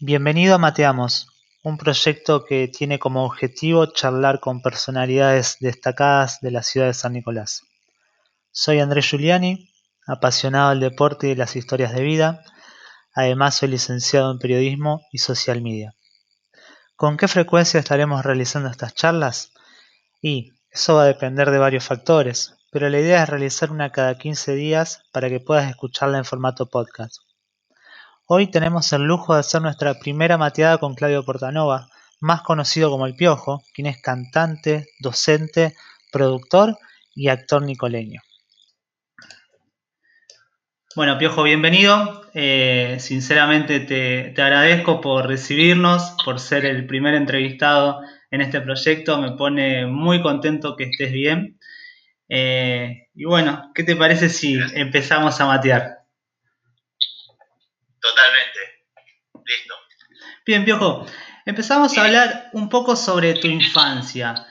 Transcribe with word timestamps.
Bienvenido 0.00 0.54
a 0.54 0.58
Mateamos, 0.58 1.26
un 1.64 1.76
proyecto 1.76 2.44
que 2.44 2.68
tiene 2.68 3.00
como 3.00 3.24
objetivo 3.24 3.86
charlar 3.86 4.38
con 4.38 4.62
personalidades 4.62 5.56
destacadas 5.58 6.38
de 6.40 6.52
la 6.52 6.62
ciudad 6.62 6.86
de 6.86 6.94
San 6.94 7.14
Nicolás. 7.14 7.62
Soy 8.52 8.78
Andrés 8.78 9.10
Giuliani, 9.10 9.72
apasionado 10.06 10.70
del 10.70 10.78
deporte 10.78 11.26
y 11.26 11.30
de 11.30 11.36
las 11.36 11.56
historias 11.56 11.92
de 11.92 12.04
vida. 12.04 12.44
Además, 13.12 13.56
soy 13.56 13.70
licenciado 13.70 14.30
en 14.30 14.38
periodismo 14.38 15.02
y 15.10 15.18
social 15.18 15.62
media. 15.62 15.96
¿Con 16.94 17.16
qué 17.16 17.26
frecuencia 17.26 17.80
estaremos 17.80 18.24
realizando 18.24 18.68
estas 18.68 18.94
charlas? 18.94 19.52
Y 20.22 20.52
eso 20.70 20.94
va 20.94 21.02
a 21.02 21.06
depender 21.06 21.50
de 21.50 21.58
varios 21.58 21.82
factores, 21.82 22.54
pero 22.70 22.88
la 22.88 23.00
idea 23.00 23.24
es 23.24 23.28
realizar 23.28 23.72
una 23.72 23.90
cada 23.90 24.16
15 24.16 24.54
días 24.54 25.02
para 25.10 25.28
que 25.28 25.40
puedas 25.40 25.68
escucharla 25.68 26.18
en 26.18 26.24
formato 26.24 26.66
podcast. 26.66 27.16
Hoy 28.30 28.50
tenemos 28.50 28.92
el 28.92 29.04
lujo 29.04 29.32
de 29.32 29.40
hacer 29.40 29.62
nuestra 29.62 29.94
primera 29.94 30.36
mateada 30.36 30.76
con 30.76 30.94
Claudio 30.94 31.24
Portanova, 31.24 31.88
más 32.20 32.42
conocido 32.42 32.90
como 32.90 33.06
El 33.06 33.16
Piojo, 33.16 33.62
quien 33.72 33.86
es 33.86 34.02
cantante, 34.02 34.84
docente, 35.00 35.74
productor 36.12 36.76
y 37.14 37.28
actor 37.28 37.62
nicoleño. 37.62 38.20
Bueno, 40.94 41.16
Piojo, 41.16 41.42
bienvenido. 41.42 42.20
Eh, 42.34 42.98
sinceramente 43.00 43.80
te, 43.80 44.42
agradezco 44.42 45.00
por 45.00 45.26
recibirnos, 45.26 46.14
por 46.22 46.38
ser 46.38 46.66
el 46.66 46.86
primer 46.86 47.14
entrevistado 47.14 48.02
en 48.30 48.42
este 48.42 48.60
proyecto. 48.60 49.18
Me 49.22 49.38
pone 49.38 49.86
muy 49.86 50.20
contento 50.20 50.76
que 50.76 50.84
estés 50.84 51.12
bien. 51.12 51.58
Eh, 52.28 53.08
y 53.14 53.24
bueno, 53.24 53.72
¿qué 53.74 53.84
te 53.84 53.96
parece 53.96 54.28
si 54.28 54.58
empezamos 54.74 55.40
a 55.40 55.46
matear? 55.46 55.97
Totalmente. 58.08 58.58
Listo. 59.44 59.74
Bien, 60.46 60.64
Piojo. 60.64 61.06
Empezamos 61.44 61.96
a 61.96 62.04
hablar 62.04 62.50
un 62.52 62.68
poco 62.68 62.96
sobre 62.96 63.34
tu 63.34 63.48
infancia. 63.48 64.46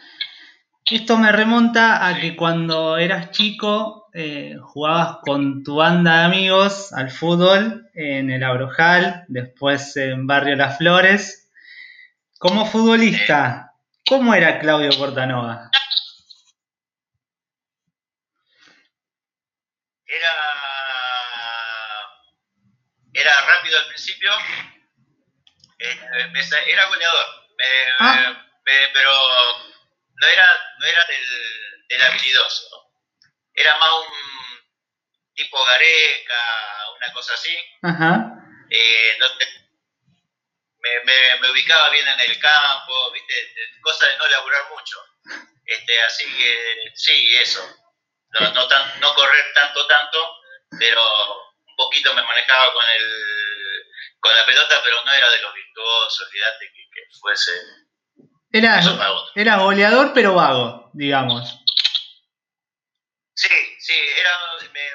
Esto 0.85 1.17
me 1.17 1.31
remonta 1.31 2.07
a 2.07 2.19
que 2.19 2.35
cuando 2.35 2.97
eras 2.97 3.31
chico 3.31 4.09
eh, 4.13 4.55
jugabas 4.61 5.17
con 5.21 5.63
tu 5.63 5.75
banda 5.75 6.19
de 6.19 6.25
amigos 6.25 6.93
al 6.93 7.09
fútbol 7.09 7.89
en 7.93 8.29
el 8.29 8.43
Abrojal, 8.43 9.25
después 9.27 9.97
en 9.97 10.27
Barrio 10.27 10.55
Las 10.55 10.77
Flores. 10.77 11.51
Como 12.39 12.65
futbolista, 12.65 13.73
¿cómo 14.07 14.33
era 14.35 14.59
Claudio 14.59 14.91
Portanova? 14.97 15.69
Era 20.05 20.47
era 23.17 23.41
rápido 23.41 23.79
al 23.79 23.87
principio, 23.87 24.31
eh, 25.79 25.99
era 26.67 26.85
goleador, 26.85 27.47
ah. 27.99 28.45
pero 28.63 29.11
no 30.21 30.27
era, 30.27 30.75
no 30.77 30.85
era 30.85 31.05
del, 31.05 32.01
habilidoso, 32.03 32.91
era 33.55 33.75
más 33.77 33.89
un 33.89 34.13
tipo 35.33 35.65
Gareca, 35.65 36.91
una 36.95 37.11
cosa 37.13 37.33
así, 37.33 37.57
eh, 38.69 39.17
me, 40.79 41.39
me, 41.39 41.49
ubicaba 41.49 41.89
bien 41.89 42.07
en 42.07 42.19
el 42.19 42.39
campo, 42.39 43.11
¿viste? 43.11 43.33
cosa 43.81 44.05
de 44.05 44.17
no 44.17 44.27
laburar 44.27 44.69
mucho. 44.69 45.03
Este, 45.65 46.01
así 46.03 46.23
que 46.37 46.91
sí, 46.93 47.35
eso. 47.35 47.61
No, 48.29 48.51
no, 48.53 48.67
no 48.99 49.15
correr 49.15 49.53
tanto, 49.53 49.87
tanto, 49.87 50.37
pero 50.79 51.46
poquito 51.77 52.13
me 52.13 52.23
manejaba 52.23 52.73
con 52.73 52.83
el 52.89 53.37
con 54.19 54.33
la 54.33 54.45
pelota, 54.45 54.81
pero 54.83 55.03
no 55.05 55.13
era 55.13 55.29
de 55.29 55.41
los 55.41 55.53
virtuosos, 55.53 56.27
olvídate 56.27 56.65
que, 56.73 56.81
que, 56.91 57.01
fuese. 57.21 57.51
Era, 58.51 58.81
era 59.35 59.57
goleador, 59.57 60.11
pero 60.13 60.33
vago, 60.33 60.89
digamos. 60.93 61.63
Sí, 63.35 63.75
sí, 63.79 63.93
era, 63.93 64.31
me, 64.73 64.89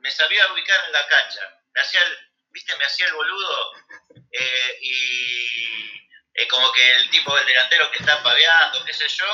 me 0.00 0.10
sabía 0.10 0.52
ubicar 0.52 0.84
en 0.86 0.92
la 0.92 1.06
cancha. 1.08 1.40
Me 1.74 1.80
hacía 1.80 2.02
el, 2.04 2.16
viste, 2.50 2.76
me 2.76 2.84
hacía 2.84 3.06
el 3.06 3.14
boludo 3.14 3.72
eh, 4.30 4.78
y 4.80 5.46
eh, 6.34 6.48
como 6.48 6.70
que 6.72 6.92
el 6.92 7.10
tipo 7.10 7.34
del 7.34 7.46
delantero 7.46 7.90
que 7.90 7.98
está 7.98 8.22
paveando, 8.22 8.84
qué 8.84 8.92
sé 8.92 9.08
yo, 9.08 9.26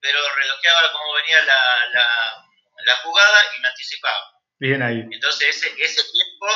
pero 0.00 0.18
relojeaba 0.36 0.92
cómo 0.92 1.14
venía 1.14 1.42
la, 1.42 1.86
la, 1.92 2.46
la 2.84 2.96
jugada 2.96 3.56
y 3.56 3.60
me 3.60 3.68
anticipaba. 3.68 4.31
Bien 4.62 4.80
ahí. 4.80 5.00
Entonces 5.10 5.56
ese, 5.56 5.66
ese 5.76 6.02
tiempo, 6.12 6.46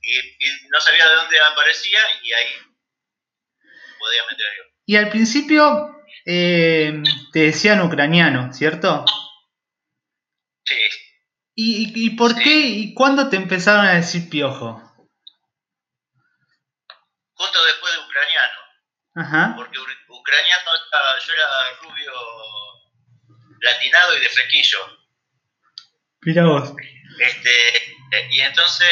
y, 0.00 0.68
no 0.70 0.80
sabía 0.80 1.08
de 1.08 1.14
dónde 1.16 1.40
aparecía 1.40 1.98
y 2.22 2.32
ahí 2.32 2.52
podía 3.98 4.22
meter 4.30 4.46
yo. 4.56 4.62
Y 4.86 4.94
al 4.94 5.08
principio 5.08 6.04
eh, 6.24 7.02
te 7.32 7.40
decían 7.40 7.80
ucraniano, 7.80 8.52
¿cierto? 8.52 9.04
Sí. 10.64 10.76
¿Y, 11.56 12.06
y 12.06 12.10
por 12.10 12.36
qué 12.36 12.60
y 12.60 12.94
cuándo 12.94 13.28
te 13.28 13.34
empezaron 13.34 13.86
a 13.86 13.94
decir 13.94 14.30
piojo? 14.30 14.80
Justo 17.32 17.64
después 17.64 17.92
de 17.92 17.98
ucraniano. 18.06 18.58
Ajá. 19.16 19.54
Porque 19.56 19.80
ucraniano, 19.80 20.70
yo 21.26 21.32
era 21.32 21.80
rubio 21.82 22.12
latinado 23.62 24.16
y 24.16 24.20
de 24.20 24.28
flequillo. 24.28 24.78
Mira 26.22 26.44
vos. 26.46 26.72
Este, 27.18 27.76
eh, 27.76 28.28
y 28.30 28.40
entonces, 28.40 28.88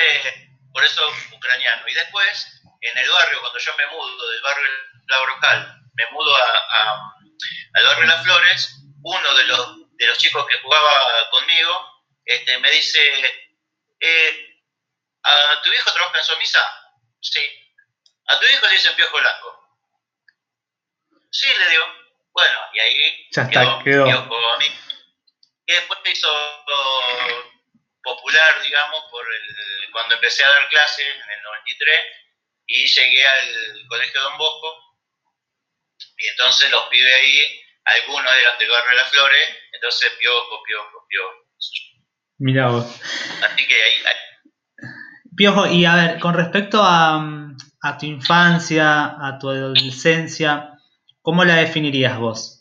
por 0.72 0.84
eso 0.84 1.10
ucraniano. 1.32 1.88
Y 1.88 1.94
después, 1.94 2.62
en 2.80 2.98
el 2.98 3.10
barrio, 3.10 3.40
cuando 3.40 3.58
yo 3.58 3.76
me 3.76 3.86
mudo 3.86 4.30
del 4.30 4.42
barrio 4.42 4.68
La 5.06 5.20
Brocal, 5.20 5.80
me 5.94 6.04
mudo 6.12 6.36
a, 6.36 7.12
al 7.74 7.84
barrio 7.84 8.06
Las 8.06 8.22
Flores, 8.22 8.74
uno 9.02 9.34
de 9.34 9.44
los, 9.44 9.76
de 9.96 10.06
los 10.06 10.18
chicos 10.18 10.46
que 10.46 10.58
jugaba 10.58 11.30
conmigo 11.30 11.98
este, 12.28 12.58
me 12.58 12.70
dice, 12.70 13.00
eh, 14.00 14.60
¿a 15.22 15.62
tu 15.62 15.72
hijo 15.72 15.92
trabaja 15.92 16.18
en 16.18 16.24
su 16.24 16.36
misa? 16.36 16.60
Sí. 17.20 17.40
¿A 18.26 18.38
tu 18.38 18.46
hijo 18.46 18.66
le 18.66 18.72
dicen 18.72 18.94
piojo 18.96 19.16
blanco? 19.16 19.78
Sí, 21.30 21.48
le 21.48 21.70
digo. 21.70 21.84
Bueno, 22.32 22.58
y 22.74 22.78
ahí 22.80 23.28
ya 23.30 23.42
está, 23.42 23.82
quedó. 23.82 24.06
Y 25.66 25.72
después 25.72 25.98
me 26.04 26.10
hizo 26.10 26.28
popular, 28.08 28.62
digamos, 28.62 29.04
por 29.10 29.24
el, 29.26 29.90
cuando 29.92 30.14
empecé 30.14 30.44
a 30.44 30.48
dar 30.48 30.68
clases 30.68 31.06
en 31.06 31.30
el 31.30 31.42
93 31.42 31.94
y 32.66 32.86
llegué 32.86 33.26
al 33.26 33.86
Colegio 33.88 34.22
Don 34.22 34.38
Bosco 34.38 34.88
y 36.16 36.26
entonces 36.28 36.70
los 36.70 36.84
pibes 36.88 37.14
ahí, 37.14 37.60
algunos 37.84 38.32
eran 38.34 38.58
del 38.58 38.70
barrio 38.70 38.90
de 38.90 38.96
las 38.96 39.10
Flores, 39.10 39.48
entonces 39.72 40.10
piojo, 40.18 40.62
piojo, 40.64 41.06
piojo. 41.08 41.48
Mira 42.38 42.68
vos. 42.68 42.86
Así 43.42 43.66
que 43.66 43.82
ahí, 43.82 44.02
Piojo, 45.36 45.66
y 45.66 45.84
a 45.84 45.94
ver, 45.94 46.18
con 46.18 46.34
respecto 46.34 46.80
a, 46.82 47.20
a 47.82 47.98
tu 47.98 48.06
infancia, 48.06 49.16
a 49.20 49.38
tu 49.38 49.50
adolescencia, 49.50 50.72
¿cómo 51.22 51.44
la 51.44 51.56
definirías 51.56 52.18
vos? 52.18 52.58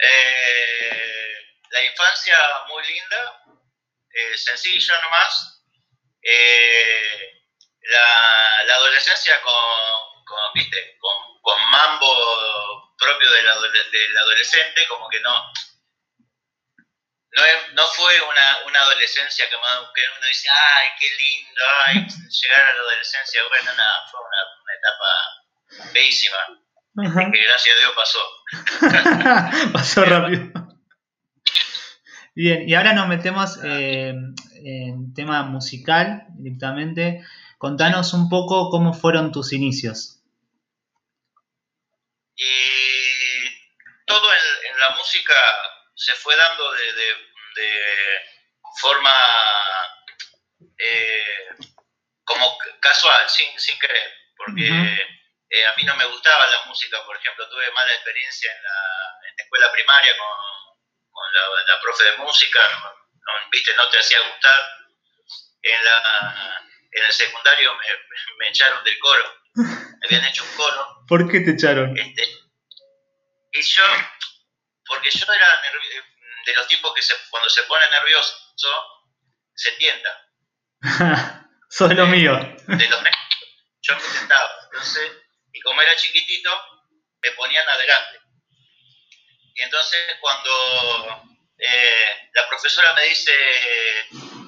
Eh, 0.00 0.43
la 1.74 1.82
infancia 1.82 2.36
muy 2.68 2.86
linda, 2.86 3.42
eh, 4.08 4.38
sencilla 4.38 5.00
nomás. 5.00 5.60
Eh, 6.22 7.42
la, 7.82 8.74
adolescencia 8.76 9.42
con, 9.42 10.24
con, 10.24 10.52
¿viste? 10.54 10.96
con, 11.00 11.70
mambo 11.70 12.94
propio 12.96 13.30
del, 13.30 13.48
adolescente, 13.48 14.86
como 14.86 15.08
que 15.08 15.20
no. 15.20 15.52
No, 17.72 17.84
fue 17.88 18.20
una, 18.20 18.80
adolescencia 18.80 19.50
que, 19.50 19.56
uno 19.56 20.26
dice, 20.28 20.48
ay, 20.50 20.88
qué 21.00 21.10
lindo, 21.10 21.62
ay, 21.86 22.06
llegar 22.28 22.60
a 22.60 22.72
la 22.72 22.80
adolescencia, 22.80 23.42
bueno, 23.48 23.74
nada, 23.74 24.06
fue 24.08 24.20
una, 24.20 24.74
etapa 24.78 25.92
bellísima, 25.92 27.32
que 27.32 27.42
gracias 27.42 27.76
a 27.76 27.78
Dios 27.80 27.92
pasó. 27.96 29.72
pasó 29.72 30.04
rápido. 30.04 30.63
Bien, 32.36 32.68
y 32.68 32.74
ahora 32.74 32.94
nos 32.94 33.06
metemos 33.06 33.58
eh, 33.62 34.08
en 34.08 35.14
tema 35.14 35.44
musical 35.44 36.26
directamente. 36.30 37.24
Contanos 37.58 38.12
un 38.12 38.28
poco 38.28 38.70
cómo 38.70 38.92
fueron 38.92 39.30
tus 39.30 39.52
inicios. 39.52 40.20
Y 42.34 43.74
todo 44.04 44.28
en, 44.68 44.80
la 44.80 44.90
música 44.96 45.34
se 45.94 46.12
fue 46.14 46.34
dando 46.36 46.72
de, 46.72 46.90
forma 48.80 49.14
eh, 50.76 51.48
como 52.24 52.58
casual, 52.80 53.30
sin, 53.30 53.46
sin 53.60 53.78
querer, 53.78 54.12
porque 54.36 54.66
eh, 54.66 55.66
a 55.66 55.76
mí 55.76 55.84
no 55.84 55.94
me 55.94 56.04
gustaba 56.06 56.48
la 56.48 56.64
música, 56.66 56.98
por 57.06 57.16
ejemplo, 57.16 57.48
tuve 57.48 57.70
mala 57.70 57.92
experiencia 57.92 58.50
en 58.50 58.62
la, 58.64 59.28
en 59.28 59.36
la 59.36 59.42
escuela 59.44 59.72
primaria 59.72 60.12
con 60.18 60.53
con 61.14 61.24
la, 61.66 61.80
profe 61.80 62.04
de 62.04 62.16
música, 62.18 62.60
no, 62.82 63.50
¿viste? 63.50 63.74
no 63.76 63.88
te 63.88 63.98
hacía 63.98 64.18
gustar. 64.20 64.60
En 65.62 65.84
la, 65.84 66.66
en 66.92 67.04
el 67.04 67.12
secundario 67.12 67.72
me, 68.38 68.48
echaron 68.48 68.84
del 68.84 68.98
coro. 68.98 69.24
Me 69.54 70.06
habían 70.06 70.26
hecho 70.26 70.44
un 70.44 70.56
coro. 70.56 71.04
¿Por 71.08 71.30
qué 71.30 71.40
te 71.40 71.52
echaron? 71.52 71.96
Este, 71.96 72.22
y 73.52 73.62
yo, 73.62 73.84
porque 74.86 75.10
yo 75.10 75.32
era 75.32 75.62
de 76.44 76.54
los 76.54 76.68
tipos 76.68 76.92
que 76.94 77.00
se, 77.00 77.14
cuando 77.30 77.48
se 77.48 77.62
pone 77.62 77.88
nervioso 77.88 78.44
se 79.54 79.72
tienta. 79.72 80.10
Sos 81.68 81.88
de 81.88 81.94
los 81.94 82.08
míos. 82.08 82.38
De 82.66 82.88
los 82.88 83.00
yo 83.82 83.94
me 83.96 84.00
sentaba. 84.00 84.50
Entonces, 84.64 85.12
y 85.52 85.60
como 85.60 85.80
era 85.82 85.96
chiquitito, 85.96 86.50
me 87.22 87.30
ponían 87.32 87.68
adelante. 87.68 88.20
Y 89.54 89.62
entonces 89.62 90.16
cuando 90.20 91.22
eh, 91.58 92.30
la 92.32 92.48
profesora 92.48 92.92
me 92.94 93.04
dice, 93.04 93.32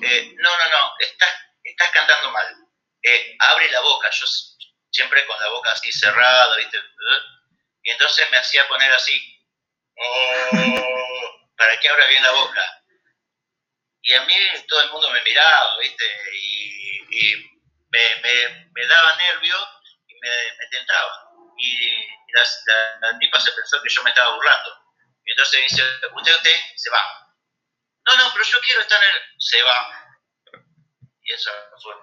eh, 0.03 0.35
no, 0.37 0.59
no, 0.59 0.71
no, 0.71 0.93
estás, 0.99 1.31
estás 1.63 1.91
cantando 1.91 2.31
mal, 2.33 2.55
eh, 3.03 3.37
abre 3.39 3.71
la 3.71 3.81
boca, 3.81 4.11
yo 4.11 4.27
siempre 4.91 5.25
con 5.27 5.39
la 5.41 5.49
boca 5.51 5.73
así 5.73 5.93
cerrada, 5.93 6.57
¿viste? 6.57 6.79
Y 7.85 7.91
entonces 7.91 8.29
me 8.31 8.39
hacía 8.39 8.67
poner 8.67 8.93
así, 8.93 9.41
oh, 9.97 11.51
para 11.57 11.79
que 11.79 11.89
abra 11.89 12.07
bien 12.09 12.23
la 12.25 12.33
boca. 12.33 12.83
Y 14.03 14.13
a 14.15 14.23
mí 14.23 14.35
todo 14.69 14.83
el 14.83 14.91
mundo 14.91 15.11
me 15.11 15.23
miraba, 15.23 15.79
¿viste? 15.79 16.05
Y, 17.11 17.53
me, 17.89 18.15
me, 18.75 18.87
daba 18.87 19.17
nervio 19.17 19.57
y 20.09 20.15
me, 20.15 20.29
me 20.59 20.67
tentaba. 20.71 21.31
Y 21.57 22.07
la, 22.33 22.43
la 23.01 23.19
tipa 23.19 23.41
se 23.41 23.53
pensó 23.53 23.81
que 23.81 23.89
yo 23.89 24.03
me 24.03 24.11
estaba 24.11 24.35
burlando. 24.35 24.86
Y 25.27 25.33
entonces 25.33 25.61
dice, 25.69 25.83
usted, 26.15 26.35
usted, 26.37 26.57
se 26.77 26.91
va. 26.91 27.03
No, 28.07 28.17
no, 28.17 28.33
pero 28.33 28.45
yo 28.45 28.59
quiero 28.65 28.81
estar 28.83 29.03
en 29.03 29.11
el... 29.11 29.23
Se 29.39 29.61
va. 29.63 30.07
Y 31.21 31.33
esa 31.33 31.51
fue 31.83 31.95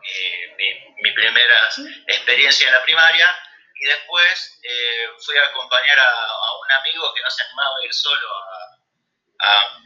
mi, 0.58 0.94
mi, 1.02 1.12
primera 1.14 1.70
experiencia 2.08 2.68
en 2.68 2.74
la 2.74 2.84
primaria. 2.84 3.28
Y 3.76 3.86
después 3.86 4.60
eh, 4.62 5.08
fui 5.26 5.38
a 5.38 5.46
acompañar 5.46 5.98
a, 6.00 6.58
un 6.60 6.72
amigo 6.80 7.14
que 7.14 7.24
no 7.24 7.30
se 7.30 7.44
animaba 7.44 7.76
a 7.82 7.86
ir 7.86 7.94
solo 7.94 8.28
a, 9.40 9.80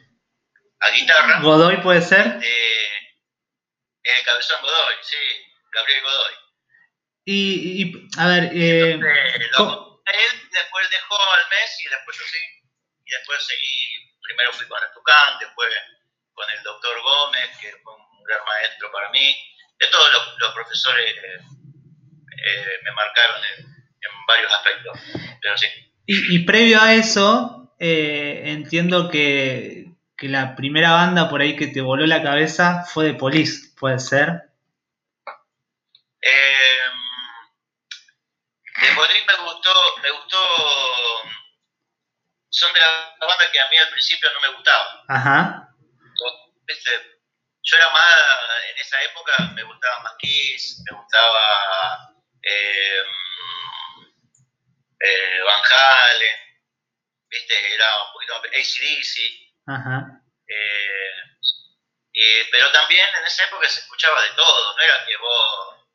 a, 0.79 0.89
guitarra. 0.89 1.39
¿Godoy 1.41 1.77
puede 1.77 2.01
ser? 2.01 2.39
Eh, 2.41 3.17
el 4.01 4.23
cabezón 4.23 4.61
Godoy, 4.63 4.95
sí, 5.03 5.17
Gabriel 5.71 6.01
Godoy. 6.01 6.33
Y, 7.25 7.83
y 7.83 8.09
a 8.17 8.27
ver, 8.27 8.43
eh, 8.45 8.93
él 8.93 10.49
después 10.51 10.89
dejó 10.89 11.33
al 11.33 11.49
mes 11.49 11.85
y 11.85 11.89
después 11.89 12.17
yo 12.17 12.23
sí 12.25 12.56
y 13.07 13.11
después 13.11 13.43
seguí, 13.45 14.11
primero 14.21 14.51
fui 14.51 14.67
con 14.67 14.83
el 14.83 14.91
Tucán, 14.93 15.39
después 15.39 15.69
con 16.33 16.45
el 16.51 16.61
doctor 16.61 17.01
Gómez, 17.01 17.57
que 17.61 17.71
fue 17.81 17.95
un 17.95 18.23
gran 18.23 18.41
maestro 18.45 18.91
para 18.91 19.09
mí. 19.09 19.35
De 19.79 19.87
todos 19.87 20.11
los, 20.39 20.53
profesores 20.53 21.15
eh, 21.15 21.39
eh, 22.45 22.79
me 22.83 22.91
marcaron 22.91 23.41
en, 23.57 23.77
varios 24.27 24.51
aspectos, 24.51 24.99
pero 25.41 25.57
sí. 25.57 25.67
Y, 26.05 26.39
previo 26.39 26.81
a 26.81 26.93
eso, 26.95 27.73
eh, 27.79 28.41
entiendo 28.45 29.09
que, 29.09 29.93
que, 30.17 30.27
la 30.27 30.55
primera 30.55 30.91
banda 30.91 31.29
por 31.29 31.39
ahí 31.39 31.55
que 31.55 31.67
te 31.67 31.79
voló 31.79 32.05
la 32.05 32.23
cabeza 32.23 32.83
fue 32.83 33.05
de 33.05 33.13
Police, 33.13 33.73
¿puede 33.79 33.99
ser? 33.99 34.49
de 38.81 38.95
Police 38.95 39.25
me 39.27 39.43
gustó, 39.45 39.71
me 40.03 40.11
gustó 40.11 40.37
son 42.57 42.73
de 42.73 42.79
la 42.79 43.15
banda 43.19 43.51
que 43.51 43.59
a 43.59 43.69
mí 43.69 43.77
al 43.77 43.89
principio 43.89 44.31
no 44.33 44.41
me 44.41 44.55
gustaba. 44.55 45.03
Ajá. 45.07 45.63
Yo 47.63 47.75
era 47.75 47.89
más, 47.91 48.15
en 48.69 48.77
esa 48.77 49.01
época 49.03 49.33
me 49.53 49.61
gustaba 49.61 49.99
más 49.99 50.13
Kiss, 50.19 50.81
me 50.89 50.97
gustaba 50.97 52.13
eh, 52.41 53.03
eh, 55.01 55.41
Van 55.45 55.61
Halen, 55.61 56.37
¿viste? 57.29 57.73
Era 57.73 58.03
un 58.05 58.13
poquito 58.13 58.33
más 58.35 58.45
ACDC. 58.45 59.17
Ajá. 59.67 60.21
Eh, 60.47 61.11
y, 62.13 62.43
pero 62.51 62.71
también 62.71 63.07
en 63.19 63.25
esa 63.25 63.43
época 63.43 63.67
se 63.67 63.81
escuchaba 63.81 64.19
de 64.23 64.31
todo, 64.31 64.75
no 64.75 64.81
era 64.81 65.05
que 65.05 65.17
vos 65.17 65.85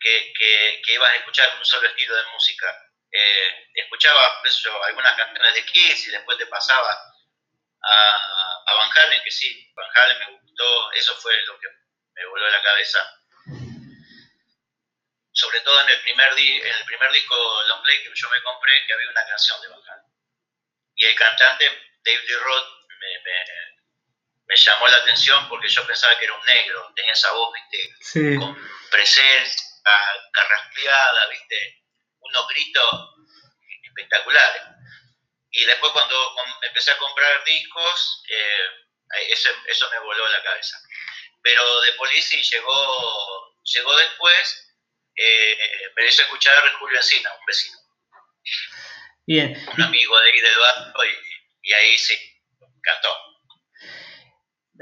que, 0.00 0.32
que, 0.32 0.82
que 0.84 0.94
ibas 0.94 1.10
a 1.10 1.16
escuchar 1.16 1.56
un 1.58 1.64
solo 1.64 1.86
estilo 1.86 2.16
de 2.16 2.32
música 2.32 2.89
eh, 3.12 3.70
escuchaba 3.74 4.40
algunas 4.86 5.16
canciones 5.16 5.54
de 5.54 5.64
Kiss 5.64 6.06
y 6.06 6.10
después 6.10 6.38
te 6.38 6.46
pasaba 6.46 6.92
a, 7.82 8.62
a, 8.66 8.74
Van 8.74 8.90
Halen, 8.96 9.22
que 9.24 9.30
sí, 9.30 9.72
Van 9.74 9.90
Halen 9.94 10.18
me 10.18 10.38
gustó, 10.38 10.92
eso 10.92 11.16
fue 11.16 11.36
lo 11.44 11.58
que 11.58 11.68
me 12.14 12.26
voló 12.26 12.48
la 12.48 12.62
cabeza. 12.62 12.98
Sobre 15.32 15.60
todo 15.60 15.80
en 15.82 15.88
el 15.90 16.00
primer, 16.02 16.32
en 16.38 16.76
el 16.76 16.84
primer 16.84 17.10
disco 17.12 17.62
long 17.66 17.82
play 17.82 18.02
que 18.02 18.10
yo 18.14 18.28
me 18.30 18.42
compré, 18.42 18.86
que 18.86 18.92
había 18.92 19.10
una 19.10 19.26
canción 19.26 19.60
de 19.60 19.68
Van 19.68 19.80
Halen. 19.88 20.12
Y 20.96 21.04
el 21.06 21.14
cantante, 21.14 21.64
David 22.04 22.28
Lee 22.28 22.36
Roth, 22.36 22.80
me, 24.46 24.56
llamó 24.56 24.88
la 24.88 24.96
atención 24.98 25.48
porque 25.48 25.68
yo 25.68 25.86
pensaba 25.86 26.18
que 26.18 26.24
era 26.26 26.34
un 26.34 26.44
negro, 26.44 26.92
tenía 26.94 27.12
esa 27.12 27.32
voz, 27.32 27.54
viste, 27.54 28.38
con 28.38 28.70
presencia, 28.90 29.66
carraspeada, 30.32 31.28
viste, 31.28 31.79
unos 32.30 32.48
gritos 32.48 33.10
espectaculares. 33.82 34.62
Y 35.52 35.64
después 35.64 35.92
cuando 35.92 36.14
empecé 36.68 36.92
a 36.92 36.98
comprar 36.98 37.44
discos, 37.44 38.22
eh, 38.28 39.26
eso, 39.30 39.86
me 39.90 39.98
voló 40.00 40.28
la 40.28 40.42
cabeza. 40.42 40.78
Pero 41.42 41.80
de 41.80 41.92
Polici 41.94 42.40
llegó, 42.42 43.54
llegó 43.64 43.96
después, 43.96 44.76
eh, 45.16 45.58
me 45.96 46.06
hizo 46.06 46.22
escuchar 46.22 46.54
Julio 46.78 46.98
Encina, 46.98 47.30
un 47.38 47.46
vecino. 47.46 47.78
Bien. 49.26 49.56
Un 49.76 49.82
amigo 49.82 50.18
de 50.18 50.30
ahí 50.30 50.40
del 50.40 50.58
barrio 50.58 51.12
y, 51.62 51.72
ahí 51.72 51.98
sí, 51.98 52.16
cantó. 52.82 53.08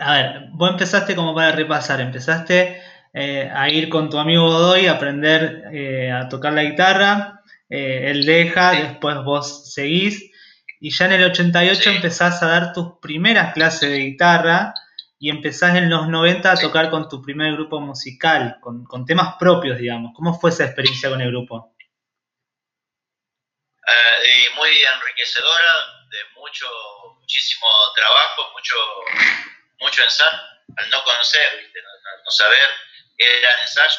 A 0.00 0.12
ver, 0.12 0.40
vos 0.52 0.70
empezaste 0.70 1.16
como 1.16 1.34
para 1.34 1.52
repasar, 1.52 2.00
empezaste 2.00 2.82
eh, 3.14 3.50
a 3.52 3.68
ir 3.68 3.88
con 3.88 4.10
tu 4.10 4.18
amigo 4.18 4.48
Godoy 4.48 4.86
a 4.86 4.92
aprender 4.92 5.64
a 6.12 6.28
tocar 6.28 6.52
la 6.52 6.62
guitarra, 6.62 7.37
eh, 7.68 8.10
él 8.10 8.24
deja, 8.24 8.72
después 8.72 9.16
vos 9.24 9.72
seguís, 9.72 10.30
y 10.80 10.90
ya 10.90 11.06
en 11.06 11.12
el 11.12 11.24
88 11.24 11.90
empezás 11.90 12.42
a 12.42 12.48
dar 12.48 12.72
tus 12.72 12.98
primeras 13.00 13.52
clases 13.52 13.90
de 13.90 13.98
guitarra 13.98 14.74
y 15.18 15.30
empezás 15.30 15.76
en 15.76 15.90
los 15.90 16.08
90 16.08 16.52
a 16.52 16.56
tocar 16.56 16.90
con 16.90 17.08
tu 17.08 17.20
primer 17.20 17.52
grupo 17.54 17.80
musical, 17.80 18.58
con, 18.60 19.04
temas 19.04 19.34
propios, 19.38 19.78
digamos. 19.78 20.12
¿Cómo 20.14 20.38
fue 20.38 20.50
esa 20.50 20.64
experiencia 20.64 21.10
con 21.10 21.20
el 21.20 21.28
grupo? 21.28 21.74
Eh, 23.88 24.48
muy 24.54 24.68
enriquecedora, 24.68 25.72
de 26.10 26.18
mucho, 26.36 26.66
muchísimo 27.18 27.66
trabajo, 27.96 28.52
mucho, 28.52 28.76
mucho 29.80 30.02
ensayo, 30.04 30.38
al 30.76 30.90
no 30.90 31.02
conocer, 31.02 31.70
No, 31.74 32.22
no, 32.24 32.30
saber, 32.30 32.70
era 33.16 33.60
ensayo 33.60 33.98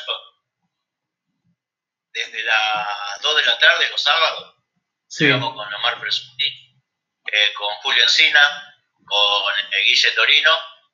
desde 2.19 2.43
las 2.43 3.21
2 3.21 3.35
de 3.37 3.43
la 3.43 3.59
tarde 3.59 3.89
los 3.89 4.01
sábados. 4.01 4.55
Íbamos 5.19 5.53
con 5.53 5.73
Omar 5.73 5.99
Presunti, 5.99 6.45
eh, 7.31 7.53
con 7.53 7.73
Julio 7.75 8.03
Encina, 8.03 8.75
con 9.05 9.53
eh, 9.71 9.83
Guille 9.85 10.11
Torino. 10.11 10.51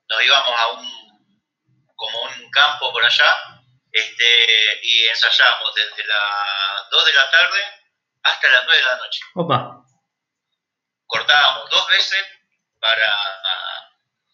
Nos 0.08 0.24
íbamos 0.24 0.60
a 0.60 0.68
un, 0.68 1.36
como 1.96 2.22
un 2.22 2.52
campo 2.52 2.94
por 2.94 3.04
allá 3.04 3.36
este, 3.92 4.80
y 4.84 5.08
ensayábamos 5.08 5.74
desde 5.74 6.06
las 6.06 6.90
2 6.92 7.06
de 7.06 7.14
la 7.14 7.32
tarde 7.32 7.60
hasta 8.24 8.50
las 8.50 8.66
9 8.66 8.78
de 8.78 8.86
la 8.86 8.98
noche. 8.98 9.20
Opa. 9.36 9.86
Cortábamos 11.08 11.70
dos 11.70 11.88
veces 11.88 12.26
para, 12.80 13.14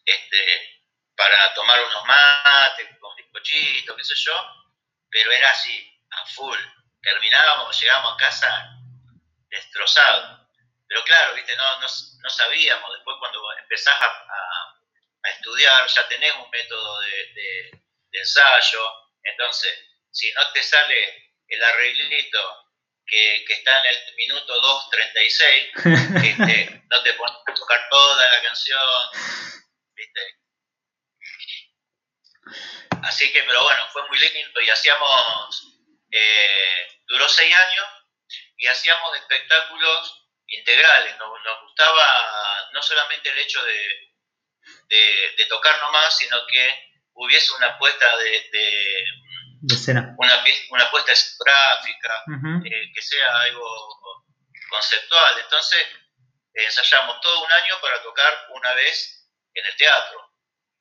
este, 0.05 0.83
para 1.15 1.53
tomar 1.53 1.79
unos 1.83 2.05
mates 2.05 2.87
con 2.99 3.15
bizcochitos, 3.15 3.95
qué 3.95 4.03
sé 4.03 4.15
yo, 4.15 4.33
pero 5.09 5.31
era 5.31 5.49
así, 5.51 6.01
a 6.09 6.25
full. 6.27 6.57
Terminábamos, 7.01 7.79
llegábamos 7.79 8.13
a 8.13 8.17
casa 8.17 8.77
destrozados. 9.49 10.41
Pero 10.87 11.03
claro, 11.03 11.35
viste, 11.35 11.55
no, 11.55 11.79
no, 11.79 12.29
sabíamos. 12.29 12.93
Después 12.93 13.17
cuando 13.19 13.41
empezás 13.59 13.95
a, 14.01 14.27
estudiar, 15.35 15.87
ya 15.87 16.07
tenés 16.07 16.33
un 16.35 16.49
método 16.49 16.99
de, 16.99 17.81
ensayo. 18.11 18.93
Entonces, 19.23 19.71
si 20.11 20.31
no 20.33 20.51
te 20.51 20.61
sale 20.61 21.33
el 21.47 21.63
arreglito 21.63 22.65
que, 23.05 23.45
está 23.47 23.83
en 23.85 23.95
el 23.95 24.15
minuto 24.15 24.61
2.36, 24.61 25.71
este, 26.25 26.83
no 26.89 27.03
te 27.03 27.13
pones 27.13 27.37
a 27.47 27.53
tocar 27.53 27.87
toda 27.89 28.29
la 28.29 28.41
canción. 28.41 28.79
¿viste? 29.95 30.21
Así 33.03 33.31
que, 33.31 33.43
pero 33.43 33.63
bueno, 33.63 33.87
fue 33.91 34.07
muy 34.07 34.19
lindo 34.19 34.61
y 34.61 34.69
hacíamos 34.69 35.80
eh, 36.11 36.87
duró 37.07 37.27
seis 37.27 37.55
años 37.55 37.85
y 38.57 38.67
hacíamos 38.67 39.15
espectáculos 39.17 40.27
integrales. 40.47 41.17
Nos, 41.17 41.29
gustaba 41.63 42.69
no 42.73 42.81
solamente 42.81 43.29
el 43.29 43.39
hecho 43.39 43.63
de, 43.63 44.11
de, 45.37 45.45
tocar 45.49 45.79
nomás, 45.81 46.17
sino 46.17 46.37
que 46.47 46.91
hubiese 47.13 47.51
una 47.53 47.67
apuesta 47.67 48.05
de, 48.17 49.05
una, 50.17 50.43
una 50.69 50.91
puesta 50.91 51.11
escográfica, 51.11 52.23
eh, 52.65 52.91
que 52.93 53.01
sea 53.01 53.41
algo 53.41 53.65
conceptual. 54.69 55.39
Entonces 55.39 55.87
ensayamos 56.53 57.19
todo 57.21 57.43
un 57.43 57.51
año 57.51 57.79
para 57.81 58.01
tocar 58.03 58.47
una 58.53 58.73
vez 58.73 59.27
en 59.53 59.65
el 59.65 59.75
teatro. 59.75 60.31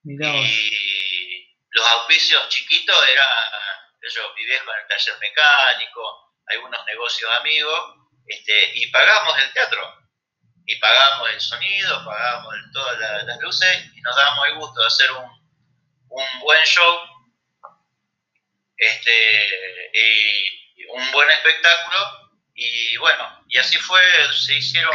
Y 0.04 1.54
los 1.70 1.86
auspicios 1.86 2.48
chiquitos 2.48 3.08
eran, 3.08 3.26
yo, 4.08 4.34
mi 4.34 4.44
viejo 4.44 4.72
en 4.72 4.80
el 4.80 4.86
taller 4.88 5.18
mecánico, 5.20 6.34
algunos 6.46 6.84
negocios 6.86 7.30
amigos, 7.38 7.96
este, 8.26 8.72
y 8.74 8.86
pagamos 8.90 9.38
el 9.38 9.52
teatro. 9.52 9.96
Y 10.66 10.76
pagamos 10.76 11.30
el 11.30 11.40
sonido, 11.40 12.04
pagamos 12.04 12.54
todas 12.72 12.98
las 12.98 13.40
luces 13.40 13.86
y 13.94 14.00
nos 14.02 14.14
dábamos 14.14 14.46
el 14.46 14.54
gusto 14.54 14.80
de 14.80 14.86
hacer 14.86 15.10
un, 15.12 15.24
un 16.10 16.40
buen 16.40 16.62
show 16.64 17.00
este, 18.76 19.90
y 19.92 20.84
un 20.86 21.10
buen 21.10 21.28
espectáculo. 21.30 22.30
Y 22.54 22.96
bueno, 22.98 23.44
y 23.48 23.58
así 23.58 23.76
fue, 23.78 24.00
se 24.32 24.54
hicieron 24.54 24.94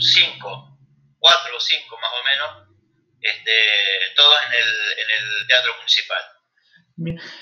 cinco, 0.00 0.78
cuatro 1.18 1.56
o 1.56 1.60
cinco 1.60 1.98
más 1.98 2.10
o 2.12 2.22
menos, 2.24 2.68
este, 3.20 4.14
todos 4.16 4.38
en 4.46 4.52
el, 4.54 4.98
en 4.98 5.10
el 5.10 5.46
teatro 5.46 5.76
municipal. 5.76 6.33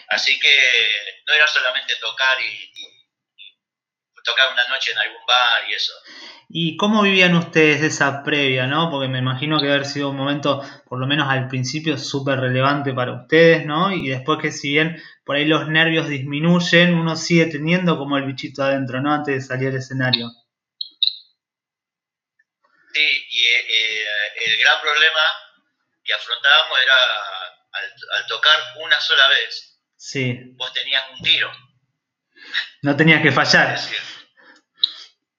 Así 0.08 0.38
que 0.38 0.54
no 1.26 1.34
era 1.34 1.46
solamente 1.46 1.94
tocar 2.00 2.40
y, 2.40 2.72
tocar 4.24 4.52
una 4.52 4.68
noche 4.68 4.92
en 4.92 4.98
algún 4.98 5.26
bar 5.26 5.68
y 5.68 5.74
eso. 5.74 5.92
¿Y 6.48 6.76
cómo 6.76 7.02
vivían 7.02 7.34
ustedes 7.34 7.82
esa 7.82 8.22
previa, 8.22 8.68
no? 8.68 8.88
Porque 8.88 9.08
me 9.08 9.18
imagino 9.18 9.60
que 9.60 9.68
haber 9.68 9.84
sido 9.84 10.10
un 10.10 10.16
momento, 10.16 10.62
por 10.86 11.00
lo 11.00 11.08
menos 11.08 11.28
al 11.28 11.48
principio, 11.48 11.98
súper 11.98 12.38
relevante 12.38 12.92
para 12.92 13.22
ustedes, 13.22 13.66
¿no? 13.66 13.90
Y 13.90 14.08
después 14.08 14.38
que 14.40 14.52
si 14.52 14.70
bien 14.70 15.02
por 15.24 15.34
ahí 15.34 15.44
los 15.44 15.66
nervios 15.68 16.08
disminuyen, 16.08 16.94
uno 16.94 17.16
sigue 17.16 17.46
teniendo 17.46 17.98
como 17.98 18.16
el 18.16 18.24
bichito 18.24 18.62
adentro, 18.62 19.00
¿no? 19.00 19.12
Antes 19.12 19.34
de 19.34 19.40
salir 19.40 19.70
al 19.70 19.76
escenario. 19.76 20.28
Sí, 22.94 23.26
y 23.30 23.46
eh, 23.46 24.06
el 24.46 24.58
gran 24.58 24.80
problema 24.82 25.20
que 26.04 26.12
afrontábamos 26.12 26.78
era 26.84 27.41
al, 27.72 28.26
tocar 28.26 28.74
una 28.76 29.00
sola 29.00 29.28
vez, 29.28 29.80
sí. 29.96 30.34
vos 30.54 30.72
tenías 30.72 31.04
un 31.10 31.22
tiro. 31.22 31.52
No 32.82 32.96
tenías 32.96 33.22
que 33.22 33.32
fallar. 33.32 33.78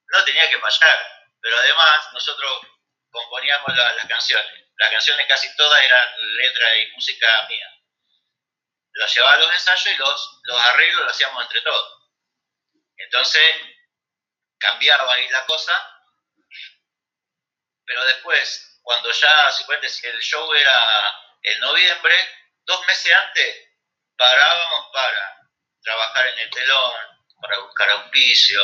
no 0.08 0.24
tenía 0.26 0.50
que 0.50 0.60
fallar, 0.60 0.98
pero 1.42 1.58
además 1.58 2.14
nosotros 2.14 2.68
componíamos 3.12 3.76
las 3.76 4.08
canciones. 4.08 4.64
Las 4.78 4.90
canciones 4.90 5.28
casi 5.28 5.56
todas 5.56 5.82
eran 5.84 6.08
letra 6.38 6.78
y 6.78 6.92
música 6.92 7.28
mía. 7.48 7.70
Los 8.94 9.14
llevaba 9.14 9.34
a 9.34 9.38
los 9.38 9.52
ensayos 9.52 9.88
y 9.88 9.98
los, 9.98 10.40
los 10.44 10.62
arreglos 10.62 11.04
los 11.04 11.12
hacíamos 11.12 11.44
entre 11.44 11.62
todos. 11.62 12.04
Entonces 12.98 13.56
cambiaba 14.58 15.14
ahí 15.14 15.28
la 15.30 15.46
cosa, 15.46 15.74
pero 17.86 18.06
después 18.06 18.74
cuando 18.84 19.12
ya, 19.12 19.52
si 19.52 20.08
el 20.08 20.20
show 20.20 20.54
era 20.54 21.24
en 21.44 21.60
noviembre, 21.60 22.16
dos 22.66 22.86
meses 22.88 23.14
antes 23.28 23.74
parábamos 24.18 24.90
para 24.94 25.38
trabajar 25.82 26.28
en 26.28 26.40
el 26.40 26.50
telón, 26.50 26.94
para 27.42 27.60
buscar 27.60 27.90
auspicio, 27.90 28.62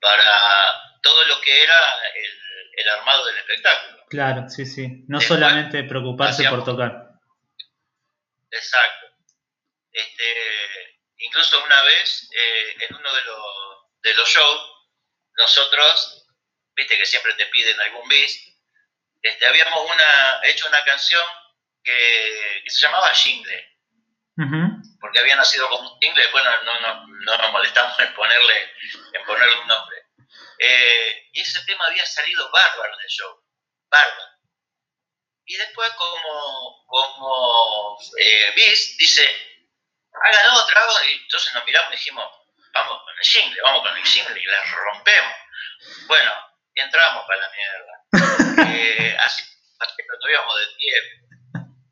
para 0.00 1.00
todo 1.02 1.24
lo 1.26 1.40
que 1.40 1.62
era 1.62 1.78
el, 2.14 2.88
armado 2.98 3.24
del 3.26 3.38
espectáculo. 3.38 4.04
Claro, 4.10 4.48
sí, 4.48 4.66
sí. 4.66 5.04
No 5.08 5.20
solamente 5.20 5.84
preocuparse 5.84 6.48
por 6.48 6.64
tocar. 6.64 7.12
Exacto. 8.50 9.06
Este, 9.92 11.00
incluso 11.18 11.62
una 11.64 11.82
vez, 11.84 12.28
eh, 12.34 12.76
en 12.80 12.96
uno 12.96 13.14
de 13.14 13.22
los, 13.22 13.44
de 14.02 14.14
los 14.14 14.28
shows, 14.28 14.72
nosotros, 15.36 16.26
viste 16.74 16.98
que 16.98 17.06
siempre 17.06 17.34
te 17.34 17.46
piden 17.46 17.80
algún 17.80 18.08
bis, 18.08 18.52
este, 19.22 19.46
habíamos 19.46 19.90
una, 19.90 20.40
hecho 20.44 20.66
una 20.68 20.82
canción 20.84 21.22
que, 21.82 22.62
se 22.66 22.80
llamaba 22.82 23.14
Jingle, 23.14 23.68
porque 25.00 25.18
había 25.18 25.36
nacido 25.36 25.68
como 25.68 25.92
un 25.92 26.00
jingle, 26.00 26.22
después 26.22 26.44
no, 26.44 26.62
no, 26.62 27.06
no, 27.06 27.38
nos 27.38 27.52
molestamos 27.52 27.98
en 28.00 28.14
ponerle, 28.14 28.72
en 29.12 29.24
ponerle 29.24 29.60
un 29.60 29.66
nombre. 29.66 29.96
Eh, 30.58 31.28
y 31.32 31.40
ese 31.40 31.64
tema 31.64 31.86
había 31.86 32.06
salido 32.06 32.50
bárbaro 32.50 32.94
en 32.94 33.00
el 33.00 33.08
show, 33.08 33.44
bárbaro. 33.90 34.32
Y 35.44 35.56
después 35.56 35.90
como, 35.94 36.86
como 36.86 37.98
eh, 38.18 38.52
Bis 38.54 38.96
dice, 38.96 39.28
hagan 40.12 40.54
otra, 40.54 40.82
y 41.08 41.12
entonces 41.14 41.52
nos 41.54 41.64
miramos 41.64 41.92
y 41.92 41.96
dijimos, 41.96 42.24
vamos 42.72 43.02
con 43.02 43.14
el 43.18 43.24
jingle, 43.24 43.62
vamos 43.62 43.82
con 43.82 43.96
el 43.96 44.04
jingle 44.04 44.40
y 44.40 44.46
la 44.46 44.62
rompemos. 44.62 45.34
Bueno, 46.06 46.32
entramos 46.74 47.24
para 47.26 47.40
la 47.40 47.50
mierda. 47.50 47.98
Eh, 48.64 49.16
así, 49.18 49.42
que 49.42 50.04
no 50.06 50.30
íbamos 50.30 50.54
de 50.60 50.66
tiempo. 50.76 51.31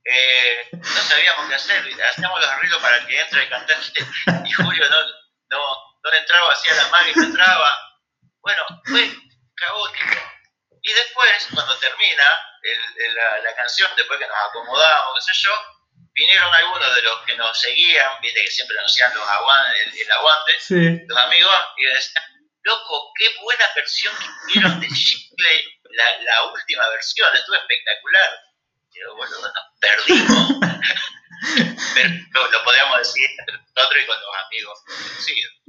Eh, 0.04 0.68
no 0.72 1.02
sabíamos 1.02 1.48
qué 1.48 1.54
hacer, 1.54 1.84
hacíamos 2.02 2.40
los 2.40 2.48
arreglos 2.48 2.80
para 2.80 3.06
que 3.06 3.20
entre 3.20 3.42
el 3.42 3.48
cantante 3.50 4.00
y 4.46 4.52
Julio 4.52 4.88
no, 4.88 5.00
no, 5.50 5.62
no 6.02 6.12
entraba, 6.12 6.52
hacía 6.52 6.74
la 6.74 6.88
magia 6.88 7.12
y 7.12 7.16
no 7.16 7.24
entraba. 7.24 8.00
Bueno, 8.40 8.62
fue 8.84 9.10
caótico. 9.54 10.32
Y 10.82 10.92
después, 10.92 11.48
cuando 11.54 11.78
termina 11.78 12.24
el, 12.62 13.14
la, 13.14 13.38
la, 13.40 13.54
canción, 13.54 13.90
después 13.96 14.18
que 14.18 14.26
nos 14.26 14.36
acomodamos, 14.48 15.14
qué 15.14 15.34
sé 15.34 15.40
yo, 15.42 15.52
vinieron 16.14 16.52
algunos 16.54 16.94
de 16.94 17.02
los 17.02 17.20
que 17.22 17.36
nos 17.36 17.60
seguían, 17.60 18.08
viste 18.22 18.42
que 18.42 18.50
siempre 18.50 18.76
nos 18.76 18.90
hacían 18.90 19.14
los 19.14 19.28
aguantes, 19.28 20.00
el, 20.00 20.10
aguante, 20.10 21.04
los 21.06 21.18
amigos, 21.18 21.56
y 21.76 21.84
decían, 21.84 22.24
loco, 22.62 23.12
qué 23.18 23.28
buena 23.42 23.64
versión 23.74 24.14
que 24.16 24.26
hicieron 24.48 24.80
de 24.80 24.88
Shipley, 24.88 25.80
la, 25.90 26.18
la 26.22 26.42
última 26.44 26.88
versión, 26.88 27.34
estuvo 27.34 27.56
espectacular. 27.56 28.49
Pero 28.94 29.16
bueno, 29.16 29.36
nos 29.40 29.52
perdimos. 29.80 30.48
Pero 31.94 32.50
lo, 32.50 32.64
podíamos 32.64 32.98
decir 32.98 33.28
entre 33.38 33.56
nosotros 33.56 34.02
y 34.02 34.06
con 34.06 34.20
los 34.20 34.30
amigos 34.46 34.78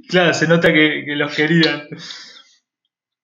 Claro, 0.08 0.34
se 0.34 0.46
nota 0.46 0.72
que, 0.72 1.04
que 1.06 1.16
los 1.16 1.34
querían. 1.34 1.88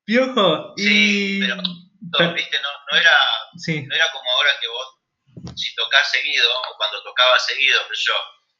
Piojo, 0.04 0.72
y... 0.78 1.40
pero, 1.40 1.56
no, 1.56 2.34
¿viste? 2.34 2.58
No, 2.60 2.68
no, 2.90 2.98
era, 2.98 3.12
no 3.52 3.94
era 3.94 4.10
como 4.10 4.32
ahora 4.32 4.50
que 4.58 4.68
vos, 4.68 5.52
si 5.54 5.74
tocas 5.74 6.10
seguido, 6.10 6.50
o 6.50 6.76
cuando 6.78 7.02
tocaba 7.02 7.38
seguido, 7.38 7.78
yo, 7.92 8.14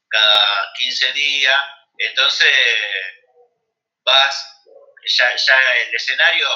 cada 0.09 0.71
15 0.77 1.13
días, 1.13 1.59
entonces 1.97 2.53
vas 4.05 4.59
ya, 5.17 5.35
ya 5.35 5.57
el 5.87 5.95
escenario 5.95 6.47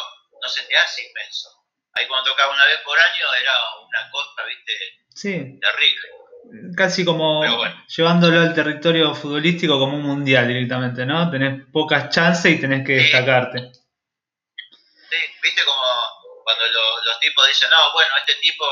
no 0.42 0.50
se 0.50 0.62
te 0.64 0.76
hace 0.76 1.08
inmenso. 1.08 1.50
Ahí 1.94 2.08
cuando 2.08 2.32
tocaba 2.32 2.54
una 2.54 2.66
vez 2.66 2.80
por 2.84 2.98
año 2.98 3.34
era 3.40 3.54
una 3.88 4.10
costa, 4.10 4.44
viste, 4.46 4.74
sí. 5.14 5.60
terrible. 5.60 6.76
Casi 6.76 7.06
como 7.06 7.44
llevándolo 7.88 8.42
al 8.42 8.54
territorio 8.54 9.14
futbolístico 9.16 9.80
como 9.80 9.98
un 9.98 10.04
mundial 10.04 10.48
directamente, 10.48 11.06
¿no? 11.06 11.30
Tenés 11.30 11.66
pocas 11.72 12.10
chances 12.10 12.52
y 12.52 12.60
tenés 12.60 12.86
que 12.86 12.94
destacarte. 12.94 13.60
Sí, 15.10 15.18
viste 15.42 15.64
como 15.64 15.84
cuando 16.44 16.64
los 17.06 17.20
tipos 17.20 17.48
dicen, 17.48 17.70
no, 17.70 17.94
bueno, 17.94 18.12
este 18.18 18.36
tipo, 18.36 18.66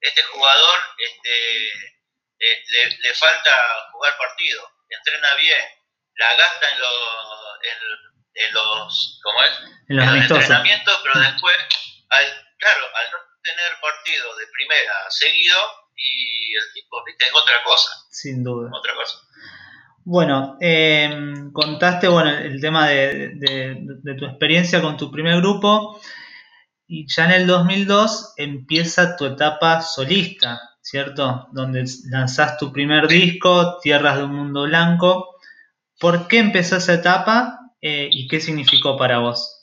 este 0.00 0.22
jugador, 0.22 0.78
este, 0.98 1.68
eh, 2.38 2.64
le, 2.66 2.96
le, 2.98 3.14
falta 3.14 3.50
jugar 3.92 4.16
partido, 4.16 4.70
entrena 4.88 5.34
bien, 5.34 5.64
la 6.16 6.34
gasta 6.34 6.70
en, 6.70 6.80
los 6.80 6.92
en 8.34 8.54
los, 8.54 9.20
¿cómo 9.22 9.42
es? 9.42 9.58
En 9.88 9.96
los, 9.96 10.30
entrenamientos, 10.30 11.00
pero 11.02 11.20
después, 11.20 11.56
al, 12.10 12.47
claro, 12.58 12.84
al 12.94 13.10
no 13.12 13.18
tener 13.42 13.80
partido 13.80 14.36
de 14.36 14.46
primera 14.52 14.94
seguido, 15.10 15.58
y 15.98 16.54
el 16.54 16.72
tipo, 16.74 17.02
viste, 17.04 17.24
es 17.24 17.34
otra 17.34 17.56
cosa. 17.64 17.90
Sin 18.10 18.44
duda. 18.44 18.70
Otra 18.72 18.94
cosa. 18.94 19.18
Bueno, 20.04 20.56
eh, 20.60 21.10
contaste 21.52 22.08
bueno, 22.08 22.30
el 22.30 22.60
tema 22.60 22.88
de, 22.88 23.32
de, 23.34 24.14
tu 24.14 24.24
experiencia 24.24 24.80
con 24.80 24.96
tu 24.96 25.10
primer 25.10 25.36
grupo 25.36 26.00
y 26.86 27.06
ya 27.06 27.26
en 27.26 27.32
el 27.32 27.46
2002 27.46 28.32
empieza 28.38 29.16
tu 29.16 29.26
etapa 29.26 29.82
solista, 29.82 30.60
¿cierto? 30.80 31.48
Donde 31.52 31.84
lanzás 32.10 32.56
tu 32.56 32.72
primer 32.72 33.06
disco, 33.06 33.78
Tierras 33.80 34.16
de 34.16 34.24
un 34.24 34.34
Mundo 34.34 34.62
Blanco. 34.62 35.36
¿Por 36.00 36.26
qué 36.26 36.38
empezó 36.38 36.76
esa 36.76 36.94
etapa 36.94 37.58
eh, 37.82 38.08
y 38.10 38.28
qué 38.28 38.40
significó 38.40 38.96
para 38.96 39.18
vos? 39.18 39.57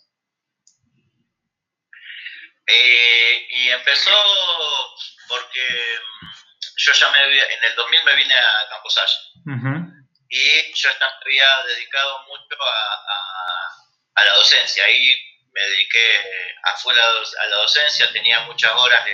Eh, 2.68 3.48
y 3.50 3.70
empezó 3.70 4.12
porque 5.28 6.00
mm, 6.02 6.28
yo 6.78 6.92
ya 6.94 7.12
me 7.12 7.24
en 7.24 7.64
el 7.64 7.76
2000 7.76 8.04
me 8.04 8.16
vine 8.16 8.36
a 8.36 8.70
Camposalle 8.70 9.14
y 10.28 10.74
yo 10.74 10.90
había 10.90 11.64
dedicado 11.68 12.24
mucho 12.28 12.56
a, 14.16 14.24
la 14.24 14.34
docencia. 14.34 14.84
Ahí 14.86 15.16
me 15.52 15.62
dediqué 15.62 16.22
a 16.64 16.76
full 16.78 16.98
a, 16.98 17.46
la 17.48 17.56
docencia, 17.58 18.12
tenía 18.12 18.42
muchas 18.42 18.72
horas, 18.72 19.06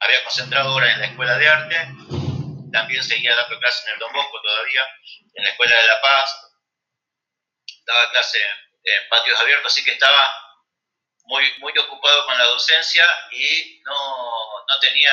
había 0.00 0.24
concentrado 0.24 0.74
horas 0.74 0.94
en 0.94 1.00
la 1.00 1.06
escuela 1.06 1.38
de 1.38 1.48
arte, 1.48 1.76
también 2.72 3.02
seguía 3.02 3.36
dando 3.36 3.58
clases 3.58 3.86
en 3.86 3.94
el 3.94 3.98
Don 3.98 4.12
Bosco 4.12 4.40
todavía, 4.42 4.82
en 5.34 5.44
la 5.44 5.50
Escuela 5.50 5.76
de 5.76 5.86
La 5.86 6.00
Paz, 6.00 6.50
daba 7.84 8.10
clase 8.10 8.38
en 8.84 9.08
patios 9.08 9.38
abiertos, 9.38 9.72
así 9.72 9.84
que 9.84 9.92
estaba 9.92 10.45
muy, 11.26 11.58
muy 11.58 11.76
ocupado 11.78 12.26
con 12.26 12.38
la 12.38 12.44
docencia 12.44 13.06
y 13.30 13.80
no, 13.84 14.64
no 14.66 14.80
tenía, 14.80 15.12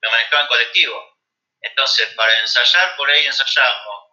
me 0.00 0.10
manejaba 0.10 0.42
en 0.42 0.48
colectivo. 0.48 1.18
Entonces, 1.60 2.12
para 2.14 2.38
ensayar, 2.40 2.96
por 2.96 3.10
ahí 3.10 3.26
ensayamos 3.26 4.10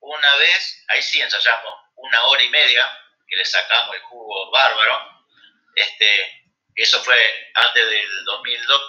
una 0.00 0.36
vez, 0.36 0.84
ahí 0.88 1.02
sí 1.02 1.20
ensayamos 1.20 1.74
una 1.96 2.24
hora 2.24 2.42
y 2.42 2.48
media, 2.48 2.90
que 3.28 3.36
le 3.36 3.44
sacamos 3.44 3.94
el 3.94 4.02
jugo 4.02 4.50
bárbaro. 4.50 5.24
Este, 5.74 6.44
eso 6.74 7.02
fue 7.02 7.52
antes 7.54 7.90
del 7.90 8.24
2002. 8.24 8.82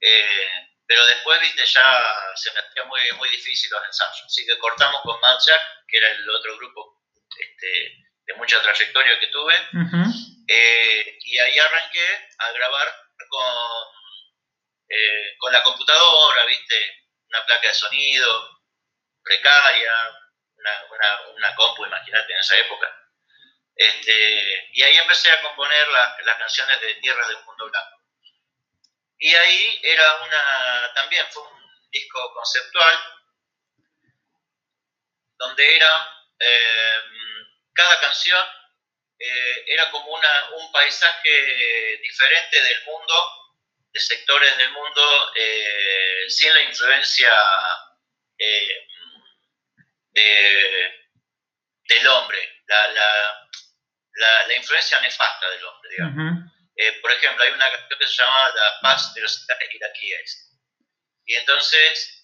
Eh, 0.00 0.68
pero 0.86 1.04
después, 1.06 1.40
viste, 1.40 1.64
ya 1.64 2.32
se 2.34 2.52
me 2.52 2.60
hacía 2.60 2.84
muy, 2.84 3.00
muy 3.12 3.28
difícil 3.30 3.70
los 3.70 3.84
ensayos. 3.84 4.24
Así 4.26 4.44
que 4.44 4.58
cortamos 4.58 5.00
con 5.02 5.20
Mad 5.20 5.38
que 5.86 5.98
era 5.98 6.10
el 6.10 6.28
otro 6.30 6.56
grupo 6.56 6.98
este, 7.38 8.07
de 8.28 8.34
mucha 8.34 8.62
trayectoria 8.62 9.18
que 9.18 9.26
tuve. 9.28 9.54
Eh, 10.46 11.18
y 11.22 11.38
ahí 11.38 11.58
arranqué 11.58 12.28
a 12.38 12.52
grabar 12.52 12.94
con, 13.28 13.44
eh, 14.88 15.34
con 15.38 15.52
la 15.52 15.62
computadora, 15.62 16.44
viste, 16.46 17.06
una 17.28 17.44
placa 17.44 17.68
de 17.68 17.74
sonido 17.74 18.60
precaria, 19.24 19.92
una, 20.56 20.84
una, 20.90 21.20
una 21.36 21.54
compu, 21.54 21.86
imagínate, 21.86 22.32
en 22.32 22.38
esa 22.38 22.58
época. 22.58 22.94
Este, 23.74 24.68
y 24.72 24.82
ahí 24.82 24.96
empecé 24.96 25.30
a 25.30 25.42
componer 25.42 25.88
las 25.88 26.38
canciones 26.38 26.80
de 26.80 26.94
Tierra 26.96 27.26
del 27.28 27.44
Mundo 27.44 27.70
Blanco. 27.70 28.02
Y 29.18 29.34
ahí 29.34 29.80
era 29.82 30.16
una, 30.16 30.92
también 30.94 31.26
fue 31.30 31.42
un 31.42 31.90
disco 31.90 32.34
conceptual, 32.34 32.98
donde 35.38 35.76
era, 35.76 36.24
eh, 36.40 37.02
cada 37.78 38.00
canción 38.00 38.44
eh, 39.20 39.64
era 39.68 39.88
como 39.92 40.12
una, 40.12 40.50
un 40.56 40.72
paisaje 40.72 41.96
diferente 42.02 42.60
del 42.60 42.84
mundo, 42.84 43.14
de 43.92 44.00
sectores 44.00 44.58
del 44.58 44.72
mundo, 44.72 45.32
eh, 45.36 46.24
sin 46.28 46.52
la 46.54 46.62
influencia 46.62 47.32
del 51.88 52.06
hombre, 52.08 52.62
la, 52.66 52.88
la, 52.88 53.48
la, 54.46 54.54
influencia 54.56 54.98
nefasta 55.00 55.48
del 55.50 55.64
hombre, 55.64 55.90
digamos. 55.90 56.52
Eh, 56.74 56.92
por 57.00 57.12
ejemplo, 57.12 57.44
hay 57.44 57.50
una 57.50 57.70
canción 57.70 57.98
que 57.98 58.06
se 58.06 58.22
llama 58.22 58.50
La 58.54 58.80
paz 58.80 59.14
de 59.14 59.20
los 59.20 59.46
iraquíes. 59.72 60.58
Y 61.26 61.34
entonces 61.36 62.17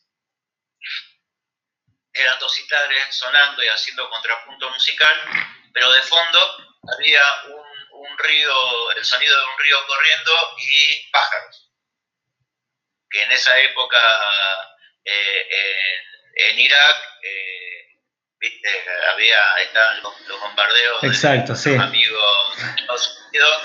eran 2.14 2.38
dos 2.38 2.54
citares 2.54 3.14
sonando 3.14 3.62
y 3.62 3.68
haciendo 3.68 4.08
contrapunto 4.08 4.70
musical, 4.70 5.20
pero 5.72 5.92
de 5.92 6.02
fondo 6.02 6.56
había 6.96 7.22
un, 7.46 8.06
un, 8.06 8.18
río, 8.18 8.92
el 8.92 9.04
sonido 9.04 9.36
de 9.36 9.44
un 9.44 9.58
río 9.58 9.86
corriendo 9.86 10.56
y 10.58 11.10
pájaros. 11.10 11.70
Que 13.10 13.22
en 13.22 13.32
esa 13.32 13.58
época 13.60 14.00
eh, 15.04 15.48
en, 16.36 16.58
Irak 16.58 16.96
eh, 17.22 18.00
había, 19.12 19.56
estaban 19.58 20.02
los, 20.02 20.40
bombardeos 20.40 21.02
Exacto, 21.04 21.54
de 21.54 21.76
los 21.76 21.84
amigos 21.84 22.56
de 22.56 22.80
Estados 22.80 23.18
Unidos. 23.28 23.62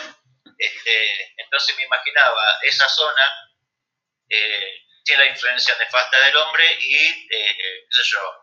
Este, 0.57 1.33
entonces 1.37 1.75
me 1.77 1.83
imaginaba 1.83 2.59
esa 2.63 2.87
zona 2.89 3.23
eh, 4.29 4.85
tiene 5.09 5.23
la 5.23 5.29
influencia 5.31 5.75
nefasta 5.79 6.19
del 6.19 6.35
hombre 6.37 6.65
y, 6.81 6.95
eh, 6.95 7.57
qué 7.57 7.87
sé 7.89 8.01
yo, 8.11 8.38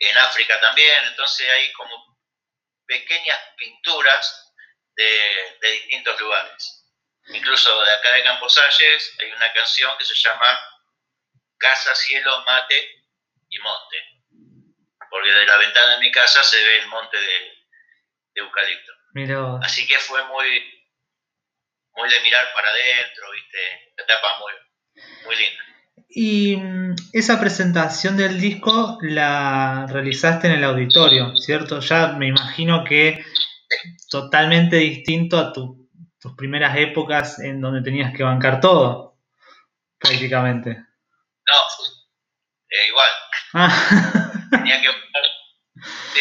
en 0.00 0.18
África 0.18 0.60
también. 0.60 1.04
Entonces 1.04 1.48
hay 1.48 1.72
como 1.72 2.18
pequeñas 2.86 3.38
pinturas 3.56 4.52
de, 4.96 5.58
de 5.60 5.70
distintos 5.70 6.20
lugares. 6.20 6.84
Incluso 7.28 7.82
de 7.82 7.92
acá 7.92 8.12
de 8.12 8.24
Camposalles 8.24 9.16
hay 9.20 9.30
una 9.30 9.52
canción 9.52 9.96
que 9.96 10.04
se 10.04 10.14
llama 10.16 10.58
Casa, 11.58 11.94
Cielo, 11.94 12.42
Mate 12.44 13.04
y 13.50 13.58
Monte 13.60 14.10
porque 15.10 15.32
de 15.32 15.44
la 15.44 15.56
ventana 15.58 15.94
de 15.94 16.00
mi 16.00 16.12
casa 16.12 16.42
se 16.42 16.62
ve 16.62 16.78
el 16.78 16.86
monte 16.86 17.20
de, 17.20 17.58
eucalipto. 18.36 18.92
Así 19.62 19.86
que 19.86 19.98
fue 19.98 20.22
muy, 20.24 20.86
muy 21.94 22.08
de 22.08 22.20
mirar 22.20 22.50
para 22.54 22.70
adentro, 22.70 23.30
¿viste? 23.32 23.92
etapa 23.96 24.38
muy, 24.38 24.52
muy 25.24 25.36
linda. 25.36 25.64
Y 26.08 26.56
mm, 26.56 26.94
esa 27.12 27.40
presentación 27.40 28.16
del 28.16 28.40
disco 28.40 28.98
la 29.02 29.86
realizaste 29.88 30.48
en 30.48 30.54
el 30.54 30.64
auditorio, 30.64 31.36
¿cierto? 31.36 31.80
Ya 31.80 32.08
me 32.12 32.28
imagino 32.28 32.84
que 32.84 33.24
totalmente 34.10 34.76
distinto 34.76 35.38
a 35.38 35.52
tus 35.52 36.34
primeras 36.36 36.76
épocas 36.76 37.38
en 37.38 37.60
donde 37.60 37.82
tenías 37.82 38.12
que 38.16 38.22
bancar 38.22 38.60
todo, 38.60 39.18
prácticamente. 39.98 40.70
No, 40.70 41.56
eh, 42.70 42.88
igual. 42.88 43.08
Ah. 43.54 44.48
tenía 44.50 44.80
que 44.80 44.88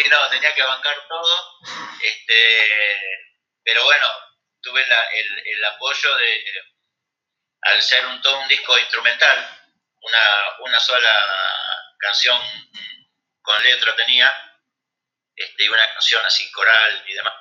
no, 0.10 0.30
tenía 0.30 0.54
que 0.56 0.64
bancar 0.64 0.96
todo. 1.08 1.36
Este, 2.02 2.34
pero 3.64 3.84
bueno, 3.84 4.08
tuve 4.62 4.82
el, 4.82 5.40
el, 5.46 5.66
apoyo 5.66 6.16
de, 6.18 6.44
al 7.62 7.82
ser 7.82 8.06
un, 8.06 8.22
todo 8.22 8.40
un 8.40 8.48
disco 8.48 8.78
instrumental, 8.78 9.59
una, 10.02 10.58
una 10.60 10.80
sola 10.80 11.14
canción 12.00 12.40
con 13.42 13.62
letra 13.64 13.96
tenía, 13.96 14.32
este, 15.36 15.64
y 15.64 15.70
una 15.70 15.94
canción 15.94 16.26
así 16.26 16.52
coral 16.52 17.04
y 17.08 17.14
demás, 17.14 17.34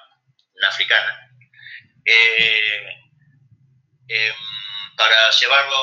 una 0.54 0.68
africana. 0.68 1.30
Eh, 2.04 2.88
em, 4.08 4.34
para 4.96 5.30
llevarlo 5.30 5.76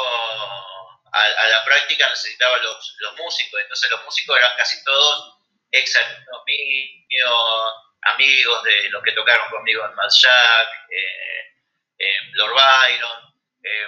a, 1.13 1.47
la 1.47 1.63
práctica 1.63 2.09
necesitaba 2.09 2.57
los, 2.57 2.95
los, 2.99 3.15
músicos, 3.17 3.61
entonces 3.61 3.89
los 3.89 4.03
músicos 4.03 4.37
eran 4.37 4.57
casi 4.57 4.83
todos 4.83 5.35
ex 5.71 5.99
míos, 6.45 7.73
amigos 8.01 8.63
de 8.63 8.89
los 8.89 9.03
que 9.03 9.11
tocaron 9.13 9.49
conmigo 9.49 9.85
en 9.85 9.95
Mad 9.95 10.09
Jack, 10.09 10.67
eh, 10.89 11.55
eh, 11.99 12.17
Lord 12.33 12.53
Byron, 12.53 13.33
eh, 13.63 13.87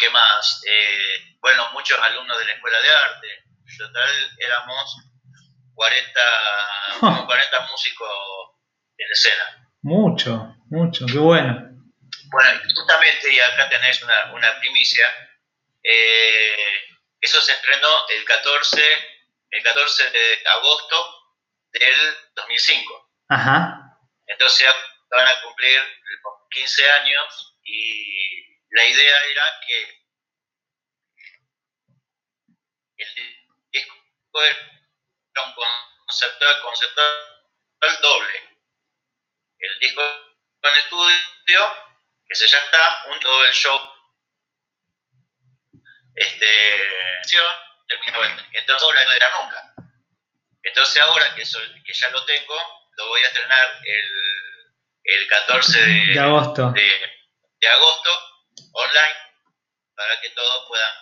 ¿qué 0.00 0.10
más? 0.10 0.62
bueno, 1.40 1.70
muchos 1.72 1.98
alumnos 2.00 2.38
de 2.38 2.44
la 2.46 2.52
Escuela 2.52 2.80
de 2.80 2.90
Arte, 2.90 3.28
en 3.66 3.78
total 3.78 4.10
éramos 4.38 4.96
40, 5.74 6.20
40 7.26 7.60
músicos 7.70 8.10
en 8.96 9.12
escena. 9.12 9.70
Mucho, 9.82 10.54
mucho, 10.70 11.06
qué 11.06 11.18
bueno. 11.18 11.70
Bueno, 12.32 12.60
justamente, 12.74 13.32
y 13.32 13.40
acá 13.40 13.68
tenés 13.68 14.02
una, 14.02 14.32
una 14.32 14.58
primicia, 14.60 15.06
eh, 15.82 16.82
eso 17.20 17.40
se 17.40 17.52
estrenó 17.52 17.88
el 18.08 18.24
14, 18.24 18.82
el 19.50 19.62
14 19.62 20.10
de 20.10 20.38
agosto 20.58 20.96
del 21.72 21.94
2005. 22.34 23.10
Ajá. 23.28 23.98
Entonces 24.26 24.68
van 25.10 25.26
a 25.26 25.42
cumplir 25.42 25.78
15 26.50 26.90
años 26.90 27.56
y 27.64 28.49
la 28.70 28.86
idea 28.86 29.24
era 29.24 29.60
que 29.66 30.00
el 32.96 33.14
disco 33.72 34.42
era 34.42 35.44
un 35.46 35.54
conceptual, 36.06 36.60
conceptual 36.62 38.00
doble. 38.02 38.58
El 39.58 39.78
disco 39.78 40.02
con 40.60 40.76
estudio, 40.76 41.94
que 42.26 42.34
se 42.34 42.46
ya 42.46 42.58
está, 42.58 43.04
un 43.10 43.20
todo 43.20 43.44
el 43.46 43.52
show 43.52 44.00
este, 46.14 46.90
Entonces 48.52 48.82
ahora 48.82 49.04
no 49.04 49.12
era 49.12 49.30
nunca. 49.40 49.74
Entonces 50.62 51.02
ahora 51.02 51.34
que, 51.34 51.42
que 51.42 51.92
ya 51.92 52.10
lo 52.10 52.24
tengo, 52.24 52.54
lo 52.96 53.08
voy 53.08 53.22
a 53.22 53.26
estrenar 53.26 53.80
el, 53.84 54.10
el 55.04 55.26
14 55.28 55.80
de, 55.80 56.18
agosto. 56.18 56.72
De, 56.72 57.68
agosto 57.68 58.29
online 58.72 59.18
para 59.94 60.20
que 60.20 60.30
todos 60.30 60.64
puedan, 60.68 60.92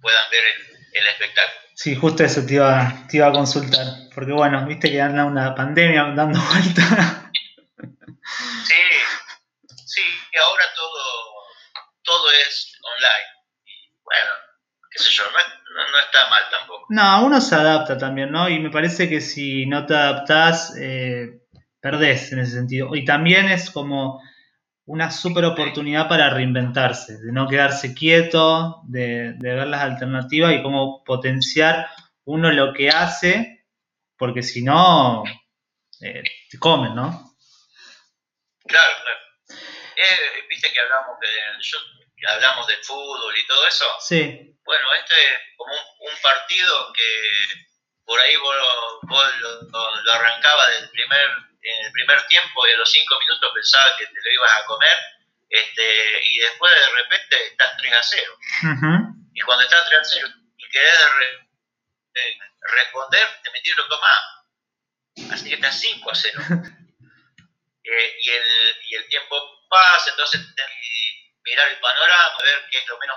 puedan 0.00 0.30
ver 0.30 0.44
el, 0.92 1.06
espectáculo. 1.06 1.60
Sí, 1.74 1.94
justo 1.94 2.24
eso 2.24 2.44
te 2.46 2.54
iba, 2.54 3.06
te 3.08 3.18
iba 3.18 3.28
a 3.28 3.32
consultar, 3.32 3.86
porque 4.14 4.32
bueno, 4.32 4.64
viste 4.66 4.90
que 4.90 5.00
anda 5.00 5.24
una 5.24 5.54
pandemia 5.54 6.12
dando 6.14 6.40
vuelta. 6.40 7.30
Sí, 8.64 8.74
sí, 9.84 10.02
y 10.32 10.36
ahora 10.38 10.64
todo, 10.74 11.02
todo 12.02 12.30
es 12.32 12.78
online 12.82 13.36
bueno, 14.06 14.30
qué 14.90 15.02
sé 15.02 15.10
yo, 15.10 15.24
no, 15.24 15.98
está 15.98 16.30
mal 16.30 16.42
tampoco. 16.50 16.86
No, 16.88 17.26
uno 17.26 17.40
se 17.40 17.54
adapta 17.54 17.98
también, 17.98 18.30
¿no? 18.30 18.48
Y 18.48 18.60
me 18.60 18.70
parece 18.70 19.08
que 19.08 19.20
si 19.20 19.66
no 19.66 19.84
te 19.84 19.94
adaptás, 19.94 20.74
eh, 20.78 21.40
perdés 21.80 22.32
en 22.32 22.38
ese 22.38 22.52
sentido. 22.52 22.94
Y 22.94 23.04
también 23.04 23.50
es 23.50 23.70
como 23.70 24.22
una 24.86 25.10
super 25.10 25.44
oportunidad 25.44 26.08
para 26.08 26.30
reinventarse, 26.30 27.18
de 27.18 27.32
no 27.32 27.48
quedarse 27.48 27.92
quieto, 27.92 28.82
de, 28.84 29.34
ver 29.38 29.66
las 29.66 29.82
alternativas 29.82 30.52
y 30.52 30.62
cómo 30.62 31.02
potenciar 31.04 31.90
uno 32.24 32.50
lo 32.52 32.72
que 32.72 32.88
hace, 32.88 33.66
porque 34.16 34.42
si 34.42 34.62
no, 34.62 35.24
eh, 36.00 36.22
te 36.50 36.58
comen, 36.58 36.94
¿no? 36.94 37.34
Claro, 38.64 38.92
claro. 39.02 39.60
Eh, 39.96 40.46
Viste 40.48 40.72
que 40.72 40.80
hablamos 40.80 41.18
de, 41.20 42.28
hablamos 42.28 42.66
del 42.66 42.84
fútbol 42.84 43.36
y 43.36 43.46
todo 43.46 43.66
eso. 43.66 43.84
Sí. 44.00 44.56
Bueno, 44.64 44.86
este 44.94 45.14
es 45.14 45.40
como 45.56 45.72
un, 45.72 46.22
partido 46.22 46.92
que 46.92 47.64
por 48.04 48.18
ahí 48.20 48.36
vos, 48.36 48.56
lo, 49.40 50.02
lo, 50.02 50.12
arrancaba 50.12 50.70
del 50.70 50.90
primer 50.90 51.45
en 51.66 51.86
el 51.86 51.92
primer 51.92 52.26
tiempo 52.28 52.66
y 52.66 52.72
a 52.72 52.76
los 52.76 52.90
cinco 52.90 53.18
minutos 53.18 53.50
pensaba 53.52 53.96
que 53.98 54.06
te 54.06 54.20
lo 54.22 54.32
ibas 54.32 54.52
a 54.58 54.64
comer, 54.66 54.96
este, 55.48 56.20
y 56.24 56.38
después 56.38 56.72
de 56.72 56.90
repente 56.90 57.46
estás 57.46 57.76
3 57.76 57.92
a 57.92 58.02
0. 58.02 58.38
Y 59.34 59.40
cuando 59.40 59.64
estás 59.64 59.88
3 59.88 60.00
a 60.00 60.04
0 60.04 60.28
y 60.56 60.68
querés 60.70 60.98
responder, 62.60 63.42
te 63.42 63.50
metieron 63.50 63.88
lo 63.88 64.00
más. 64.00 65.32
Así 65.32 65.48
que 65.48 65.54
estás 65.56 65.80
5 65.80 66.10
a 66.10 66.14
0. 66.14 66.40
Eh, 67.88 68.16
y, 68.20 68.30
el, 68.30 68.76
y 68.88 68.94
el 68.96 69.06
tiempo 69.06 69.40
pasa, 69.70 70.10
entonces 70.10 70.40
tenés 70.56 70.72
que 70.72 71.40
mirar 71.44 71.68
el 71.68 71.78
panorama, 71.78 72.36
ver 72.42 72.68
qué 72.68 72.78
es 72.78 72.88
lo 72.88 72.98
menos 72.98 73.16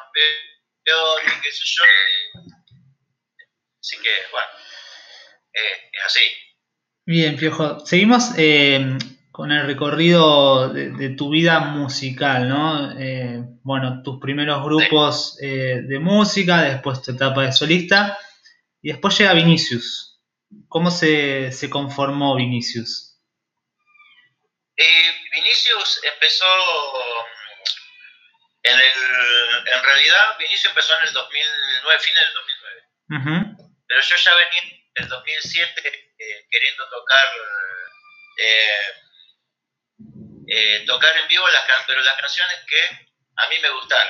peor 0.84 1.22
y 1.26 1.42
qué 1.42 1.52
sé 1.52 1.64
yo. 1.66 1.84
Así 3.82 4.00
que, 4.00 4.28
bueno, 4.32 4.48
eh, 5.54 5.90
es 5.92 6.06
así. 6.06 6.49
Bien, 7.12 7.38
Piojo. 7.38 7.84
Seguimos 7.88 8.38
eh, 8.38 8.96
con 9.32 9.52
el 9.52 9.66
recorrido 9.66 10.70
de, 10.72 11.10
tu 11.16 11.32
vida 11.32 11.60
musical, 11.60 12.48
¿no? 12.48 12.92
Eh, 13.00 13.40
bueno, 13.64 14.04
tus 14.04 14.20
primeros 14.22 14.64
grupos 14.64 15.36
eh, 15.42 15.82
de 15.82 15.98
música, 15.98 16.62
después 16.62 17.02
tu 17.02 17.14
etapa 17.14 17.42
de 17.42 17.52
solista, 17.52 18.16
y 18.84 18.92
después 18.92 19.18
llega 19.18 19.34
Vinicius. 19.34 20.22
¿Cómo 20.68 20.92
se, 20.92 21.50
conformó 21.72 22.36
Vinicius? 22.36 23.18
Vinicius 24.78 26.02
empezó, 26.14 26.46
en, 28.62 28.76
el, 28.76 29.74
en 29.74 29.84
realidad, 29.84 30.38
Vinicius 30.38 30.66
empezó 30.68 30.94
en 31.02 31.08
el 31.08 31.14
2009, 31.16 32.00
fines 32.00 32.22
del 32.22 33.26
2009. 33.26 33.72
Pero 33.88 34.00
yo 34.00 34.16
ya 34.16 34.32
venía 34.36 34.80
en 34.94 35.04
el 35.06 35.10
2007 35.10 36.09
queriendo 36.50 36.90
tocar 36.90 37.28
eh, 38.38 38.94
eh, 40.48 40.84
tocar 40.86 41.16
en 41.18 41.28
vivo 41.28 41.48
las 41.50 41.66
pero 41.88 42.02
las 42.02 42.20
canciones 42.20 42.58
que 42.68 43.10
a 43.38 43.48
mí 43.48 43.60
me 43.60 43.70
gustan 43.70 44.08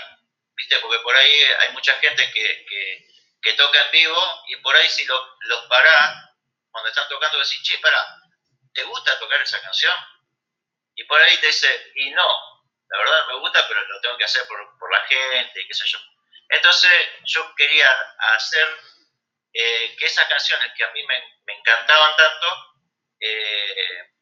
viste 0.56 0.80
porque 0.80 1.00
por 1.00 1.16
ahí 1.16 1.32
hay 1.60 1.72
mucha 1.74 1.94
gente 2.00 2.32
que, 2.32 2.66
que, 3.42 3.54
toca 3.54 3.86
en 3.86 3.92
vivo 3.92 4.44
y 4.48 4.56
por 4.58 4.76
ahí 4.76 4.88
si 4.90 5.06
lo, 5.06 5.38
los 5.42 5.66
parás 5.66 6.32
cuando 6.72 6.90
están 6.90 7.10
tocando 7.10 7.40
decís 7.40 7.62
che 7.64 7.78
para 7.80 7.98
¿te 8.74 8.84
gusta 8.84 9.20
tocar 9.20 9.42
esa 9.42 9.60
canción? 9.62 9.94
y 10.96 11.04
por 11.06 11.20
ahí 11.22 11.38
te 11.38 11.48
dice 11.48 11.92
y 11.96 12.12
no 12.12 12.28
la 12.90 12.98
verdad 12.98 13.28
me 13.28 13.40
gusta 13.40 13.68
pero 13.68 13.82
lo 13.86 14.02
tengo 14.02 14.18
que 14.18 14.26
hacer 14.26 14.48
por, 14.48 14.60
por 14.80 14.92
la 14.92 15.02
gente 15.08 15.62
y 15.62 15.68
qué 15.68 15.74
sé 15.74 15.86
yo 15.88 16.00
entonces 16.50 16.92
yo 17.26 17.54
quería 17.56 17.88
hacer 18.36 18.68
eh, 19.54 19.96
que 19.98 20.06
esas 20.06 20.28
canciones 20.28 20.72
que 20.78 20.84
a 20.84 20.92
mí 20.92 21.04
me, 21.04 21.39
encantaban 21.54 22.16
tanto, 22.16 22.48
eh, 23.20 24.14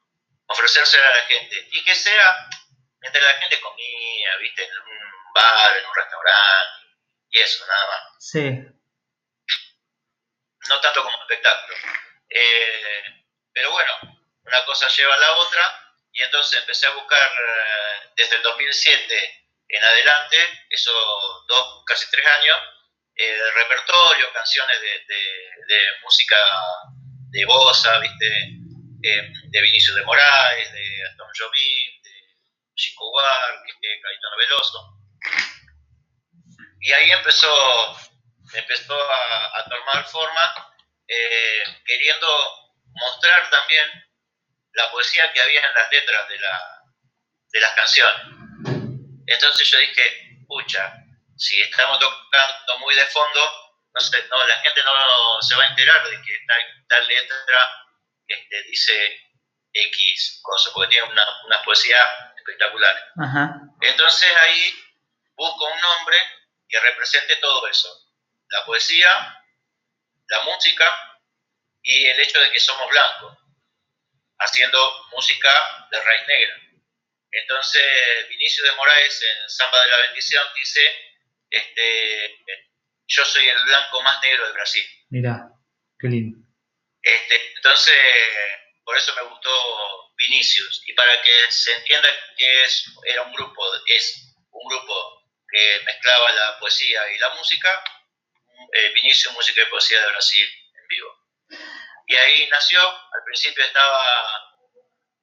ofrecerse 0.48 1.00
a 1.00 1.10
la 1.10 1.24
gente. 1.24 1.68
Y 1.72 1.84
que 1.84 1.96
sea 1.96 2.48
mientras 3.00 3.24
la 3.24 3.40
gente 3.40 3.62
comía, 3.62 4.38
viste, 4.38 4.64
en 4.64 4.72
un 4.72 5.34
bar, 5.34 5.78
en 5.78 5.86
un 5.86 5.96
restaurante, 5.96 6.86
y 7.30 7.40
eso, 7.40 7.66
nada 7.66 7.88
más. 7.88 8.02
Sí. 8.20 8.50
No 10.70 10.82
tanto 10.82 11.04
como 11.04 11.22
espectáculo. 11.22 11.78
Eh, 12.30 13.04
pero 13.54 13.72
bueno, 13.72 13.94
una 14.44 14.66
cosa 14.66 14.88
lleva 14.90 15.14
a 15.14 15.20
la 15.20 15.32
otra, 15.34 15.88
y 16.12 16.24
entonces 16.24 16.60
empecé 16.60 16.88
a 16.88 16.92
buscar 16.92 17.32
desde 18.16 18.38
el 18.38 18.42
2007 18.42 19.38
en 19.70 19.84
adelante, 19.84 20.66
esos 20.70 21.46
dos, 21.48 21.84
casi 21.86 22.10
tres 22.10 22.26
años, 22.26 22.58
eh, 23.16 23.52
repertorio, 23.54 24.32
canciones 24.34 24.80
de, 24.82 25.06
de, 25.68 25.88
música 26.04 26.38
de 27.30 27.46
bossa, 27.46 28.00
¿viste? 28.00 28.28
Eh, 29.04 29.32
de 29.50 29.62
Vinicio 29.62 29.94
de 29.96 30.04
Moraes, 30.04 30.74
de 30.74 31.04
Aston 31.10 31.28
Jobim, 31.38 32.02
de 32.04 32.12
Chico 32.76 33.12
Buarque, 33.12 33.74
de 33.82 34.02
Caetano 34.02 34.38
Veloso. 34.38 34.98
Y 36.82 36.92
ahí 36.92 37.12
empezó, 37.12 37.98
empezó 38.54 38.96
a, 38.96 39.64
tomar 39.70 40.06
forma, 40.08 40.74
eh, 41.08 41.64
queriendo 41.86 42.28
mostrar 42.94 43.50
también 43.50 43.86
la 44.74 44.90
poesía 44.92 45.32
que 45.34 45.42
había 45.42 45.60
en 45.60 45.74
las 45.74 45.92
letras 45.92 46.30
de, 46.30 46.40
la, 46.40 46.84
de 47.52 47.60
las 47.60 47.72
canciones. 47.74 48.22
Entonces 49.28 49.70
yo 49.70 49.80
dije, 49.80 50.38
pucha, 50.48 50.94
si 51.36 51.62
estamos 51.62 52.00
tocando 52.00 52.80
muy 52.80 52.96
de 52.96 53.06
fondo, 53.06 53.67
no, 54.30 54.48
la 54.48 54.56
gente 54.60 54.84
no 54.84 55.42
se 55.42 55.56
va 55.56 55.64
a 55.64 55.68
enterar 55.68 56.08
de 56.08 56.22
que 56.22 56.40
tal, 56.88 57.08
letra 57.08 57.86
este, 58.28 58.64
dice 58.64 59.22
X 59.74 60.40
cosa, 60.44 60.72
porque 60.74 60.90
tiene 60.90 61.08
una, 61.08 61.26
una 61.46 61.62
poesía 61.64 61.98
espectacular. 62.36 62.96
Entonces 63.82 64.30
ahí 64.42 64.74
busco 65.36 65.66
un 65.66 65.82
nombre 65.82 66.18
que 66.68 66.80
represente 66.80 67.36
todo 67.38 67.68
eso, 67.68 67.90
la 68.50 68.66
poesía, 68.66 69.10
la 70.28 70.42
música 70.42 71.20
y 71.82 72.06
el 72.08 72.20
hecho 72.20 72.40
de 72.40 72.52
que 72.52 72.60
somos 72.60 72.90
blancos, 72.90 73.38
haciendo 74.40 75.08
música 75.12 75.88
de 75.92 76.02
raíz 76.02 76.28
negra. 76.28 76.56
Entonces 77.32 78.30
Vinicio 78.30 78.66
de 78.66 78.72
Moraes 78.74 79.22
en 79.22 79.50
Samba 79.50 79.82
de 79.82 79.88
la 79.90 79.98
Bendición 79.98 80.44
dice 80.56 80.82
este, 81.50 82.40
yo 83.08 83.26
soy 83.26 83.48
el 83.48 83.64
blanco 83.64 84.02
más 84.04 84.22
negro 84.22 84.48
de 84.48 84.54
Brasil. 84.54 84.84
Mira, 85.10 85.50
qué 86.00 86.08
lindo. 86.08 86.38
Este, 87.02 87.54
entonces, 87.56 87.96
por 88.84 88.98
eso 88.98 89.16
me 89.16 89.24
gustó 89.24 90.14
Vinicius. 90.18 90.84
Y 90.86 90.94
para 90.94 91.22
que 91.22 91.52
se 91.52 91.74
entienda 91.76 92.10
que 92.36 92.64
es, 92.64 92.86
era 93.06 93.24
un 93.24 93.34
grupo, 93.34 93.64
es 93.86 94.36
un 94.52 94.68
grupo 94.68 95.24
que 95.50 95.82
mezclaba 95.86 96.32
la 96.34 96.60
poesía 96.60 97.10
y 97.12 97.18
la 97.18 97.30
música, 97.36 97.84
eh, 98.74 98.92
Vinicius 98.94 99.34
Música 99.34 99.62
y 99.62 99.70
Poesía 99.70 100.02
de 100.02 100.08
Brasil 100.08 100.48
en 100.74 100.88
vivo. 100.88 101.28
Y 102.08 102.16
ahí 102.16 102.48
nació, 102.50 102.82
al 102.82 103.24
principio 103.26 103.64
estaba, 103.64 104.04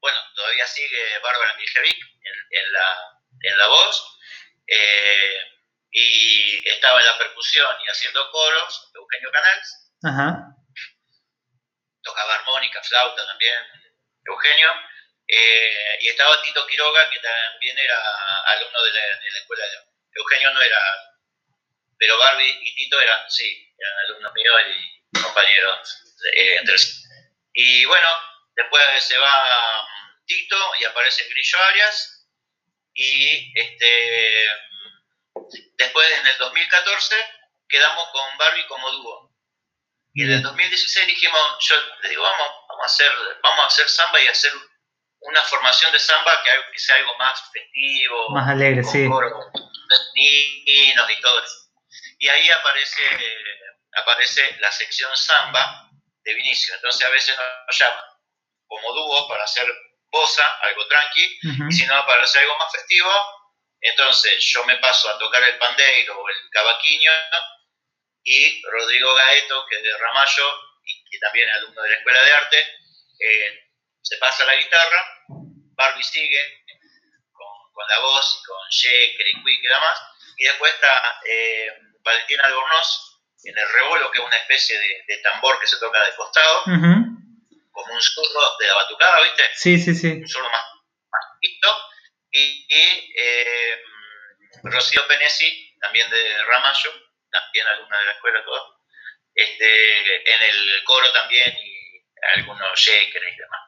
bueno, 0.01 0.19
todavía 0.35 0.67
sigue 0.67 1.19
Bárbara 1.23 1.55
Miljevic 1.57 1.99
en, 2.51 2.73
la, 2.73 3.21
en 3.43 3.59
la 3.59 3.67
voz. 3.67 4.19
Eh, 4.67 5.54
y 5.97 6.69
estaba 6.69 6.99
en 6.99 7.07
la 7.07 7.17
percusión 7.17 7.69
y 7.87 7.89
haciendo 7.89 8.29
coros, 8.33 8.91
Eugenio 8.95 9.31
Canals. 9.31 9.93
Ajá. 10.03 10.57
Tocaba 12.03 12.35
armónica, 12.35 12.83
flauta 12.83 13.25
también, 13.25 13.55
Eugenio. 14.25 14.73
Eh, 15.29 15.99
y 16.01 16.09
estaba 16.09 16.43
Tito 16.43 16.67
Quiroga, 16.67 17.09
que 17.09 17.21
también 17.21 17.79
era 17.79 17.97
alumno 18.47 18.83
de 18.83 18.93
la, 18.93 19.39
escuela 19.39 19.65
de 19.65 19.79
Eugenio 20.17 20.53
no 20.53 20.63
era, 20.63 20.81
pero 21.97 22.19
Barbie 22.19 22.59
y 22.61 22.75
Tito 22.75 23.01
eran, 23.01 23.31
sí, 23.31 23.73
eran 23.79 23.99
alumnos 24.05 24.33
míos 24.35 24.63
y 24.67 25.21
compañeros 25.23 26.03
eh, 26.35 26.57
entre 26.57 26.77
Y 27.53 27.85
bueno, 27.85 28.09
después 28.57 28.83
se 29.03 29.17
va 29.17 29.87
Tito 30.27 30.73
y 30.81 30.85
aparece 30.87 31.29
Grillo 31.29 31.59
Arias 31.63 32.29
y 32.95 33.53
este 33.59 34.51
Después, 35.77 36.07
en 36.21 36.27
el 36.27 36.39
2014, 36.39 37.17
quedamos 37.69 38.09
con 38.11 38.39
Barbie 38.39 38.67
como 38.67 38.91
dúo. 38.93 39.35
Y 40.13 40.23
en 40.23 40.31
el 40.31 40.43
2016 40.43 41.07
dijimos, 41.09 41.41
yo 41.61 41.75
le 42.03 42.09
digo, 42.09 42.23
vamos, 42.23 42.49
vamos, 42.69 42.83
a 42.85 42.87
hacer, 42.87 43.11
vamos 43.43 43.65
a 43.65 43.67
hacer 43.67 43.89
samba 43.89 44.21
y 44.21 44.29
hacer 44.29 44.53
una 45.21 45.43
formación 45.43 45.91
de 45.91 45.99
samba 45.99 46.41
que, 46.43 46.79
sea 46.79 46.97
algo 46.97 47.17
más 47.19 47.41
festivo. 47.53 48.31
Más 48.31 48.49
alegre, 48.49 48.83
con 48.83 48.93
sí. 48.93 49.09
niños 50.15 51.11
y 51.11 51.21
todo 51.21 51.43
eso. 51.43 51.57
Y 52.19 52.29
ahí 52.29 52.49
aparece, 52.51 53.03
aparece 54.03 54.57
la 54.61 54.71
sección 54.71 55.11
samba 55.17 55.91
de 56.23 56.35
Vinicio. 56.35 56.75
Entonces 56.77 57.07
a 57.07 57.11
veces 57.11 57.37
nos 57.67 57.79
llaman 57.79 58.05
como 58.67 58.93
dúo 58.93 59.29
para 59.29 59.45
hacer 59.45 59.67
bosa, 60.11 60.43
algo 60.63 60.87
tranqui, 60.87 61.39
y 61.69 61.73
si 61.73 61.87
no, 61.87 62.07
para 62.07 62.23
hacer 62.23 62.43
algo 62.43 62.57
más 62.59 62.71
festivo, 62.71 63.11
entonces 63.85 64.43
yo 64.53 64.65
me 64.65 64.79
paso 64.79 65.11
a 65.11 65.19
tocar 65.19 65.43
el 65.43 65.59
pandeiro 65.59 66.19
o 66.19 66.29
el 66.29 66.51
cavaquinho 66.51 67.13
y 68.23 68.63
Rodrigo 68.63 69.15
Gaeto, 69.15 69.67
que 69.67 69.77
es 69.77 69.83
de 69.83 69.99
Ramallo 69.99 70.61
y 70.85 71.05
que 71.11 71.19
también 71.19 71.47
es 71.49 71.57
alumno 71.57 71.83
de 71.83 71.91
la 71.91 71.97
Escuela 71.97 72.23
de 72.23 72.33
Arte, 72.33 72.59
eh, 73.21 73.71
se 74.01 74.17
pasa 74.17 74.47
la 74.47 74.57
guitarra, 74.57 75.01
Barbie 75.77 76.03
sigue 76.03 76.65
con, 77.31 77.73
con 77.75 77.87
la 77.87 77.99
voz, 78.01 78.43
con 78.47 78.57
Sheker 78.71 79.27
y 79.29 79.45
Quick 79.45 79.65
y 79.65 79.69
demás. 79.69 80.01
Y 80.39 80.45
después 80.45 80.73
está 80.73 81.21
eh, 81.27 81.69
Valentina 82.03 82.45
Albornoz 82.45 83.21
en 83.45 83.59
el 83.59 83.69
rebolo, 83.69 84.11
que 84.11 84.19
es 84.19 84.25
una 84.25 84.37
especie 84.37 84.79
de, 84.79 85.19
tambor 85.19 85.61
que 85.61 85.67
se 85.67 85.79
toca 85.79 86.03
de 86.03 86.17
costado, 86.17 86.65
como 86.65 87.93
un 87.93 88.01
zurdo 88.01 88.57
de 88.59 88.67
la 88.67 88.75
batucada, 88.77 89.21
¿viste? 89.23 89.43
Sí, 89.55 89.79
sí, 89.79 89.95
sí. 89.95 90.09
Un 90.09 90.29
zurdo 90.29 90.49
más, 90.49 90.65
más 91.11 91.25
Y, 92.37 92.67
eh, 92.69 93.81
Rocío 94.65 95.07
Penesi, 95.07 95.73
también 95.81 96.11
de 96.11 96.45
Ramallo, 96.45 96.91
también 97.31 97.67
alumna 97.69 97.99
de 97.99 98.07
la 98.07 98.13
escuela, 98.13 98.45
todo, 98.45 98.81
este, 99.33 100.35
en 100.35 100.43
el 100.43 100.85
coro 100.85 101.13
también 101.13 101.57
y 101.57 102.03
algunos 102.37 102.77
shakers 102.77 103.27
y 103.33 103.37
demás. 103.37 103.61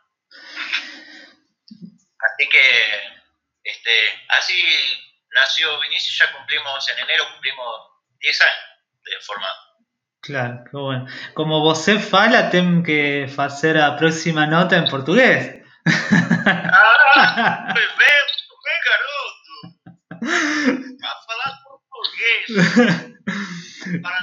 Así 2.19 2.49
que, 2.49 3.03
este, 3.63 3.91
así 4.31 4.61
nació 5.31 5.79
Vinicius, 5.81 6.19
ya 6.19 6.33
cumplimos, 6.33 6.89
en 6.91 6.99
enero 6.99 7.31
cumplimos 7.33 7.87
10 8.19 8.41
años 8.41 8.57
de 9.05 9.21
formado. 9.21 9.57
Claro, 10.23 10.65
qué 10.69 10.77
bueno. 10.77 11.07
Como 11.35 11.61
você 11.61 12.01
fala, 12.01 12.51
tengo 12.51 12.83
que 12.83 13.33
hacer 13.39 13.77
la 13.77 13.97
próxima 13.97 14.45
nota 14.45 14.77
en 14.77 14.89
portugués. 14.89 15.63
Ah, 16.47 17.75
garoto. 18.91 19.53
A 21.03 21.13
falar 21.27 21.53
portugués. 21.65 22.47
Para, 24.03 24.19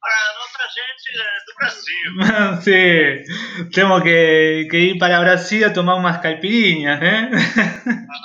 para 0.00 0.18
nuestra 0.38 0.66
gente 0.76 1.08
do 1.46 1.52
Brasil. 1.58 2.06
Sí, 2.66 3.70
tengo 3.72 4.02
que, 4.02 4.66
que, 4.70 4.78
ir 4.78 4.98
para 4.98 5.20
Brasil 5.20 5.64
a 5.64 5.72
tomar 5.72 5.96
unas 5.96 6.18
caipirinhas, 6.18 7.00
¿eh? 7.02 7.30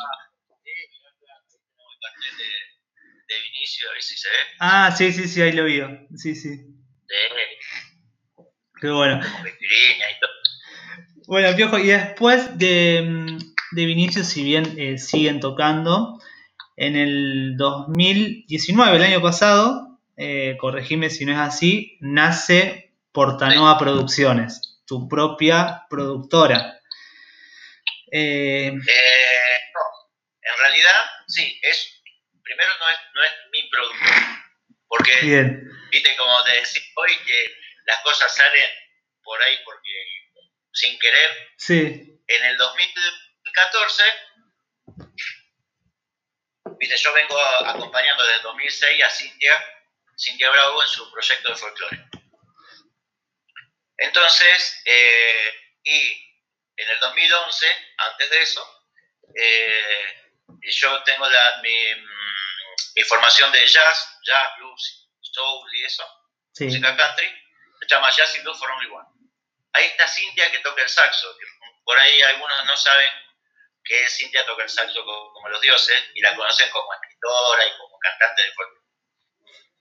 Ah, 4.63 4.93
sí, 4.95 5.07
a 5.07 5.11
sí, 5.11 5.27
sí, 5.27 5.41
ahí 5.41 5.53
lo 5.53 5.63
vi. 5.63 5.81
Sí, 6.15 6.35
sí. 6.35 6.51
Qué 8.79 8.89
bueno. 8.89 9.19
Bueno, 11.25 11.55
Piojo, 11.55 11.79
y 11.79 11.87
después 11.87 12.57
de, 12.59 13.01
mm, 13.01 13.50
de 13.71 13.85
Vinicius, 13.85 14.27
si 14.27 14.43
bien 14.43 14.75
eh, 14.77 14.97
siguen 14.97 15.39
tocando, 15.39 16.21
en 16.75 16.95
el 16.95 17.57
2019, 17.57 18.97
el 18.97 19.03
año 19.03 19.21
pasado, 19.21 19.99
eh, 20.17 20.57
corregime 20.59 21.09
si 21.09 21.25
no 21.25 21.33
es 21.33 21.39
así, 21.39 21.97
nace 22.01 22.93
Portanova 23.11 23.77
Producciones, 23.77 24.81
tu 24.85 25.07
propia 25.07 25.85
productora. 25.89 26.79
Eh, 28.11 28.67
eh, 28.67 28.71
no, 28.71 29.81
en 30.41 30.59
realidad, 30.59 31.05
sí, 31.27 31.59
es, 31.61 32.01
primero 32.43 32.71
no 32.79 32.89
es, 32.89 32.97
no 33.15 33.23
es 33.23 33.31
mi 33.51 33.69
productora, 33.69 34.45
porque, 34.87 35.13
viste, 35.91 36.15
como 36.17 36.43
te 36.43 36.53
decía 36.53 36.81
hoy, 36.95 37.11
que 37.25 37.55
las 37.85 38.01
cosas 38.03 38.35
salen 38.35 38.69
por 39.23 39.41
ahí 39.41 39.55
porque 39.63 39.91
sin 40.73 40.97
querer. 40.99 41.29
Sí. 41.57 42.19
En 42.27 42.45
el 42.45 42.57
2014, 43.51 44.03
viste, 46.77 46.97
yo 46.97 47.13
vengo 47.13 47.37
acompañando 47.65 48.23
desde 48.23 48.37
el 48.37 48.43
2006 48.43 49.03
a 49.03 49.09
Cintia, 49.09 49.83
Cintia 50.17 50.49
Bravo 50.49 50.81
en 50.81 50.87
su 50.87 51.11
proyecto 51.11 51.49
de 51.49 51.55
folclore. 51.55 52.05
Entonces, 53.97 54.81
eh, 54.85 55.53
y 55.83 56.33
en 56.77 56.89
el 56.89 56.99
2011, 56.99 57.67
antes 57.97 58.29
de 58.29 58.41
eso, 58.41 58.85
eh, 59.35 60.33
yo 60.61 61.03
tengo 61.03 61.29
la, 61.29 61.59
mi, 61.61 61.75
mi, 62.95 63.03
formación 63.03 63.51
de 63.51 63.67
jazz, 63.67 64.19
jazz, 64.23 64.47
blues, 64.57 65.09
soul 65.21 65.75
y 65.75 65.83
eso, 65.83 66.03
música 66.59 66.97
country, 66.97 67.27
se 67.79 67.87
llama 67.87 68.09
Jazz 68.11 68.35
and 68.35 68.43
Blues 68.43 68.59
for 68.59 68.71
Only 68.71 68.89
One. 68.89 69.07
Ahí 69.73 69.85
está 69.85 70.07
Cintia 70.07 70.51
que 70.51 70.59
toca 70.59 70.81
el 70.81 70.89
saxo, 70.89 71.37
por 71.83 71.97
ahí 71.99 72.21
algunos 72.21 72.65
no 72.65 72.77
saben 72.77 73.09
que 73.83 74.09
Cintia 74.09 74.45
toca 74.45 74.63
el 74.63 74.69
saxo 74.69 75.03
como, 75.03 75.49
los 75.49 75.61
dioses 75.61 76.03
y 76.13 76.21
la 76.21 76.35
conocen 76.35 76.69
como 76.69 76.93
escritora 76.93 77.65
y 77.65 77.77
como 77.77 77.99
cantante 77.99 78.43
de 78.43 78.51
folclore. 78.53 78.85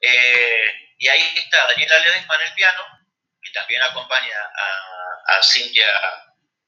Eh, 0.01 0.95
y 0.99 1.09
ahí 1.09 1.33
está 1.37 1.67
Daniela 1.67 1.99
Ledesma 1.99 2.35
en 2.37 2.49
el 2.49 2.55
piano, 2.55 2.87
que 3.43 3.51
también 3.53 3.83
acompaña 3.83 4.37
a, 4.39 5.37
a 5.37 5.43
Cintia 5.43 5.87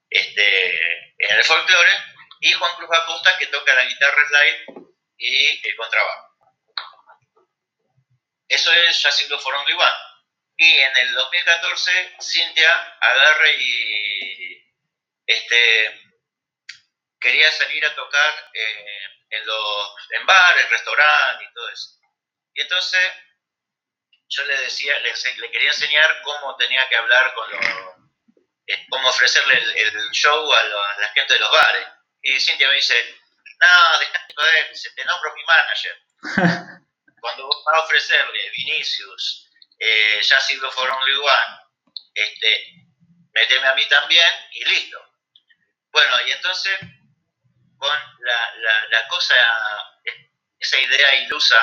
este, 0.09 0.77
en 1.17 1.37
el 1.37 1.43
folclore, 1.43 1.91
y 2.39 2.51
Juan 2.51 2.75
Cruz 2.75 2.89
Acosta, 2.91 3.37
que 3.37 3.47
toca 3.47 3.73
la 3.73 3.85
guitarra 3.85 4.27
slide 4.27 4.65
y 5.17 5.67
el 5.67 5.75
contrabajo. 5.77 6.33
Eso 8.49 8.71
es 8.73 9.01
Jazz 9.01 9.27
Blues 9.27 9.41
for 9.41 9.55
Only 9.55 9.73
One. 9.73 9.91
Y 10.57 10.71
en 10.77 10.97
el 10.97 11.13
2014 11.13 12.15
Cintia 12.21 12.97
agarra 12.99 13.49
y 13.49 14.75
este, 15.25 16.02
quería 17.23 17.49
salir 17.51 17.83
a 17.85 17.95
tocar 17.95 18.51
eh, 18.53 18.85
en, 19.29 19.45
los, 19.45 19.95
en 20.11 20.25
bares, 20.25 20.69
restaurantes 20.69 21.47
y 21.49 21.53
todo 21.53 21.69
eso. 21.69 21.89
Y 22.53 22.61
entonces 22.61 23.11
yo 24.29 24.43
le 24.43 24.57
decía, 24.57 24.99
le, 24.99 25.51
quería 25.51 25.69
enseñar 25.69 26.21
cómo 26.21 26.55
tenía 26.57 26.87
que 26.89 26.97
hablar 26.97 27.33
con 27.33 27.49
los, 27.49 27.65
eh, 28.67 28.85
cómo 28.89 29.07
ofrecerle 29.09 29.55
el, 29.55 30.11
show 30.11 30.53
a, 30.53 30.63
la 30.99 31.07
gente 31.13 31.33
de 31.33 31.39
los 31.39 31.51
bares. 31.51 31.87
Y 32.21 32.39
Cintia 32.39 32.67
me 32.67 32.75
dice, 32.75 32.95
no, 33.59 33.99
déjate 33.99 34.33
joder, 34.35 34.71
te 34.95 35.05
nombro 35.05 35.33
mi 35.33 35.43
manager. 35.43 36.03
Cuando 37.21 37.47
vos 37.47 37.63
vas 37.65 37.75
a 37.75 37.85
ofrecerle 37.85 38.49
Vinicius, 38.51 39.49
eh, 39.79 40.21
ya 40.21 40.39
sirvo 40.41 40.69
for 40.71 40.89
only 40.89 41.15
one, 41.15 41.59
este, 42.13 42.73
meteme 43.33 43.67
a 43.67 43.75
mí 43.75 43.87
también 43.87 44.29
y 44.51 44.65
listo. 44.65 44.99
Bueno, 45.91 46.13
y 46.27 46.31
entonces, 46.31 46.79
con 47.83 47.99
la, 48.19 48.55
la, 48.89 49.07
cosa, 49.09 49.35
esa 50.57 50.79
idea 50.79 51.15
ilusa 51.15 51.57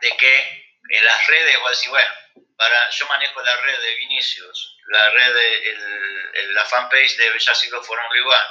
de 0.00 0.16
que 0.16 0.76
en 0.90 1.04
las 1.04 1.26
redes, 1.28 1.58
voy 1.60 1.68
a 1.68 1.70
decir, 1.70 1.90
bueno, 1.90 2.10
para, 2.56 2.90
yo 2.90 3.06
manejo 3.06 3.40
la 3.40 3.56
red 3.56 3.80
de 3.80 3.94
Vinicius, 3.94 4.76
la 4.88 5.10
red 5.10 5.34
de 5.34 5.70
el, 5.70 6.54
la 6.54 6.64
fanpage 6.64 7.16
de 7.16 7.38
Ya 7.38 7.54
Sirvo 7.54 7.84
for 7.84 7.98
Only 8.00 8.20
One, 8.20 8.48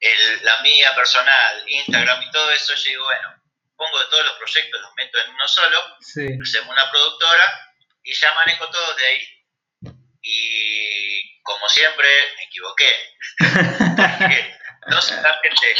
el, 0.00 0.44
la 0.44 0.60
mía 0.60 0.94
personal, 0.94 1.64
Instagram 1.66 2.22
y 2.22 2.30
todo 2.30 2.50
eso, 2.50 2.74
yo 2.74 2.90
digo, 2.90 3.04
bueno, 3.04 3.42
pongo 3.74 4.06
todos 4.10 4.26
los 4.26 4.36
proyectos, 4.36 4.82
los 4.82 4.94
meto 4.96 5.18
en 5.18 5.30
uno 5.30 5.48
solo, 5.48 5.96
hacemos 5.98 6.68
una 6.68 6.90
productora 6.90 7.74
y 8.02 8.12
ya 8.12 8.34
manejo 8.34 8.68
todo 8.68 8.94
de 8.96 9.06
ahí. 9.06 9.36
Y 10.22 10.99
como 11.50 11.68
siempre, 11.68 12.08
me 12.36 12.44
equivoqué. 12.44 13.16
Porque 13.38 14.58
no 14.86 15.02
solamente, 15.02 15.76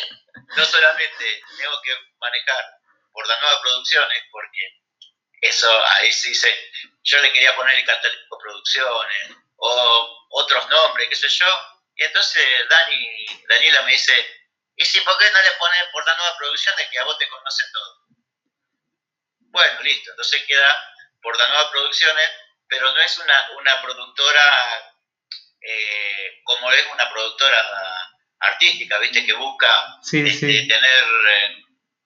no 0.56 0.64
solamente 0.64 1.42
tengo 1.58 1.82
que 1.82 1.92
manejar 2.18 2.64
por 3.12 3.26
las 3.26 3.40
nuevas 3.40 3.60
producciones, 3.60 4.22
porque 4.30 4.58
eso 5.42 5.86
ahí 5.86 6.12
sí 6.12 6.34
se, 6.34 6.54
yo 7.02 7.18
le 7.20 7.32
quería 7.32 7.56
poner 7.56 7.76
el 7.76 7.84
Catalítico 7.84 8.38
Producciones 8.38 9.36
o 9.56 10.26
otros 10.30 10.68
nombres, 10.68 11.08
qué 11.08 11.16
sé 11.16 11.28
yo. 11.28 11.46
Y 11.94 12.04
entonces 12.04 12.44
Dani, 12.68 13.26
Daniela 13.48 13.82
me 13.82 13.92
dice, 13.92 14.40
¿Y 14.80 14.84
si 14.86 14.98
por 15.02 15.18
qué 15.18 15.30
no 15.30 15.42
le 15.42 15.50
pones 15.58 15.88
por 15.92 16.06
las 16.06 16.16
nuevas 16.16 16.36
producciones 16.38 16.88
que 16.90 16.98
a 16.98 17.04
vos 17.04 17.18
te 17.18 17.28
conocen 17.28 17.66
todo? 17.70 17.96
Bueno, 19.50 19.82
listo, 19.82 20.10
entonces 20.10 20.42
queda 20.46 20.94
por 21.20 21.36
las 21.36 21.48
nuevas 21.50 21.70
producciones, 21.70 22.30
pero 22.66 22.90
no 22.90 23.00
es 23.00 23.18
una, 23.18 23.50
una 23.58 23.82
productora 23.82 24.89
eh, 25.60 26.40
como 26.44 26.72
es 26.72 26.86
una 26.92 27.10
productora 27.10 27.62
artística, 28.40 28.98
¿viste? 28.98 29.24
Que 29.24 29.34
busca 29.34 29.98
este, 30.02 30.66
tener 30.66 31.04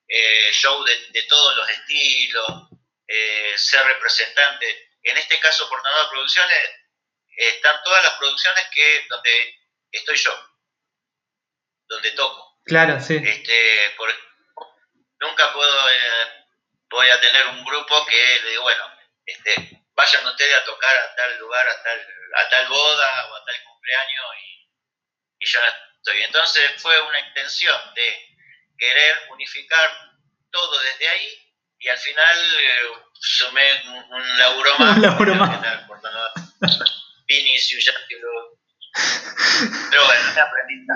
eh, 0.09 0.53
show 0.53 0.85
de, 0.85 1.23
todos 1.29 1.57
los 1.57 1.71
estilos, 1.71 2.69
eh, 3.07 3.53
ser 3.57 3.85
representante. 3.87 4.91
En 5.03 5.17
este 5.17 5.39
caso, 5.39 5.69
por 5.69 5.83
nuevas 5.83 6.09
producciones, 6.09 6.59
están 7.37 7.77
todas 7.85 8.05
las 8.05 8.15
producciones 8.15 8.65
que 8.73 9.07
donde 9.09 9.59
estoy 9.91 10.17
yo, 10.17 10.33
donde 11.89 12.11
toco. 12.13 12.61
Claro, 12.65 13.01
sí. 13.01 13.21
Este, 13.23 13.95
nunca 15.21 15.53
puedo, 15.53 15.91
eh, 15.91 16.47
voy 16.91 17.09
a 17.09 17.21
tener 17.21 17.47
un 17.49 17.65
grupo 17.65 18.07
que 18.07 18.59
bueno, 18.59 18.85
este, 19.27 19.84
vayan 19.95 20.27
ustedes 20.27 20.55
a 20.55 20.65
tocar 20.65 20.97
a 20.97 21.15
tal 21.15 21.39
lugar, 21.39 21.69
a 21.69 21.83
tal, 21.83 22.01
a 22.35 22.49
tal 22.49 22.69
boda 22.69 23.27
o 23.31 23.37
a 23.37 23.45
tal 23.45 23.65
cumpleaños 23.65 24.25
y, 24.43 25.45
y 25.45 25.47
yo 25.47 25.61
no 25.61 25.67
estoy. 25.99 26.23
Entonces 26.23 26.83
fue 26.83 27.01
una 27.01 27.21
intención 27.21 27.77
de 27.95 28.37
querer 28.77 29.17
unificar 29.31 29.91
todo 30.51 30.81
desde 30.81 31.09
ahí 31.09 31.45
y 31.79 31.89
al 31.89 31.99
final 31.99 32.37
eh, 32.59 32.81
sumé 33.21 33.63
un, 34.11 34.39
laburo 34.39 34.79
más. 34.79 34.97
Un 34.97 35.03
laburo 35.03 35.35
más. 35.35 35.61
Pero 39.91 40.05
bueno, 40.05 40.23
me 40.35 40.41
aprendí 40.41 40.87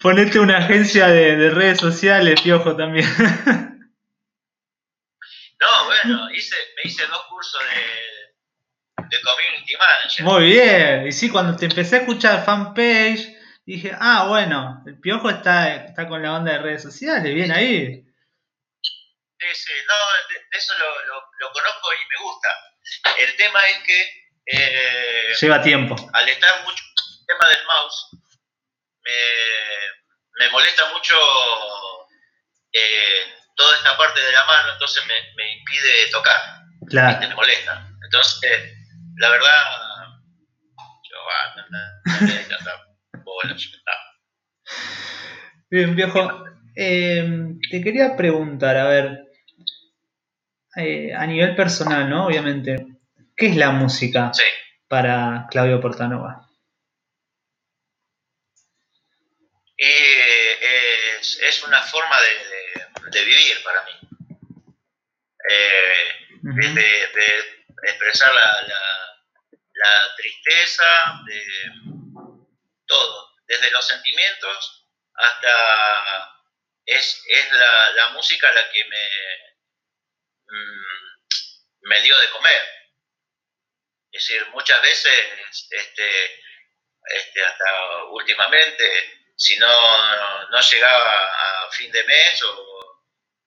Ponete 0.00 0.38
una 0.38 0.58
agencia 0.58 1.08
de, 1.08 1.50
redes 1.50 1.78
sociales, 1.78 2.40
Piojo, 2.40 2.76
también. 2.76 3.06
No, 5.60 5.84
bueno, 5.86 6.30
hice, 6.32 6.56
me 6.76 6.90
hice 6.90 7.06
dos 7.06 7.24
cursos 7.26 7.62
de, 7.62 8.23
de 8.96 9.20
community 9.20 9.76
manager. 9.76 10.24
Muy 10.24 10.44
bien. 10.44 11.06
Y 11.06 11.12
sí, 11.12 11.30
cuando 11.30 11.56
te 11.56 11.66
empecé 11.66 11.96
a 11.96 11.98
escuchar 12.00 12.44
fanpage, 12.44 13.34
dije, 13.66 13.92
ah, 13.98 14.26
bueno, 14.28 14.82
el 14.86 14.98
Piojo 15.00 15.30
está, 15.30 15.86
está 15.86 16.08
con 16.08 16.22
la 16.22 16.34
onda 16.34 16.52
de 16.52 16.58
redes 16.58 16.82
sociales, 16.82 17.34
bien 17.34 17.50
ahí. 17.52 18.04
Sí, 18.82 19.46
sí, 19.52 19.72
no, 19.88 19.94
de, 20.28 20.58
eso 20.58 20.74
lo, 20.78 20.86
lo, 21.38 21.52
conozco 21.52 21.88
y 21.92 22.08
me 22.08 22.24
gusta. 22.24 22.48
El 23.18 23.36
tema 23.36 23.60
es 23.68 23.78
que... 23.78 24.24
Eh, 24.46 25.34
Lleva 25.40 25.62
tiempo. 25.62 25.96
Al 26.12 26.28
estar 26.28 26.62
mucho 26.64 26.82
el 27.20 27.26
tema 27.26 27.48
del 27.48 27.66
mouse, 27.66 28.08
me, 29.02 30.44
me 30.44 30.50
molesta 30.50 30.92
mucho 30.92 31.14
eh, 32.72 33.34
toda 33.56 33.76
esta 33.76 33.96
parte 33.96 34.20
de 34.20 34.32
la 34.32 34.44
mano, 34.44 34.72
entonces 34.72 35.04
me, 35.06 35.14
me 35.34 35.52
impide 35.52 36.10
tocar. 36.10 36.36
Claro. 36.88 37.20
Me 37.20 37.34
molesta. 37.34 37.86
Entonces, 38.04 38.74
la 39.16 39.30
verdad, 39.30 39.48
yo, 40.78 41.16
ah, 41.30 41.54
no, 41.56 41.62
no, 43.22 43.54
Bien, 45.70 45.96
viejo. 45.96 46.44
Eh, 46.76 47.56
te 47.70 47.82
quería 47.82 48.16
preguntar, 48.16 48.76
a 48.76 48.88
ver, 48.88 49.24
eh, 50.76 51.14
a 51.14 51.26
nivel 51.26 51.54
personal, 51.54 52.08
¿no? 52.08 52.26
Obviamente, 52.26 52.86
¿qué 53.36 53.46
es 53.46 53.56
la 53.56 53.70
música 53.70 54.30
para 54.88 55.46
Claudio 55.50 55.80
Portanova? 55.80 56.44
es, 59.76 61.38
es, 61.40 61.62
una 61.64 61.82
forma 61.82 62.16
de, 62.20 63.10
de, 63.10 63.24
vivir 63.24 63.56
para 63.64 63.84
mí. 63.84 63.92
Eh, 65.50 66.14
de, 66.42 67.63
expresar 67.82 68.32
la, 68.34 68.62
la, 69.74 70.16
tristeza, 70.16 70.84
de 71.26 71.44
todo, 72.86 73.32
desde 73.46 73.70
los 73.70 73.86
sentimientos 73.86 74.86
hasta 75.14 76.34
es, 76.86 77.22
es 77.28 77.52
la, 77.52 77.90
la, 77.90 78.08
música 78.10 78.50
la 78.52 78.70
que 78.70 78.84
me, 78.84 79.08
mm, 80.46 81.88
me 81.88 82.02
dio 82.02 82.18
de 82.18 82.30
comer. 82.30 82.68
Es 84.12 84.26
decir, 84.26 84.46
muchas 84.50 84.80
veces, 84.82 85.68
este, 85.70 86.40
este, 87.06 87.44
hasta 87.44 88.04
últimamente, 88.04 89.32
si 89.36 89.58
no, 89.58 90.50
no 90.50 90.60
llegaba 90.60 91.64
a 91.66 91.70
fin 91.72 91.90
de 91.90 92.04
mes 92.04 92.42
o 92.42 93.02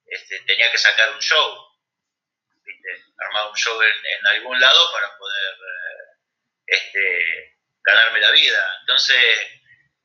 este, 0.06 0.42
tenía 0.42 0.72
que 0.72 0.78
sacar 0.78 1.12
un 1.12 1.20
show, 1.20 1.68
armar 3.18 3.48
un 3.50 3.56
show 3.56 3.82
en, 3.82 4.28
algún 4.28 4.60
lado 4.60 4.92
para 4.92 5.18
poder 5.18 5.54
eh, 5.54 6.18
este, 6.68 7.58
ganarme 7.84 8.20
la 8.20 8.32
vida. 8.32 8.78
Entonces, 8.82 9.18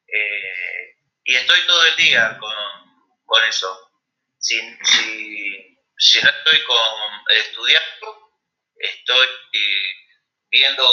eh, 0.07 0.97
y 1.25 1.35
estoy 1.35 1.61
todo 1.67 1.85
el 1.85 1.97
día 1.97 2.37
con, 2.39 2.55
con 3.25 3.45
eso. 3.45 3.91
Si, 4.39 4.61
si, 4.85 5.79
si, 5.97 6.23
no 6.23 6.31
estoy 6.31 6.63
con, 6.65 6.79
estudiando, 7.31 8.33
estoy 8.77 9.29
viendo 10.51 10.85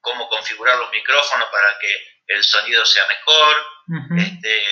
cómo 0.00 0.28
configurar 0.28 0.78
los 0.78 0.90
micrófonos 0.90 1.48
para 1.50 1.78
que 1.80 2.22
el 2.28 2.44
sonido 2.44 2.84
sea 2.86 3.06
mejor, 3.08 3.66
este, 4.18 4.62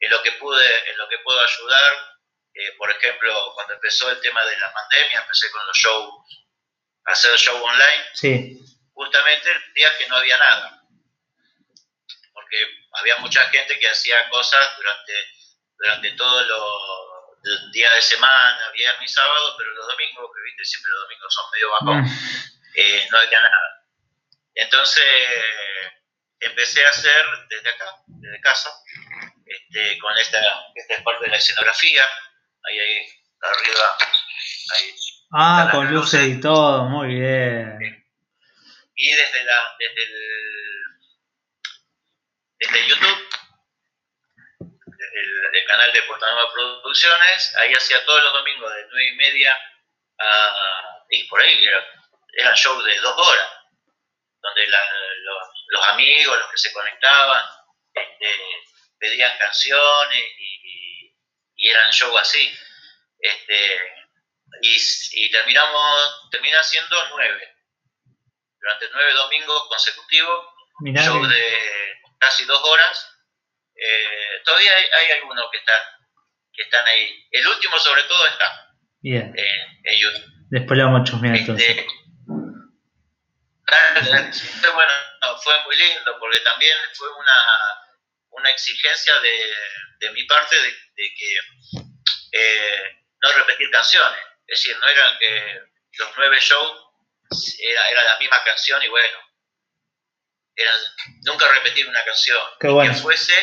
en 0.00 0.10
lo 0.10 0.22
que 0.22 0.32
pude, 0.32 0.90
en 0.90 0.98
lo 0.98 1.08
que 1.08 1.18
puedo 1.18 1.38
ayudar, 1.38 2.09
eh, 2.54 2.72
por 2.76 2.90
ejemplo, 2.90 3.52
cuando 3.54 3.74
empezó 3.74 4.10
el 4.10 4.20
tema 4.20 4.44
de 4.44 4.58
la 4.58 4.72
pandemia, 4.72 5.20
empecé 5.20 5.50
con 5.50 5.66
los 5.66 5.76
shows, 5.76 6.24
hacer 7.04 7.36
show 7.38 7.62
online, 7.62 8.04
sí. 8.14 8.58
justamente 8.92 9.50
el 9.50 9.74
día 9.74 9.96
que 9.96 10.08
no 10.08 10.16
había 10.16 10.36
nada, 10.36 10.82
porque 12.32 12.56
había 12.92 13.16
mucha 13.18 13.48
gente 13.50 13.78
que 13.78 13.88
hacía 13.88 14.28
cosas 14.28 14.76
durante, 14.76 15.12
durante 15.78 16.10
todos 16.12 16.46
los 16.46 17.72
días 17.72 17.94
de 17.94 18.02
semana, 18.02 18.70
viernes 18.72 19.10
y 19.10 19.14
sábado, 19.14 19.54
pero 19.56 19.72
los 19.72 19.86
domingos, 19.86 20.30
que 20.34 20.42
viste, 20.42 20.64
siempre 20.64 20.90
los 20.90 21.02
domingos 21.02 21.34
son 21.34 21.50
medio 21.52 21.70
bajos, 21.70 21.96
mm. 21.96 22.70
eh, 22.74 23.08
no 23.10 23.18
había 23.18 23.40
nada. 23.40 23.86
Entonces, 24.54 25.04
empecé 26.40 26.84
a 26.84 26.90
hacer 26.90 27.24
desde 27.48 27.68
acá, 27.70 27.94
desde 28.06 28.40
casa, 28.40 28.70
este, 29.46 29.98
con 29.98 30.16
esta, 30.18 30.38
esta 30.74 30.94
es 30.94 31.02
parte 31.02 31.24
de 31.24 31.30
la 31.30 31.36
escenografía, 31.36 32.04
ahí, 32.64 32.78
ahí, 32.78 33.06
arriba, 33.40 33.98
ahí. 34.74 34.94
Ah, 35.32 35.68
con 35.70 35.92
luces 35.92 36.26
y 36.26 36.40
todo, 36.40 36.84
muy 36.84 37.14
bien. 37.14 37.78
Y 38.96 39.10
desde, 39.10 39.44
la, 39.44 39.76
desde, 39.78 40.02
el, 40.02 40.14
desde 42.58 42.88
YouTube, 42.88 43.28
desde 44.58 45.58
el, 45.58 45.66
canal 45.66 45.92
de 45.92 46.02
Portanova 46.02 46.52
Producciones, 46.52 47.56
ahí 47.56 47.72
hacía 47.72 48.04
todos 48.04 48.22
los 48.24 48.32
domingos 48.32 48.74
de 48.74 48.86
9 48.90 49.08
y 49.08 49.16
media 49.16 49.56
a, 50.18 51.04
y 51.10 51.24
por 51.28 51.40
ahí, 51.40 51.64
era, 51.64 51.84
eran 52.34 52.54
shows 52.54 52.84
de 52.84 52.98
dos 53.00 53.16
horas, 53.16 53.52
donde 54.42 54.66
la, 54.66 54.78
los 55.22 55.60
los 55.70 55.88
amigos, 55.88 56.38
los 56.38 56.50
que 56.50 56.58
se 56.58 56.72
conectaban, 56.72 57.44
este, 57.94 58.36
pedían 58.98 59.38
canciones 59.38 60.20
y, 60.38 60.59
eran 61.68 61.90
shows 61.90 62.20
así. 62.20 62.50
Este, 63.18 63.56
y, 64.62 65.30
terminamos, 65.30 66.28
termina 66.30 66.62
siendo 66.62 66.96
nueve. 67.10 67.56
Durante 68.60 68.86
nueve 68.92 69.12
domingos 69.14 69.68
consecutivos, 69.68 70.46
shows 70.84 71.28
de 71.28 71.98
casi 72.18 72.44
dos 72.44 72.62
horas. 72.62 73.06
Eh, 73.74 74.42
todavía 74.44 74.72
hay, 74.98 75.10
algunos 75.12 75.50
que 75.50 75.58
están, 75.58 75.80
que 76.52 76.62
están 76.62 76.86
ahí. 76.86 77.26
El 77.30 77.46
último 77.46 77.78
sobre 77.78 78.02
todo 78.02 78.26
está 78.26 78.74
Bien. 79.00 79.34
en 79.36 79.98
YouTube. 79.98 80.30
Después 80.50 80.76
le 80.76 80.84
vamos 80.84 81.00
a 81.00 81.04
chusmear 81.04 81.36
este, 81.36 81.86
bueno, 84.74 84.92
fue 85.42 85.54
muy 85.64 85.76
lindo 85.76 86.16
porque 86.18 86.40
también 86.40 86.76
fue 86.94 87.08
una, 87.08 87.32
una 88.40 88.50
exigencia 88.50 89.18
de, 89.20 89.56
de, 89.98 90.10
mi 90.12 90.24
parte 90.24 90.56
de, 90.56 91.14
que 91.14 91.36
eh, 92.32 93.04
no 93.22 93.32
repetir 93.32 93.70
canciones. 93.70 94.20
Es 94.46 94.62
decir, 94.62 94.76
no 94.78 94.88
eran 94.88 95.18
que 95.18 95.60
los 95.98 96.10
nueve 96.16 96.38
shows 96.40 96.90
era, 97.60 97.88
era 97.88 98.04
la 98.04 98.18
misma 98.18 98.42
canción 98.44 98.82
y 98.82 98.88
bueno, 98.88 99.18
era 100.56 100.72
nunca 101.22 101.48
repetir 101.52 101.86
una 101.86 102.04
canción. 102.04 102.42
Que 102.58 102.68
fuese 102.94 103.34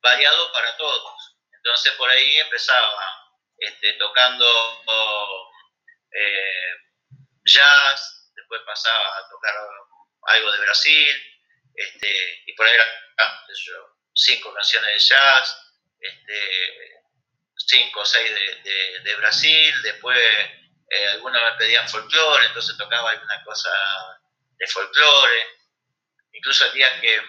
variado 0.00 0.52
para 0.52 0.76
todos. 0.76 1.36
Entonces 1.52 1.92
por 1.92 2.10
ahí 2.10 2.38
empezaba 2.40 3.32
este, 3.58 3.94
tocando 3.94 4.46
eh, 6.12 6.76
jazz, 7.44 8.30
después 8.34 8.60
pasaba 8.66 9.18
a 9.18 9.28
tocar 9.28 9.54
algo 10.22 10.52
de 10.52 10.60
Brasil, 10.60 11.38
este, 11.74 12.42
y 12.46 12.54
por 12.54 12.66
ahí 12.66 12.74
eran 12.74 12.88
cinco 14.14 14.52
canciones 14.52 14.92
de 14.92 14.98
jazz, 14.98 15.56
este, 16.00 17.02
cinco 17.56 18.00
o 18.00 18.04
seis 18.04 18.30
de, 18.34 19.00
de, 19.00 19.14
Brasil, 19.16 19.74
después 19.82 20.18
eh, 20.18 21.06
algunos 21.12 21.40
me 21.42 21.58
pedían 21.58 21.88
folclore, 21.88 22.46
entonces 22.46 22.76
tocaba 22.76 23.10
alguna 23.10 23.42
cosa 23.44 23.70
de 24.56 24.66
folclore, 24.66 25.46
incluso 26.32 26.66
el 26.66 26.72
día 26.72 27.00
que, 27.00 27.22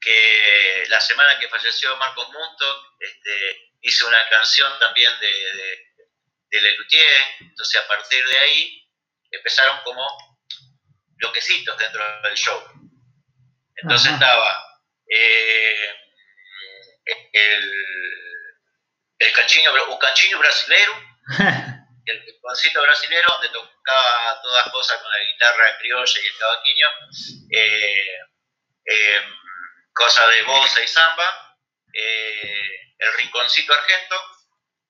que 0.00 0.84
la 0.88 1.00
semana 1.00 1.38
que 1.38 1.48
falleció 1.48 1.96
Marcos 1.96 2.28
Munto, 2.28 2.94
este, 3.00 3.72
hice 3.80 4.04
una 4.04 4.28
canción 4.28 4.78
también 4.78 5.18
de, 5.20 5.28
de, 5.28 5.92
de 6.50 6.60
Lelutier, 6.60 7.22
entonces 7.40 7.80
a 7.80 7.88
partir 7.88 8.24
de 8.24 8.38
ahí 8.38 8.88
empezaron 9.30 9.80
como 9.82 10.06
bloquecitos 11.16 11.78
dentro 11.78 12.22
del 12.22 12.34
show. 12.34 12.62
Entonces 13.76 14.12
estaba 14.12 14.71
eh, 15.14 15.94
el, 17.32 17.70
el 19.18 19.32
canchino, 19.32 19.72
un 19.90 19.98
canchino 19.98 20.38
brasilero, 20.38 20.92
el 22.06 22.38
concito 22.40 22.80
brasilero, 22.80 23.28
donde 23.32 23.50
tocaba 23.50 24.40
todas 24.42 24.70
cosas 24.70 25.02
con 25.02 25.10
la 25.10 25.18
guitarra 25.18 25.78
criolla 25.78 26.20
y 26.22 26.26
el 26.26 26.38
cavaquinho, 26.38 26.88
eh, 27.50 28.18
eh, 28.86 29.22
cosas 29.92 30.28
de 30.30 30.42
bossa 30.44 30.82
y 30.82 30.88
samba, 30.88 31.58
el 31.92 33.12
rinconcito 33.18 33.74
argento, 33.74 34.16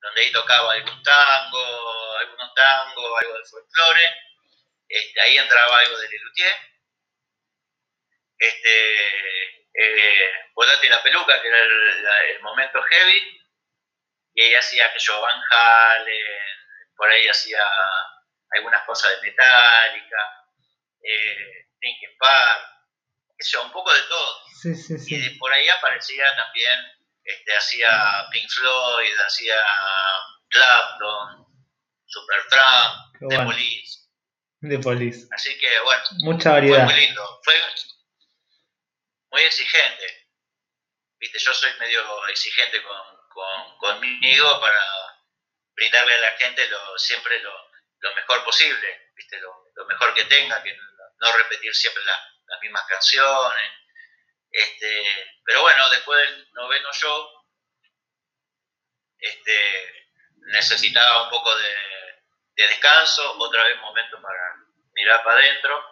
donde 0.01 0.21
ahí 0.21 0.31
tocaba 0.31 0.73
algún 0.73 1.03
tango, 1.03 2.17
algunos 2.19 2.55
tangos, 2.55 3.23
algo 3.23 3.39
de 3.39 3.45
folclore, 3.45 4.17
este, 4.89 5.21
ahí 5.21 5.37
entraba 5.39 5.79
algo 5.79 5.99
de 5.99 6.09
Lelutier. 6.09 6.55
Este, 8.39 9.62
eh, 9.75 10.31
Volate 10.55 10.89
la 10.89 11.03
peluca, 11.03 11.41
que 11.41 11.49
era 11.49 11.59
el, 12.31 12.41
momento 12.43 12.83
heavy, 12.83 13.41
y 14.35 14.43
ahí 14.43 14.55
hacía 14.55 14.93
que 14.93 14.99
yo 14.99 15.21
Van 15.21 15.41
Halen, 15.51 16.27
por 16.97 17.11
ahí 17.11 17.27
hacía 17.29 17.63
algunas 18.51 18.83
cosas 18.85 19.13
de 19.13 19.31
Metallica, 19.31 20.47
eh, 21.03 21.67
Linkin 21.81 22.17
Park, 22.19 22.73
eso, 23.39 23.63
un 23.63 23.73
poco 23.73 23.93
de 23.93 24.03
todo. 24.03 24.43
Y 25.07 25.31
por 25.39 25.53
ahí 25.53 25.69
aparecía 25.69 26.25
también, 26.37 26.79
este, 27.25 27.57
hacía 27.57 28.27
Pink 28.31 28.49
Floyd, 28.49 29.19
hacía 29.27 29.57
Clapton, 30.49 31.47
Supertramp, 32.07 33.13
The 33.29 33.37
Police. 33.45 33.99
The 34.61 34.79
Police. 34.79 35.27
Así 35.33 35.59
que 35.59 35.81
bueno, 35.81 36.03
mucha 36.25 36.53
variedad. 36.53 36.85
Fue 36.85 36.95
muy 36.95 37.07
lindo, 37.07 37.41
fue 37.43 37.55
muy 39.33 39.43
exigente. 39.43 40.29
Viste, 41.19 41.39
yo 41.39 41.55
soy 41.55 41.73
medio 41.79 42.27
exigente 42.29 42.83
con, 42.83 43.79
conmigo 43.79 44.61
para 44.61 45.23
brindarle 45.75 46.15
a 46.15 46.19
la 46.19 46.33
gente 46.33 46.69
lo, 46.69 46.99
siempre 46.99 47.41
lo, 47.41 48.15
mejor 48.15 48.45
posible, 48.45 49.11
¿viste? 49.15 49.41
Lo, 49.41 49.87
mejor 49.87 50.15
que 50.15 50.25
tenga, 50.27 50.63
que 50.63 50.77
no, 51.19 51.33
repetir 51.37 51.75
siempre 51.75 52.05
las 52.05 52.61
mismas 52.61 52.85
canciones. 52.87 53.73
Este, 54.51 55.41
pero 55.45 55.63
bueno, 55.63 55.89
después 55.91 56.19
del 56.21 56.53
noveno 56.53 56.93
show, 56.93 57.29
este, 59.19 60.09
necesitaba 60.53 61.25
un 61.25 61.31
poco 61.31 61.57
de, 61.57 61.93
descanso, 62.55 63.39
otra 63.39 63.65
vez 63.65 63.77
momento 63.79 64.21
para 64.21 64.57
mirar 64.93 65.25
para 65.25 65.41
adentro, 65.41 65.85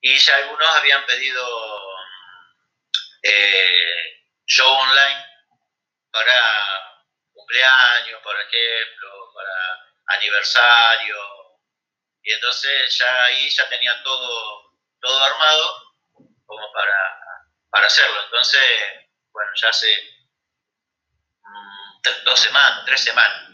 y 0.00 0.16
ya 0.18 0.36
algunos 0.36 0.68
habían 0.76 1.04
pedido 1.06 1.87
eh, 3.22 4.24
show 4.46 4.68
online 4.68 5.24
para 6.10 6.98
cumpleaños, 7.32 8.20
por 8.22 8.36
ejemplo, 8.40 9.32
para 9.34 10.16
aniversario, 10.16 11.16
y 12.22 12.32
entonces 12.32 12.98
ya 12.98 13.24
ahí 13.24 13.48
ya 13.48 13.68
tenía 13.68 14.02
todo, 14.02 14.72
todo 15.00 15.24
armado 15.24 15.94
como 16.44 16.72
para, 16.72 17.20
para 17.70 17.86
hacerlo. 17.86 18.22
Entonces, 18.24 18.60
bueno, 19.32 19.50
ya 19.54 19.68
hace 19.68 20.10
mm, 21.42 22.24
dos 22.24 22.40
semanas, 22.40 22.84
tres 22.84 23.02
semanas 23.02 23.50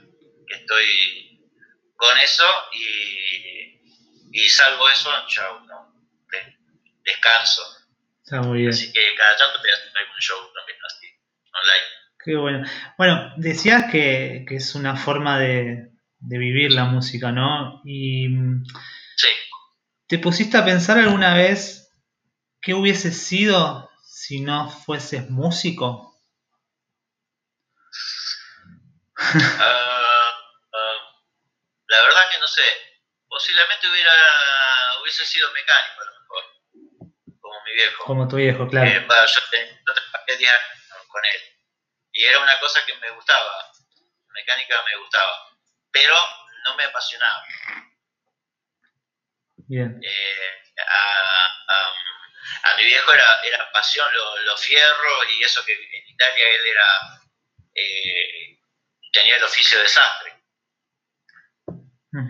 que 0.49 0.55
estoy 0.57 1.41
con 1.97 2.19
eso 2.19 2.69
y, 2.73 3.81
y 4.33 4.49
salvo 4.49 4.89
eso, 4.89 5.27
chao, 5.29 5.61
no, 5.61 5.95
descanso. 7.05 7.84
Está 8.25 8.41
muy 8.41 8.61
bien. 8.61 8.71
Así 8.71 8.91
que 8.91 9.15
cada 9.19 9.37
tanto 9.37 9.61
te 9.61 9.71
hacer 9.71 9.93
algún 9.95 10.19
show 10.19 10.39
también 10.55 10.79
así, 10.87 11.07
online. 11.53 12.05
Qué 12.25 12.37
bueno. 12.37 12.67
Bueno, 12.97 13.35
decías 13.37 13.93
que, 13.93 14.47
que 14.49 14.57
es 14.57 14.75
una 14.75 14.97
forma 14.97 15.39
de, 15.39 15.91
de, 16.21 16.39
vivir 16.39 16.73
la 16.73 16.85
música, 16.85 17.33
¿no? 17.33 17.83
Y 17.85 18.29
sí. 19.17 19.29
¿te 20.09 20.19
pusiste 20.19 20.57
a 20.57 20.65
pensar 20.65 20.97
alguna 20.97 21.35
vez 21.35 21.93
qué 22.63 22.73
hubiese 22.73 23.13
sido 23.13 23.91
si 24.03 24.41
no 24.41 24.71
fueses 24.71 25.29
músico? 25.29 26.19
Ah, 29.17 30.31
ah, 30.73 30.97
la 31.89 32.03
verdad 32.03 32.23
que 32.33 32.41
no 32.41 32.47
sé. 32.47 32.63
Posiblemente 33.29 33.91
hubiera 33.91 34.13
hubiese 35.03 35.27
sido 35.27 35.53
mecánico 35.53 36.01
a 36.01 36.05
lo 36.07 36.21
mejor, 36.21 36.45
como 37.41 37.64
mi 37.64 37.64
viejo. 37.75 38.05
Como 38.05 38.29
tu 38.29 38.37
viejo, 38.37 38.69
claro. 38.69 38.89
Eh, 38.89 38.95
yo, 38.95 39.95
trabajé 39.95 40.37
10 40.39 40.51
años 40.51 41.07
con 41.09 41.25
él 41.25 41.43
y 42.13 42.25
era 42.25 42.41
una 42.41 42.59
cosa 42.61 42.81
que 42.87 42.95
me 42.95 43.11
gustaba. 43.11 43.71
Mecánica 44.29 44.83
me 44.85 44.97
gustaba, 44.97 45.49
pero 45.93 46.15
no 46.65 46.77
me 46.77 46.85
apasionaba. 46.85 47.45
Bien. 49.57 50.01
Eh, 50.03 50.83
a, 50.87 51.55
a 52.63 52.77
mi 52.77 52.85
viejo 52.85 53.13
era, 53.13 53.41
era 53.43 53.71
pasión 53.73 54.07
los 54.45 54.61
fierros 54.61 55.27
y 55.31 55.43
eso 55.43 55.65
que 55.65 55.73
en 55.73 56.09
Italia 56.09 56.49
él 56.51 56.67
era 56.67 56.87
eh, 57.75 58.59
tenía 59.13 59.37
el 59.37 59.45
oficio 59.45 59.79
de 59.79 59.89
sastre. 59.89 60.41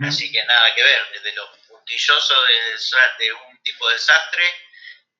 Así 0.01 0.31
que 0.31 0.43
nada 0.45 0.73
que 0.73 0.83
ver, 0.83 1.01
desde 1.13 1.35
lo 1.35 1.47
puntilloso 1.67 2.33
de, 2.45 3.33
un 3.33 3.61
tipo 3.61 3.87
de 3.87 3.99
sastre 3.99 4.43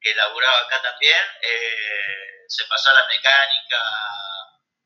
que 0.06 0.14
laburaba 0.14 0.60
acá 0.60 0.80
también, 0.84 1.18
eh, 1.42 2.46
se 2.48 2.64
pasó 2.66 2.92
a 2.92 3.02
la 3.02 3.08
mecánica, 3.08 3.82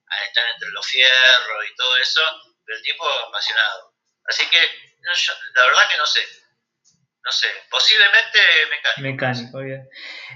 a 0.07 0.23
estar 0.23 0.45
entre 0.53 0.69
los 0.71 0.87
fierros 0.87 1.65
y 1.69 1.75
todo 1.75 1.97
eso, 1.97 2.21
pero 2.65 2.77
el 2.77 2.83
tipo 2.83 3.03
apasionado. 3.27 3.95
Así 4.23 4.49
que 4.49 4.59
la 5.55 5.65
verdad 5.65 5.89
que 5.91 5.97
no 5.97 6.05
sé, 6.05 6.21
no 7.21 7.31
sé, 7.31 7.47
posiblemente 7.69 8.39
mecánico. 8.69 9.01
Mecánico, 9.01 9.59
bien. 9.59 9.89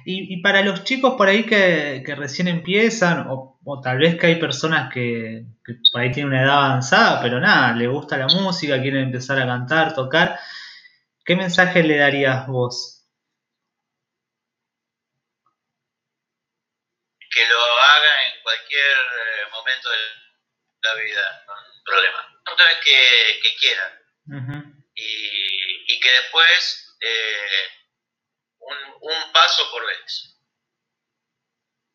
Y, 0.04 0.34
y 0.34 0.42
para 0.42 0.62
los 0.64 0.84
chicos 0.84 1.14
por 1.18 1.30
ahí 1.30 1.46
que, 1.46 2.04
recién 2.18 2.50
empiezan, 2.50 3.28
o, 3.30 3.82
tal 3.82 4.00
vez 4.00 4.20
que 4.20 4.28
hay 4.28 4.36
personas 4.36 4.94
que, 4.94 5.46
por 5.94 6.02
ahí 6.02 6.12
tienen 6.12 6.34
una 6.34 6.44
edad 6.44 6.66
avanzada, 6.66 7.22
pero 7.22 7.40
nada, 7.40 7.74
le 7.74 7.88
gusta 7.88 8.18
la 8.18 8.28
música, 8.28 8.82
quieren 8.82 9.04
empezar 9.04 9.40
a 9.40 9.46
cantar, 9.46 9.96
tocar, 9.96 10.38
¿qué 11.24 11.38
mensaje 11.38 11.84
le 11.84 12.00
darías 12.00 12.48
vos? 12.48 12.93
Que 17.34 17.48
lo 17.48 17.80
haga 17.80 18.24
en 18.26 18.42
cualquier 18.44 18.98
eh, 18.98 19.48
momento 19.52 19.90
de 19.90 19.98
la 20.82 20.94
vida, 20.96 21.44
no 21.48 21.54
hay 21.56 21.84
problema. 21.84 22.36
Entonces 22.46 22.78
que, 22.84 23.40
que 23.42 23.56
quieran. 23.56 24.00
y, 24.96 25.94
y 25.94 26.00
que 26.00 26.12
después 26.12 26.98
eh, 27.02 27.68
un, 28.60 29.32
paso 29.34 29.70
por 29.72 29.86
vez. 29.86 30.40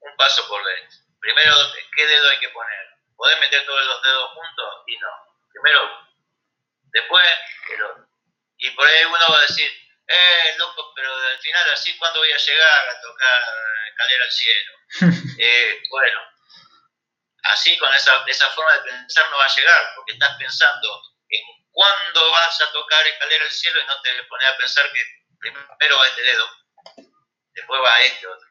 Un 0.01 0.17
paso 0.17 0.47
por 0.49 0.63
vez. 0.65 1.05
Primero, 1.21 1.55
¿qué 1.97 2.07
dedo 2.07 2.29
hay 2.29 2.39
que 2.39 2.49
poner? 2.51 2.87
¿Podés 3.17 3.41
meter 3.41 3.65
todos 3.65 3.85
los 3.85 4.03
dedos 4.03 4.31
juntos? 4.33 4.75
Y 4.87 4.97
no. 4.99 5.09
Primero, 5.51 6.09
después 6.93 7.27
el 7.71 7.83
otro. 7.83 8.09
Y 8.59 8.71
por 8.73 8.87
ahí 8.87 9.05
uno 9.05 9.19
va 9.31 9.39
a 9.39 9.43
decir, 9.43 9.71
eh, 10.09 10.55
loco, 10.57 10.93
pero 10.95 11.15
al 11.15 11.39
final 11.39 11.71
así, 11.71 11.97
¿cuándo 11.99 12.21
voy 12.21 12.33
a 12.33 12.37
llegar 12.39 12.89
a 12.89 13.01
tocar 13.01 13.43
Calera 13.97 14.25
al 14.25 14.33
cielo? 14.33 14.73
Eh, 15.41 15.83
bueno, 15.91 16.21
así 17.45 17.79
con 17.79 17.95
esa, 17.95 18.25
esa 18.27 18.49
forma 18.51 18.73
de 18.73 18.91
pensar 18.91 19.31
no 19.31 19.39
va 19.39 19.45
a 19.45 19.55
llegar, 19.55 19.93
porque 19.95 20.15
estás 20.15 20.37
pensando 20.37 21.01
en 21.29 21.45
cuándo 21.71 22.31
vas 22.33 22.61
a 22.61 22.73
tocar 22.73 23.07
escalera 23.07 23.45
al 23.45 23.51
cielo 23.51 23.81
y 23.81 23.87
no 23.87 24.01
te 24.01 24.25
pones 24.25 24.49
a 24.49 24.57
pensar 24.57 24.91
que 24.91 25.01
primero 25.39 25.99
va 25.99 26.09
este 26.09 26.23
dedo, 26.23 26.51
después 27.53 27.81
va 27.81 28.01
este 28.01 28.27
otro. 28.27 28.49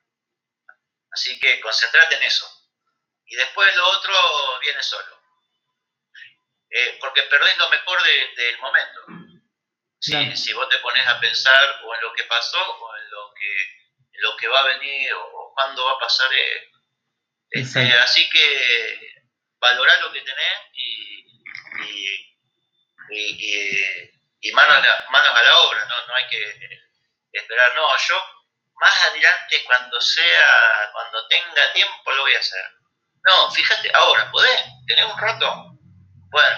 Así 1.12 1.38
que 1.40 1.60
concentrate 1.60 2.16
en 2.16 2.24
eso. 2.24 2.48
Y 3.26 3.36
después 3.36 3.76
lo 3.76 3.90
otro 3.90 4.60
viene 4.62 4.82
solo. 4.82 5.22
Eh, 6.70 6.98
porque 7.02 7.24
perdés 7.24 7.58
lo 7.58 7.70
mejor 7.70 8.02
del 8.04 8.58
momento. 8.60 9.02
Si, 10.00 10.54
vos 10.54 10.70
te 10.70 10.78
pones 10.78 11.08
a 11.08 11.20
pensar 11.20 11.82
o 11.84 11.96
en 11.96 12.02
lo 12.02 12.14
que 12.14 12.24
pasó 12.24 12.60
o 12.60 12.96
en 12.98 13.10
lo 13.10 13.34
que, 13.34 14.20
lo 14.20 14.38
que 14.38 14.48
va 14.48 14.60
a 14.60 14.68
venir 14.68 15.14
o, 15.14 15.52
cuándo 15.56 15.84
va 15.86 15.94
a 15.94 16.00
pasar. 16.00 16.32
Eh, 16.32 16.72
este, 17.50 17.94
así 17.94 18.30
que 18.30 19.24
valorar 19.60 20.00
lo 20.02 20.12
que 20.12 20.22
tenés 20.22 20.60
y 20.74 21.08
y, 23.10 23.84
y, 24.42 24.52
manos, 24.52 24.76
a, 24.78 25.12
manos 25.12 25.30
a 25.30 25.44
la 25.44 25.60
obra, 25.60 25.86
¿no? 25.86 26.08
no 26.08 26.16
hay 26.16 26.28
que 26.28 26.58
esperar, 27.32 27.76
no, 27.76 27.88
yo 28.08 28.22
más 28.76 29.04
adelante 29.06 29.64
cuando 29.66 30.00
sea, 30.02 30.90
cuando 30.94 31.28
tenga 31.28 31.74
tiempo 31.74 32.12
lo 32.12 32.22
voy 32.24 32.34
a 32.34 32.40
hacer. 32.40 32.64
No, 33.24 33.52
fíjate, 33.52 33.92
ahora, 33.94 34.32
¿podés? 34.32 34.64
¿Tenés 34.88 35.06
un 35.06 35.18
rato? 35.18 35.78
Bueno, 36.30 36.58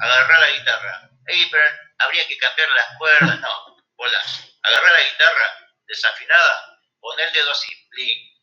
agarrar 0.00 0.40
la 0.40 0.50
guitarra. 0.50 1.09
Pero 1.50 1.64
habría 1.98 2.26
que 2.26 2.36
cambiar 2.38 2.68
las 2.70 2.98
cuerdas, 2.98 3.40
no, 3.40 3.76
volás. 3.96 4.58
Agarrar 4.62 4.92
la 4.92 5.10
guitarra 5.10 5.68
desafinada, 5.86 6.80
poner 7.00 7.28
el 7.28 7.32
dedo 7.32 7.50
así, 7.50 7.72
blink, 7.90 8.36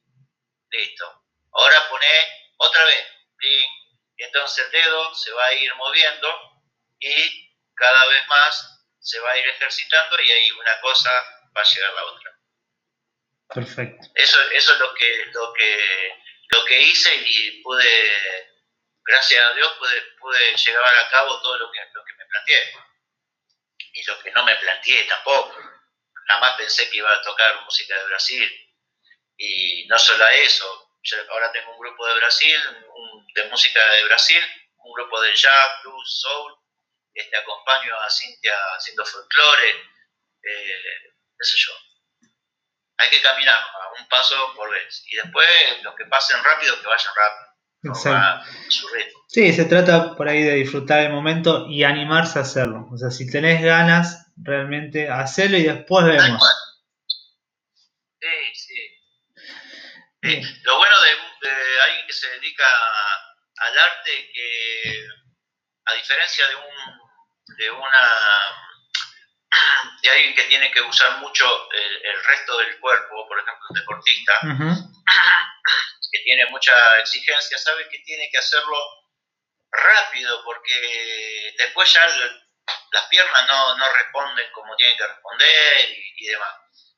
listo. 0.72 1.24
Ahora 1.54 1.90
poné 1.90 2.54
otra 2.58 2.84
vez, 2.86 3.08
blink, 3.36 3.68
y 4.18 4.24
entonces 4.24 4.66
el 4.66 4.72
dedo 4.72 5.14
se 5.14 5.32
va 5.32 5.46
a 5.46 5.54
ir 5.54 5.74
moviendo 5.76 6.28
y 7.00 7.56
cada 7.76 8.06
vez 8.08 8.28
más 8.28 8.84
se 9.00 9.20
va 9.20 9.32
a 9.32 9.38
ir 9.38 9.48
ejercitando 9.48 10.20
y 10.22 10.32
ahí 10.32 10.52
una 10.52 10.82
cosa 10.82 11.10
va 11.56 11.62
a 11.62 11.64
llegar 11.64 11.92
a 11.92 11.94
la 11.94 12.06
otra. 12.06 12.40
Perfecto. 13.54 14.08
Eso, 14.16 14.38
eso 14.52 14.74
es 14.74 14.80
lo 14.80 14.94
que, 14.94 15.26
lo 15.34 15.54
que, 15.54 16.14
lo 16.50 16.66
que 16.66 16.82
hice 16.82 17.16
y 17.16 17.62
pude, 17.62 18.47
gracias 19.08 19.43
a 19.43 19.53
Dios, 19.53 19.74
pude, 19.80 20.01
pude 20.20 20.55
llevar 20.55 20.97
a 20.97 21.10
cabo 21.10 21.41
todo 21.41 21.58
lo 21.58 21.72
que, 21.72 21.80
lo 21.93 22.03
que 22.05 22.14
me 22.14 22.26
planteé. 22.26 22.74
Y 23.93 24.03
lo 24.03 24.20
que 24.20 24.32
no 24.32 24.43
me 24.45 24.55
planteé 24.58 25.03
tampoco. 25.05 25.58
Jamás 26.28 26.58
pensé 26.58 26.89
que 26.89 26.97
iba 26.97 27.12
a 27.12 27.22
tocar 27.22 27.64
música 27.64 27.97
de 27.97 28.05
Brasil. 28.05 28.64
y 29.39 29.88
no 29.88 29.97
solo 29.97 30.28
eso, 30.28 30.88
ahora 31.30 31.51
tengo 31.51 31.72
un 31.72 31.80
grupo 31.80 32.08
de 32.08 32.16
Brasil, 32.16 32.62
de 33.34 33.43
música 33.45 33.86
de 33.91 34.03
Brasil, 34.05 34.43
un 34.78 34.93
grupo 34.93 35.22
de 35.22 35.36
jazz, 35.36 35.82
blues, 35.84 36.20
soul, 36.22 36.55
este, 37.14 37.38
acompaño 37.38 37.95
a 37.99 38.10
Cintia 38.10 38.55
haciendo 38.76 39.05
folclore, 39.05 39.70
eh, 40.43 41.14
qué 41.38 41.43
sé 41.43 41.55
yo. 41.58 41.74
Hay 42.97 43.10
que 43.10 43.22
caminar 43.22 43.55
a 43.55 43.91
un 43.99 44.08
paso 44.08 44.53
por 44.55 44.72
vez. 44.72 45.03
Y 45.08 45.16
después 45.18 45.84
los 45.84 45.95
que 45.95 46.05
pasen 46.05 46.43
rápido, 46.43 46.80
que 46.82 46.88
vayan 46.88 47.16
rápido. 47.16 47.47
Exacto. 47.84 48.50
Sí, 49.28 49.54
se 49.54 49.66
trata 49.66 50.16
por 50.16 50.30
ahí 50.30 50.42
de 50.42 50.56
disfrutar 50.56 51.02
el 51.02 51.12
momento 51.12 51.68
y 51.68 51.84
animarse 51.84 52.40
a 52.40 52.44
hacerlo. 52.44 52.88
O 52.92 52.98
sea, 52.98 53.12
si 53.12 53.30
tenés 53.30 53.62
ganas, 53.62 54.32
realmente 54.38 55.10
hacerlo 55.10 55.58
y 55.58 55.64
después 55.64 56.06
vemos. 56.06 56.42
Sí, 58.20 58.28
sí. 58.54 58.80
Eh, 60.24 60.42
lo 60.64 60.78
bueno 60.78 60.96
de, 61.02 61.10
alguien 61.84 62.08
que 62.08 62.14
se 62.14 62.28
dedica 62.30 62.66
al 63.58 63.78
arte 63.78 64.32
que 64.34 65.06
a 65.86 65.94
diferencia 65.94 66.48
de 66.48 66.56
un 66.56 67.58
de 67.58 67.72
una 67.72 68.02
de 70.02 70.10
alguien 70.10 70.36
que 70.36 70.44
tiene 70.46 70.72
que 70.72 70.82
usar 70.82 71.20
mucho 71.20 71.46
el, 71.72 72.24
resto 72.26 72.58
del 72.58 72.80
cuerpo, 72.80 73.28
por 73.28 73.40
ejemplo, 73.40 73.66
un 73.70 73.76
deportista, 73.76 74.34
que 74.42 74.48
tiene 76.28 76.46
mucha 76.48 76.98
exigencia, 76.98 77.58
sabe 77.58 77.88
que 77.88 78.00
tiene 78.00 78.30
que 78.30 78.38
hacerlo 78.38 78.78
rápido 79.72 80.44
porque 80.44 81.54
después 81.58 81.94
ya 81.94 82.06
las 82.06 83.06
piernas 83.10 83.48
no, 83.48 83.78
no, 83.78 83.94
responden 83.94 84.52
como 84.52 84.76
tienen 84.76 84.98
que 84.98 85.08
responder 85.08 85.90
y, 86.18 86.28
demás. 86.28 86.54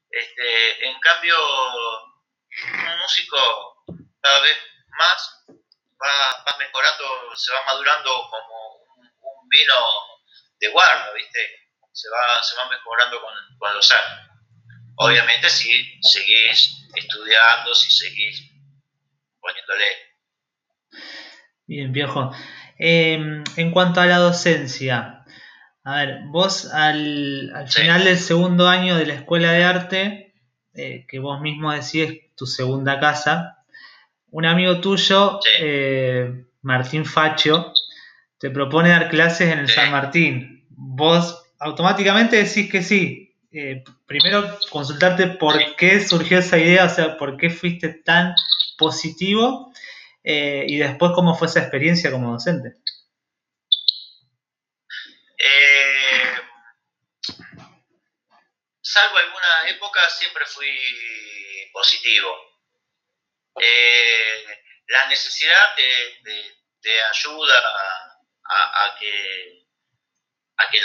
Este, 0.10 0.88
en 0.88 1.00
cambio, 1.00 1.38
un 1.78 2.98
músico 3.02 3.84
cada 4.20 4.40
vez 4.40 4.58
más 4.98 5.46
va, 5.48 6.44
va 6.50 6.58
mejorando, 6.58 7.36
se 7.36 7.54
va 7.54 7.66
madurando 7.66 8.28
como 8.32 8.78
un, 8.96 9.48
vino 9.48 9.76
de 10.60 10.68
guarda, 10.70 11.14
¿viste? 11.14 11.70
Se 11.94 12.10
va, 12.10 12.42
se 12.42 12.56
va 12.56 12.68
mejorando 12.68 13.22
con, 13.22 13.34
con 13.60 13.76
los 13.76 13.92
años. 13.92 14.30
Obviamente 14.98 15.50
si 15.50 16.02
seguís 16.02 16.88
estudiando, 16.96 17.76
si 17.76 17.92
seguís 17.92 18.49
poniéndole. 19.42 19.86
Bien, 21.68 21.92
viejo. 21.92 22.32
Em, 22.78 23.44
en 23.58 23.72
cuanto 23.72 24.02
a 24.02 24.06
la 24.06 24.18
docencia, 24.18 25.26
a 25.84 25.96
ver, 25.98 26.22
vos 26.28 26.72
al, 26.74 27.66
final 27.68 28.04
del 28.06 28.18
segundo 28.18 28.68
año 28.68 28.96
de 28.96 29.06
la 29.06 29.16
escuela 29.16 29.52
de 29.52 29.64
arte, 29.64 30.34
eh, 30.74 31.06
que 31.08 31.20
vos 31.20 31.42
mismo 31.42 31.72
decís 31.72 32.22
tu 32.36 32.46
segunda 32.46 33.00
casa, 33.00 33.64
un 34.32 34.46
amigo 34.46 34.80
tuyo, 34.80 35.40
eh, 35.60 36.46
Martín 36.62 37.06
Facho, 37.06 37.74
te 38.38 38.50
propone 38.50 38.90
dar 38.90 39.10
clases 39.10 39.52
en 39.52 39.60
el 39.60 39.68
San 39.68 39.92
Martín. 39.92 40.66
Vos 40.70 41.54
automáticamente 41.60 42.38
decís 42.38 42.72
que 42.72 42.82
sí. 42.82 43.29
Eh, 43.52 43.84
primero 44.06 44.60
consultarte 44.70 45.26
por 45.26 45.76
qué 45.76 46.06
surgió 46.06 46.38
esa 46.38 46.58
idea, 46.60 46.86
o 46.86 46.89
sea, 46.89 47.18
por 47.18 47.36
qué 47.36 47.50
fuiste 47.50 47.89
tan 47.89 48.36
positivo 48.78 49.74
eh, 50.24 50.66
y 50.68 50.78
después 50.78 51.12
cómo 51.16 51.36
fue 51.36 51.47
esa 51.47 51.62
experiencia 51.62 52.12
como 52.12 52.32
docente. 52.32 52.76
Eh, 55.38 56.36
salvo 58.82 59.18
alguna 59.18 59.70
época 59.70 60.00
siempre 60.10 60.45
fui 60.45 60.68
positivo. 61.74 62.30
Eh, 63.60 64.45
la 64.88 65.08
necesidad 65.08 65.76
de, 65.76 67.02
ayuda 67.12 67.54
que, 69.00 69.66
a 70.58 70.70
que 70.70 70.80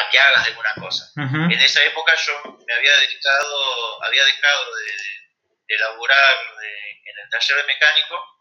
a 0.00 0.10
que 0.10 0.18
hagas 0.18 0.46
alguna 0.46 0.74
cosa. 0.74 1.10
En 1.16 1.60
esa 1.60 1.84
época 1.84 2.14
yo 2.14 2.58
me 2.66 2.74
había 2.74 2.96
dedicado, 2.96 4.02
había 4.04 4.24
dejado 4.24 4.76
de, 4.76 4.92
de 5.68 5.78
laburar 5.78 6.36
en 7.04 7.18
el 7.22 7.30
taller 7.30 7.56
de 7.58 7.64
mecánico 7.64 8.40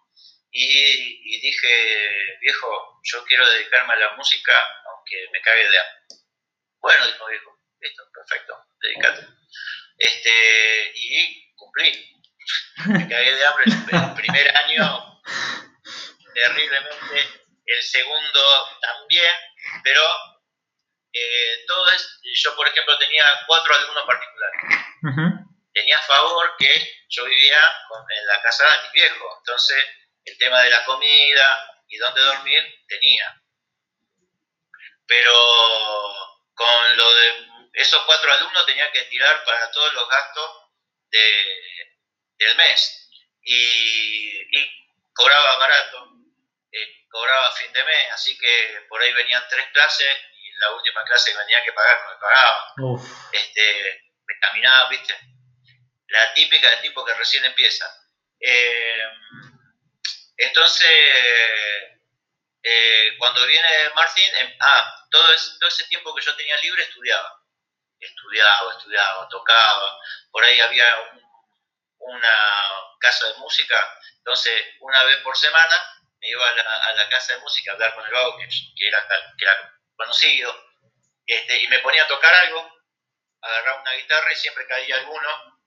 y, 0.52 1.40
dije, 1.42 2.38
viejo, 2.42 3.00
yo 3.04 3.24
quiero 3.26 3.48
dedicarme 3.52 3.94
a 3.94 3.98
la 3.98 4.16
música 4.16 4.54
aunque 4.86 5.28
me 5.32 5.42
cague 5.42 5.70
de 5.70 5.80
hambre. 5.80 6.00
Bueno, 6.80 7.06
dijo 7.08 7.28
viejo, 7.28 7.60
listo, 7.80 8.04
perfecto, 8.14 8.66
dedícate. 8.82 9.28
Este, 9.98 10.92
y 10.96 11.56
cumplí. 11.56 12.16
Me 12.88 13.08
cagué 13.08 13.36
de 13.36 13.46
hambre 13.46 13.66
el 13.66 14.14
primer 14.16 14.58
año 14.58 15.22
terriblemente, 16.34 17.28
el 17.66 17.84
segundo 17.84 18.42
también, 18.82 19.32
pero 19.84 20.02
eh, 21.22 21.66
todo 21.68 21.88
es, 21.92 22.20
yo 22.44 22.56
por 22.56 22.68
ejemplo 22.68 22.98
tenía 22.98 23.24
cuatro 23.46 23.76
alumnos 23.76 24.06
particulares. 24.06 24.62
Tenía 25.74 25.98
a 25.98 26.04
favor 26.04 26.56
que 26.58 27.06
yo 27.10 27.26
vivía 27.26 27.58
en 28.10 28.26
la 28.28 28.42
casa 28.42 28.70
de 28.70 28.84
mi 28.84 28.94
viejo, 28.94 29.38
entonces 29.40 29.86
el 30.26 30.38
tema 30.38 30.62
de 30.62 30.70
la 30.70 30.86
comida 30.86 31.84
y 31.88 31.98
dónde 31.98 32.22
dormir 32.22 32.64
tenía. 32.88 33.42
Pero 35.06 35.34
con 36.54 36.98
lo 36.98 37.14
de 37.14 37.48
esos 37.74 38.04
cuatro 38.06 38.32
alumnos 38.32 38.66
tenía 38.66 38.92
que 38.92 39.04
tirar 39.04 39.44
para 39.44 39.72
todos 39.72 39.94
los 39.94 40.08
gastos 40.10 40.52
del 41.10 42.56
mes. 42.58 43.10
Y, 43.42 44.80
cobraba 45.14 45.58
barato, 45.58 46.12
eh, 46.72 47.08
cobraba 47.10 47.48
a 47.48 47.52
fin 47.52 47.74
de 47.74 47.84
mes, 47.84 48.12
así 48.14 48.38
que 48.38 48.86
por 48.88 49.02
ahí 49.02 49.12
venían 49.12 49.44
tres 49.50 49.68
clases 49.74 50.08
la 50.60 50.72
última 50.72 51.04
clase 51.04 51.32
que 51.32 51.38
tenía 51.38 51.64
que 51.64 51.74
pagar 51.74 52.02
no 52.04 52.10
me 52.14 52.20
pagaba. 52.20 52.74
Este, 53.32 54.04
me 54.26 54.40
caminaba, 54.40 54.90
viste, 54.90 55.16
la 56.08 56.34
típica 56.34 56.70
del 56.70 56.82
tipo 56.82 57.06
que 57.06 57.14
recién 57.14 57.46
empieza. 57.46 57.86
Eh, 58.40 59.04
entonces, 60.38 60.90
eh, 62.64 63.16
cuando 63.18 63.46
viene 63.46 63.68
Martín, 63.96 64.30
em, 64.40 64.56
ah, 64.60 65.08
todo, 65.10 65.28
todo 65.60 65.70
ese 65.70 65.86
tiempo 65.86 66.14
que 66.14 66.22
yo 66.24 66.36
tenía 66.36 66.58
libre 66.58 66.84
estudiaba. 66.84 67.42
Estudiaba, 68.00 68.72
estudiaba, 68.78 69.28
tocaba. 69.30 70.00
Por 70.32 70.44
ahí 70.44 70.60
había 70.62 70.88
una 72.00 72.70
casa 73.00 73.28
de 73.28 73.34
música. 73.36 73.76
Entonces, 74.18 74.54
una 74.80 75.04
vez 75.04 75.18
por 75.18 75.38
semana 75.38 75.76
me 76.20 76.30
iba 76.30 76.48
a 76.48 76.94
la, 76.94 77.10
casa 77.10 77.34
de 77.34 77.40
música 77.40 77.72
a 77.72 77.74
hablar 77.74 77.96
con 77.96 78.06
el 78.06 78.12
vago, 78.12 78.38
que, 78.38 78.88
era, 78.88 79.08
que 79.38 79.46
era 79.46 79.79
conocido, 80.00 80.56
este, 81.26 81.64
y 81.64 81.68
me 81.68 81.80
ponía 81.80 82.04
a 82.04 82.08
tocar 82.08 82.34
algo, 82.34 82.80
agarraba 83.42 83.82
una 83.82 83.94
guitarra 83.94 84.34
y 84.34 84.36
siempre 84.36 84.68
caía 84.68 84.98
alguno 84.98 85.60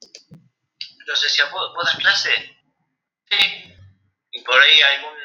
entonces 1.03 1.33
decía, 1.33 1.51
¿vos, 1.51 1.97
clase? 1.99 2.33
Sí. 3.29 3.75
Y 4.31 4.43
por 4.43 4.61
ahí 4.63 4.81
algún, 4.83 5.19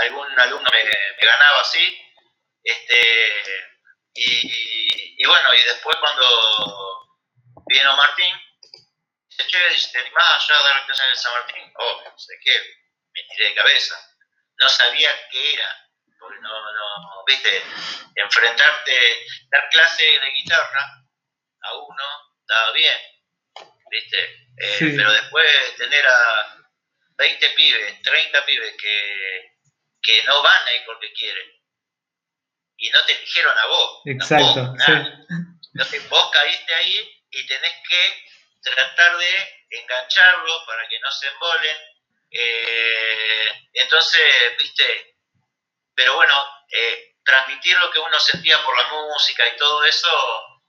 algún 0.00 0.40
alumno 0.40 0.68
me, 0.72 0.82
ganaba 1.24 1.60
así. 1.60 2.02
Este, 2.64 3.44
y, 4.14 5.24
bueno, 5.24 5.54
y 5.54 5.62
después 5.62 5.96
cuando 6.00 7.18
vino 7.68 7.96
Martín, 7.96 8.34
dice, 9.28 9.46
che, 9.46 9.92
¿te 9.92 9.98
animás 9.98 10.50
allá 10.50 10.58
a 10.58 10.62
dar 10.64 10.86
clase 10.86 11.02
en 11.08 11.16
San 11.16 11.32
Martín? 11.32 11.72
Oh, 11.76 12.02
no 12.04 12.18
sé 12.18 12.34
qué, 12.42 12.60
me 13.14 13.22
tiré 13.30 13.50
de 13.50 13.54
cabeza. 13.54 13.94
No 14.58 14.68
sabía 14.68 15.10
qué 15.30 15.54
era, 15.54 15.89
no, 16.40 16.72
no, 16.72 17.24
viste, 17.26 17.62
enfrentarte, 18.14 19.26
dar 19.50 19.68
clase 19.70 20.04
de 20.04 20.30
guitarra 20.32 21.04
a 21.62 21.74
uno, 21.74 22.04
estaba 22.40 22.72
bien, 22.72 22.98
viste, 23.90 24.24
eh, 24.56 24.94
pero 24.96 25.12
después 25.12 25.76
tener 25.76 26.06
a 26.06 26.56
20 27.16 27.50
pibes, 27.50 28.02
30 28.02 28.46
pibes 28.46 28.74
que, 28.80 29.52
que 30.02 30.22
no 30.24 30.42
van 30.42 30.68
ahí 30.68 30.82
porque 30.86 31.12
quieren 31.12 31.60
y 32.80 32.90
no 32.90 33.04
te 33.04 33.14
dijeron 33.14 33.56
a 33.56 33.66
vos. 33.66 34.00
Exacto. 34.06 34.74
Entonces 35.72 36.08
vos 36.08 36.30
caíste 36.32 36.74
ahí 36.74 37.22
y 37.30 37.46
tenés 37.46 37.74
que 37.88 38.24
tratar 38.62 39.16
de 39.18 39.66
engancharlo 39.70 40.66
para 40.66 40.88
que 40.88 40.98
no 40.98 41.10
se 41.12 41.28
embolen. 41.28 41.76
Eh, 42.30 43.68
entonces, 43.74 44.22
viste, 44.58 45.09
pero 45.94 46.14
bueno, 46.16 46.34
eh, 46.70 47.16
transmitir 47.24 47.76
lo 47.78 47.90
que 47.90 47.98
uno 47.98 48.18
sentía 48.18 48.62
por 48.62 48.76
la 48.76 48.88
música 48.88 49.46
y 49.48 49.56
todo 49.56 49.84
eso 49.84 50.60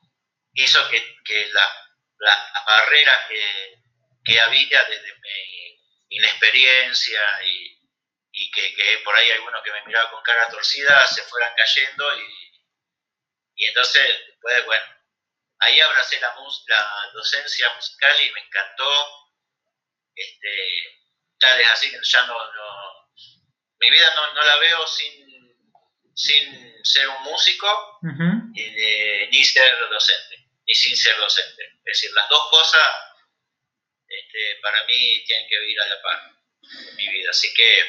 hizo 0.53 0.89
que, 0.89 1.49
las 1.53 2.65
barreras 2.65 3.27
que, 3.27 4.39
había 4.39 4.83
desde 4.85 5.15
mi 5.15 5.79
inexperiencia 6.09 7.21
y, 7.43 8.51
que, 8.51 9.01
por 9.03 9.15
ahí 9.15 9.29
algunos 9.31 9.61
que 9.63 9.71
me 9.71 9.85
miraban 9.85 10.11
con 10.11 10.23
cara 10.23 10.49
torcida 10.49 11.07
se 11.07 11.23
fueran 11.23 11.53
cayendo 11.55 12.17
y, 12.17 12.51
y 13.55 13.65
entonces 13.65 14.03
después, 14.27 14.65
bueno, 14.65 14.85
ahí 15.59 15.79
abracé 15.79 16.19
la, 16.19 16.33
la 16.67 17.11
docencia 17.13 17.73
musical 17.75 18.21
y 18.21 18.31
me 18.31 18.41
encantó. 18.41 19.17
Este, 20.13 21.01
tales 21.39 21.67
así 21.71 21.89
que 21.89 21.97
ya 22.03 22.25
no 22.27 22.37
mi 23.81 23.89
vida 23.89 24.05
no, 24.15 24.33
no, 24.33 24.43
la 24.43 24.57
veo 24.57 24.87
sin, 24.87 25.57
sin 26.13 26.83
ser 26.83 27.09
un 27.09 27.23
músico 27.23 27.67
ni 28.01 29.43
ser 29.43 29.73
docente, 29.89 30.35
ni 30.67 30.73
sin 30.73 30.95
ser 30.95 31.17
docente. 31.17 31.63
Es 31.83 31.99
decir, 31.99 32.11
las 32.13 32.29
dos 32.29 32.47
cosas 32.51 32.87
este, 34.07 34.61
para 34.61 34.85
mí 34.85 35.23
tienen 35.25 35.47
que 35.49 35.71
ir 35.71 35.81
a 35.81 35.87
la 35.87 36.01
par 36.01 36.19
en 36.89 36.95
mi 36.95 37.07
vida, 37.09 37.29
así 37.31 37.47
que 37.55 37.79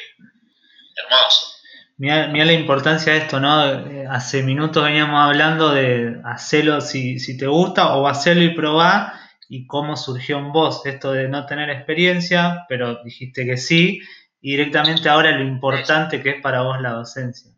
hermoso. 0.95 1.53
Mira, 1.97 2.27
la 2.27 2.53
importancia 2.53 3.13
de 3.13 3.19
esto, 3.19 3.39
¿no? 3.39 4.09
Hace 4.09 4.41
minutos 4.41 4.83
veníamos 4.83 5.21
hablando 5.21 5.71
de 5.73 6.15
hacerlo 6.25 6.81
si, 6.81 7.19
si 7.19 7.37
te 7.37 7.45
gusta 7.45 7.95
o 7.95 8.07
hacerlo 8.07 8.43
y 8.43 8.55
probar 8.55 9.13
y 9.47 9.67
cómo 9.67 9.95
surgió 9.95 10.39
en 10.39 10.51
vos 10.51 10.85
esto 10.85 11.11
de 11.11 11.27
no 11.27 11.45
tener 11.45 11.69
experiencia, 11.69 12.65
pero 12.67 13.03
dijiste 13.03 13.45
que 13.45 13.57
sí, 13.57 14.01
y 14.43 14.51
directamente 14.51 15.07
ahora 15.07 15.31
lo 15.31 15.41
importante 15.41 16.21
que 16.21 16.31
es 16.31 16.41
para 16.41 16.63
vos 16.63 16.79
la 16.81 16.91
docencia. 16.91 17.49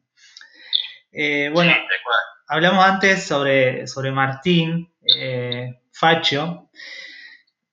Eh, 1.12 1.50
bueno, 1.52 1.74
hablamos 2.48 2.86
antes 2.86 3.26
sobre, 3.26 3.88
sobre 3.88 4.12
Martín 4.12 4.94
eh, 5.18 5.82
Facho. 5.92 6.70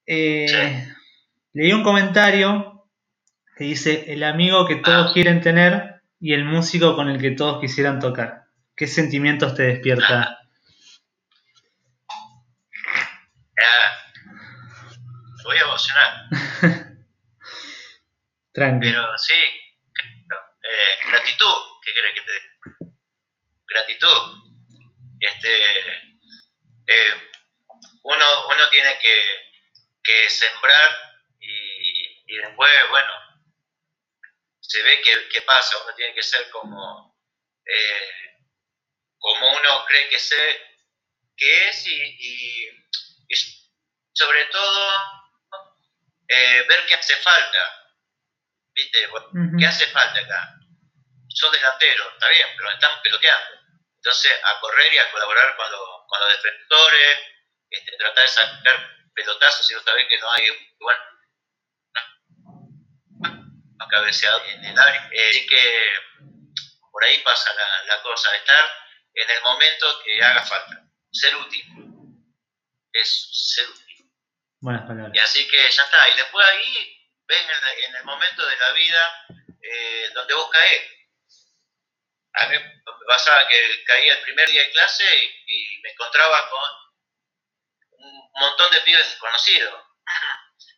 Eh, 0.07 0.87
leí 1.53 1.71
un 1.71 1.83
comentario 1.83 2.87
que 3.55 3.65
dice, 3.65 4.11
el 4.11 4.23
amigo 4.23 4.65
que 4.65 4.77
todos 4.77 5.11
ah. 5.11 5.13
quieren 5.13 5.41
tener 5.41 6.01
y 6.19 6.33
el 6.33 6.43
músico 6.43 6.95
con 6.95 7.07
el 7.07 7.21
que 7.21 7.31
todos 7.31 7.61
quisieran 7.61 7.99
tocar. 7.99 8.45
¿Qué 8.75 8.87
sentimientos 8.87 9.53
te 9.53 9.61
despierta? 9.61 10.39
voy 15.43 15.57
a 15.57 15.61
emocionar. 15.61 16.87
Pero 18.79 19.17
sí, 19.17 19.33
eh, 19.33 21.09
gratitud, 21.09 21.55
¿qué 21.83 21.93
crees 21.93 22.13
que 22.13 22.21
te 22.21 22.93
Gratitud. 23.65 24.43
Este, 25.19 25.87
eh, 26.87 27.31
uno, 28.03 28.47
uno 28.47 28.69
tiene 28.69 28.99
que, 28.99 29.21
que 30.03 30.29
sembrar 30.29 30.97
y, 31.39 32.23
y, 32.27 32.37
después, 32.37 32.71
bueno, 32.89 33.11
se 34.59 34.83
ve 34.83 35.01
que, 35.01 35.41
pasa, 35.41 35.83
uno 35.83 35.95
tiene 35.95 36.13
que 36.13 36.21
ser 36.21 36.49
como, 36.51 37.17
eh, 37.65 38.37
como 39.17 39.49
uno 39.49 39.85
cree 39.87 40.09
que, 40.09 40.19
se, 40.19 40.61
que 41.35 41.69
es 41.69 41.87
y, 41.87 42.17
y 42.19 43.35
sobre 44.13 44.45
todo 44.45 44.89
eh, 46.27 46.65
ver 46.67 46.85
qué 46.87 46.95
hace 46.95 47.15
falta. 47.15 47.82
¿Viste? 48.75 49.07
¿Qué 49.59 49.65
hace 49.65 49.87
falta 49.87 50.19
acá? 50.19 50.55
Sos 51.29 51.51
delantero, 51.51 52.09
está 52.11 52.29
bien, 52.29 52.47
pero 52.57 52.69
están 52.71 53.01
peloteando. 53.01 53.59
Entonces, 53.97 54.31
a 54.43 54.59
correr 54.59 54.93
y 54.93 54.97
a 54.97 55.11
colaborar 55.11 55.55
con, 55.55 55.67
con 56.07 56.19
los 56.19 56.29
defensores, 56.29 57.19
este, 57.69 57.97
tratar 57.97 58.23
de 58.23 58.27
sacar 58.27 58.93
pelotazos 59.15 59.65
si 59.65 59.73
vos 59.75 59.83
sabés 59.83 60.07
que 60.07 60.19
no 60.19 60.31
hay 60.31 60.75
bueno, 60.79 60.99
no, 63.77 63.87
cabeceado 63.87 64.43
en 64.45 64.65
el 64.65 64.77
área. 64.77 65.09
Eh, 65.11 65.29
así 65.29 65.47
que 65.47 65.93
por 66.91 67.03
ahí 67.03 67.19
pasa 67.19 67.53
la, 67.53 67.95
la 67.95 68.01
cosa, 68.01 68.35
estar 68.35 68.71
en 69.13 69.29
el 69.29 69.41
momento 69.43 70.01
que 70.03 70.23
haga 70.23 70.43
falta, 70.43 70.85
ser 71.11 71.35
útil. 71.35 71.63
Es 72.91 73.29
ser 73.53 73.67
útil. 73.69 73.83
Y 75.13 75.19
así 75.19 75.47
que 75.47 75.69
ya 75.69 75.83
está. 75.83 76.09
Y 76.09 76.15
después 76.15 76.47
ahí 76.47 76.92
ves 77.27 77.41
en 77.87 77.95
el, 77.95 78.03
momento 78.03 78.45
de 78.45 78.57
la 78.57 78.71
vida 78.71 79.27
eh, 79.61 80.11
donde 80.13 80.33
vos 80.33 80.49
caes. 80.49 80.91
A 82.33 82.47
mí 82.47 82.57
me 82.57 83.05
pasaba 83.07 83.47
que 83.47 83.83
caía 83.85 84.13
el 84.13 84.21
primer 84.21 84.49
día 84.49 84.63
de 84.63 84.71
clase 84.71 85.05
y, 85.45 85.79
me 85.83 85.91
encontraba 85.91 86.49
con 86.49 86.71
un 87.91 88.31
montón 88.39 88.71
de 88.71 88.81
pibes 88.81 89.09
desconocidos. 89.09 89.83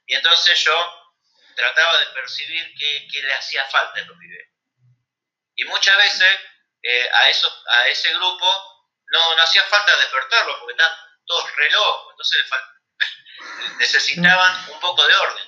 Y 0.08 0.16
entonces 0.16 0.64
yo 0.64 1.12
trataba 1.56 2.00
de 2.00 2.06
percibir 2.08 2.74
qué, 2.78 3.22
le 3.22 3.34
hacía 3.34 3.64
falta 3.66 4.00
a 4.00 4.04
los 4.06 4.18
pibes. 4.18 4.50
Y 5.56 5.64
muchas 5.66 5.98
veces 5.98 6.40
eh, 6.82 7.10
a, 7.12 7.30
eso, 7.30 7.64
a 7.68 7.88
ese 7.88 8.14
grupo 8.14 8.76
no, 9.08 9.36
no 9.36 9.44
hacía 9.44 9.64
falta 9.64 9.96
despertarlos 9.98 10.58
porque 10.60 10.74
están 10.74 10.92
todos 11.26 11.56
reloj, 11.56 12.12
entonces 12.12 12.46
necesitaban 13.80 14.72
un 14.72 14.80
poco 14.80 15.06
de 15.08 15.16
orden. 15.16 15.45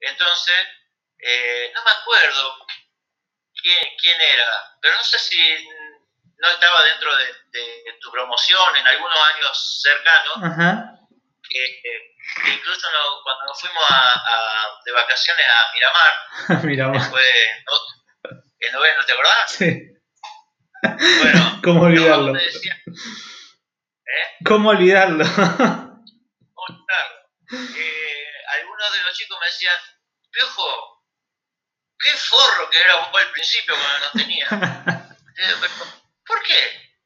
Entonces, 0.00 0.56
eh, 1.18 1.72
no 1.74 1.84
me 1.84 1.90
acuerdo 1.90 2.56
quién, 3.62 4.20
era, 4.20 4.78
pero 4.80 4.94
no 4.96 5.04
sé 5.04 5.18
si 5.18 5.68
no 6.38 6.48
estaba 6.48 6.84
dentro 6.84 7.14
de, 7.16 7.26
tu 8.00 8.10
promoción 8.12 8.76
en 8.76 8.86
algunos 8.86 9.18
años 9.34 9.82
cercanos, 9.82 10.36
que, 11.48 12.14
incluso 12.54 12.88
cuando 13.24 13.44
nos 13.46 13.60
fuimos 13.60 13.84
a, 13.90 14.80
de 14.84 14.92
vacaciones 14.92 15.46
a 15.46 15.72
Miramar, 15.72 16.64
Miramar. 16.64 17.10
fue 17.10 17.28
en 18.60 18.72
noveno, 18.72 19.04
¿te 19.04 19.12
acordás? 19.12 19.50
Sí. 19.50 19.98
Bueno, 20.82 21.60
¿cómo 21.64 21.82
olvidarlo? 21.82 22.36
¿eh? 22.36 22.50
¿Cómo 24.44 24.70
olvidarlo? 24.70 25.24
eh, 27.52 28.07
algunos 28.78 28.92
de 28.92 29.04
los 29.04 29.16
chicos 29.16 29.38
me 29.40 29.46
decían, 29.46 29.76
viejo, 30.30 31.04
qué 31.98 32.12
forro 32.12 32.70
que 32.70 32.80
era 32.80 32.96
vos 32.96 33.22
al 33.22 33.30
principio 33.32 33.74
cuando 33.76 34.06
no 34.06 34.10
tenía. 34.12 34.48
¿Por 36.26 36.42
qué? 36.42 36.96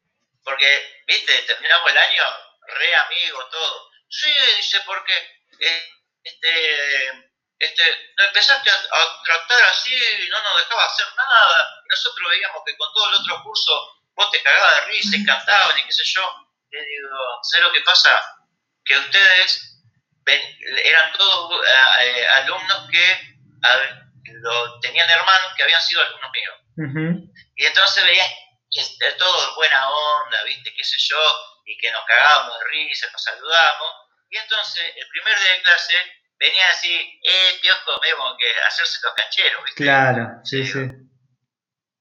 Porque, 0.45 1.03
viste, 1.07 1.43
terminamos 1.43 1.91
el 1.91 1.99
año 1.99 2.25
re 2.67 2.95
amigos, 2.97 3.51
todo. 3.51 3.91
Sí, 4.09 4.35
dice, 4.57 4.81
porque 4.85 5.15
eh, 5.61 5.93
este, 6.25 7.33
este, 7.59 8.13
no 8.19 8.25
empezaste 8.25 8.71
a, 8.71 9.23
tratar 9.25 9.65
así, 9.65 9.95
y 9.95 10.29
no 10.29 10.43
nos 10.43 10.59
dejaba 10.59 10.85
hacer 10.85 11.07
nada. 11.17 11.83
Y 11.85 11.89
nosotros 11.89 12.31
veíamos 12.31 12.63
que 12.67 12.77
con 12.77 12.93
todo 12.93 13.09
el 13.09 13.15
otro 13.15 13.43
curso 13.45 14.03
vos 14.15 14.31
te 14.31 14.43
cagabas 14.43 14.75
de 14.75 14.81
risa 14.93 15.17
y 15.17 15.25
cantabas 15.25 15.79
y 15.79 15.85
qué 15.85 15.93
sé 15.93 16.03
yo. 16.05 16.49
Le 16.71 16.85
digo, 16.85 17.17
¿sé 17.43 17.61
lo 17.61 17.73
que 17.73 17.81
pasa? 17.83 18.21
Que 18.85 18.99
ustedes 18.99 19.72
eran 20.27 21.13
todos 21.13 21.65
eh, 21.65 22.21
eh, 22.21 22.27
alumnos 22.43 22.89
que 22.91 23.37
lo, 24.33 24.81
tenían 24.81 25.09
hermanos 25.09 25.53
que 25.57 25.63
habían 25.63 25.81
sido 25.81 26.03
alumnos 26.03 26.31
míos. 26.33 27.25
Y 27.57 27.65
entonces 27.65 28.05
veía 28.05 28.25
que 28.71 29.13
todo 29.19 29.55
buena 29.57 29.89
onda, 29.89 30.43
¿viste? 30.45 30.73
¿Qué 30.75 30.85
sé 30.85 30.97
yo? 30.99 31.19
Y 31.67 31.77
que 31.79 31.91
nos 31.93 32.05
cagábamos 32.07 32.59
de 32.59 32.65
risa, 32.67 33.09
nos 33.13 33.23
saludábamos. 33.23 33.91
Y 34.31 34.37
entonces, 34.39 34.93
el 34.97 35.09
primer 35.09 35.39
día 35.39 35.53
de 35.53 35.63
clase, 35.63 35.95
venía 36.39 36.71
así, 36.71 37.21
eh, 37.23 37.59
piojo, 37.61 38.01
vemos 38.01 38.35
que 38.39 38.51
hacerse 38.67 38.99
los 39.03 39.15
cancheros, 39.15 39.65
¿viste? 39.65 39.83
Claro, 39.83 40.41
sí, 40.45 40.67
sí. 40.67 40.81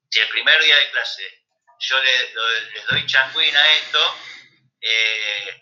Si 0.09 0.19
el 0.19 0.29
primer 0.29 0.61
día 0.61 0.77
de 0.77 0.91
clase 0.91 1.23
yo 1.79 1.99
le, 2.01 2.33
les 2.73 2.87
doy 2.87 3.05
changuín 3.05 3.55
a 3.55 3.73
esto, 3.73 4.15
eh, 4.81 5.61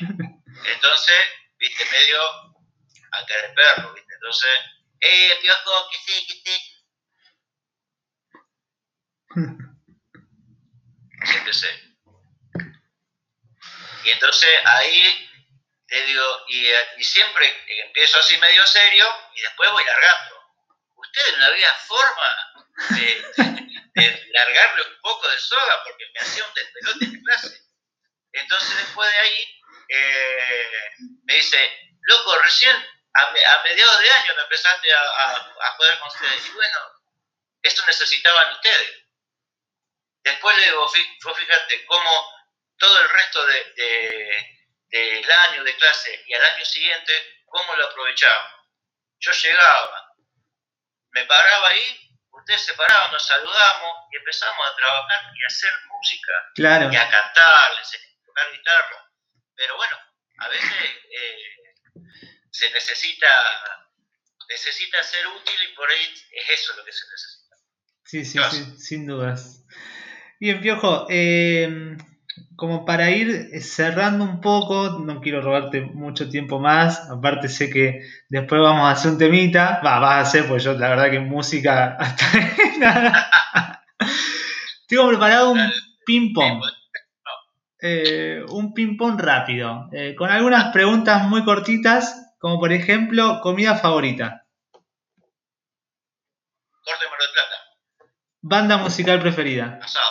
Entonces, 0.64 1.16
viste, 1.62 1.86
medio 1.90 2.20
a 3.12 3.22
de 3.22 3.48
perro, 3.54 3.94
viste. 3.94 4.12
Entonces, 4.14 4.50
eh, 5.00 5.38
piojo, 5.40 5.88
que 5.90 5.98
sí, 5.98 6.26
que 6.26 6.34
sí. 6.44 6.56
Sé. 11.52 11.68
Y 14.04 14.08
entonces 14.08 14.48
ahí 14.64 15.28
te 15.86 16.06
digo, 16.06 16.24
y, 16.48 16.66
y, 16.96 17.04
siempre 17.04 17.46
empiezo 17.84 18.18
así 18.18 18.38
medio 18.38 18.66
serio 18.66 19.04
y 19.34 19.42
después 19.42 19.70
voy 19.70 19.84
largando. 19.84 20.34
Ustedes 20.94 21.36
no 21.36 21.44
había 21.44 21.74
forma 21.74 22.54
de, 22.88 23.22
de, 23.94 24.30
largarle 24.32 24.82
un 24.82 24.98
poco 25.02 25.28
de 25.28 25.38
soga 25.38 25.84
porque 25.84 26.06
me 26.14 26.20
hacía 26.20 26.46
un 26.46 26.54
despelote 26.54 27.04
en 27.04 27.22
clase. 27.22 27.68
Entonces 28.32 28.78
después 28.78 29.12
de 29.12 29.18
ahí 29.18 29.61
eh, 29.94 30.90
me 31.24 31.34
dice, 31.34 31.92
loco, 32.02 32.38
recién 32.38 32.76
a, 33.14 33.62
mediados 33.62 33.98
de 34.00 34.10
año 34.10 34.34
me 34.36 34.42
empezaste 34.42 34.92
a, 34.92 35.00
a, 35.00 35.72
joder 35.76 35.98
con 35.98 36.08
ustedes. 36.08 36.46
Y 36.46 36.50
bueno, 36.52 36.78
esto 37.62 37.84
necesitaban 37.86 38.52
ustedes. 38.54 39.02
Después 40.24 40.56
le 40.56 40.64
digo, 40.64 40.88
fíjate, 40.88 41.84
cómo 41.86 42.32
todo 42.78 43.00
el 43.00 43.08
resto 43.10 43.46
del 43.46 43.74
de, 44.88 45.34
año 45.48 45.64
de 45.64 45.76
clase 45.76 46.24
y 46.26 46.34
al 46.34 46.44
año 46.44 46.64
siguiente, 46.64 47.42
cómo 47.46 47.74
lo 47.76 47.86
aprovechaba. 47.86 48.66
Yo 49.18 49.32
llegaba, 49.32 50.14
me 51.10 51.24
paraba 51.26 51.68
ahí, 51.68 52.18
ustedes 52.30 52.64
se 52.64 52.74
paraban, 52.74 53.12
nos 53.12 53.26
saludamos 53.26 54.06
y 54.10 54.16
empezamos 54.16 54.66
a 54.66 54.76
trabajar 54.76 55.24
y 55.34 55.44
a 55.44 55.46
hacer 55.46 55.72
música. 55.86 56.32
Claro. 56.54 56.92
Y 56.92 56.96
a 56.96 57.10
cantar, 57.10 57.72
a 57.72 57.82
tocar 58.24 58.52
guitarra. 58.52 59.01
Pero 59.62 59.76
bueno, 59.76 59.94
a 60.38 60.48
veces 60.48 60.72
eh, 61.08 61.86
se 62.50 62.68
necesita 62.72 63.28
necesita 64.48 65.00
ser 65.04 65.24
útil 65.28 65.54
y 65.70 65.76
por 65.76 65.88
ahí 65.88 66.02
es 66.32 66.60
eso 66.60 66.72
lo 66.76 66.84
que 66.84 66.90
se 66.90 67.04
necesita. 67.08 67.56
Sí, 68.04 68.24
sí, 68.24 68.38
sí, 68.50 68.80
sin 68.80 69.06
dudas. 69.06 69.64
Bien, 70.40 70.60
Piojo, 70.60 71.06
eh, 71.10 71.96
como 72.56 72.84
para 72.84 73.12
ir 73.12 73.62
cerrando 73.62 74.24
un 74.24 74.40
poco, 74.40 74.98
no 74.98 75.20
quiero 75.20 75.40
robarte 75.40 75.80
mucho 75.80 76.28
tiempo 76.28 76.58
más, 76.58 77.08
aparte 77.08 77.48
sé 77.48 77.70
que 77.70 78.00
después 78.28 78.60
vamos 78.60 78.88
a 78.88 78.90
hacer 78.90 79.12
un 79.12 79.18
temita, 79.18 79.80
va, 79.86 80.00
vas 80.00 80.14
a 80.14 80.20
hacer, 80.22 80.48
pues 80.48 80.64
yo 80.64 80.72
la 80.72 80.88
verdad 80.88 81.12
que 81.12 81.20
música 81.20 81.96
hasta 82.00 82.26
nada. 82.80 83.84
Tengo 84.88 85.06
preparado 85.08 85.52
un 85.52 85.72
ping-pong. 86.04 86.64
Eh, 87.84 88.44
un 88.48 88.74
ping-pong 88.74 89.20
rápido, 89.20 89.88
eh, 89.90 90.14
con 90.14 90.30
algunas 90.30 90.72
preguntas 90.72 91.24
muy 91.26 91.44
cortitas, 91.44 92.32
como 92.38 92.60
por 92.60 92.72
ejemplo, 92.72 93.40
comida 93.42 93.74
favorita. 93.74 94.46
Corte 96.84 97.08
Mar 97.10 97.18
del 97.18 97.32
Plata. 97.32 97.56
Banda 98.40 98.76
musical 98.76 99.20
preferida. 99.20 99.80
Asado. 99.82 100.06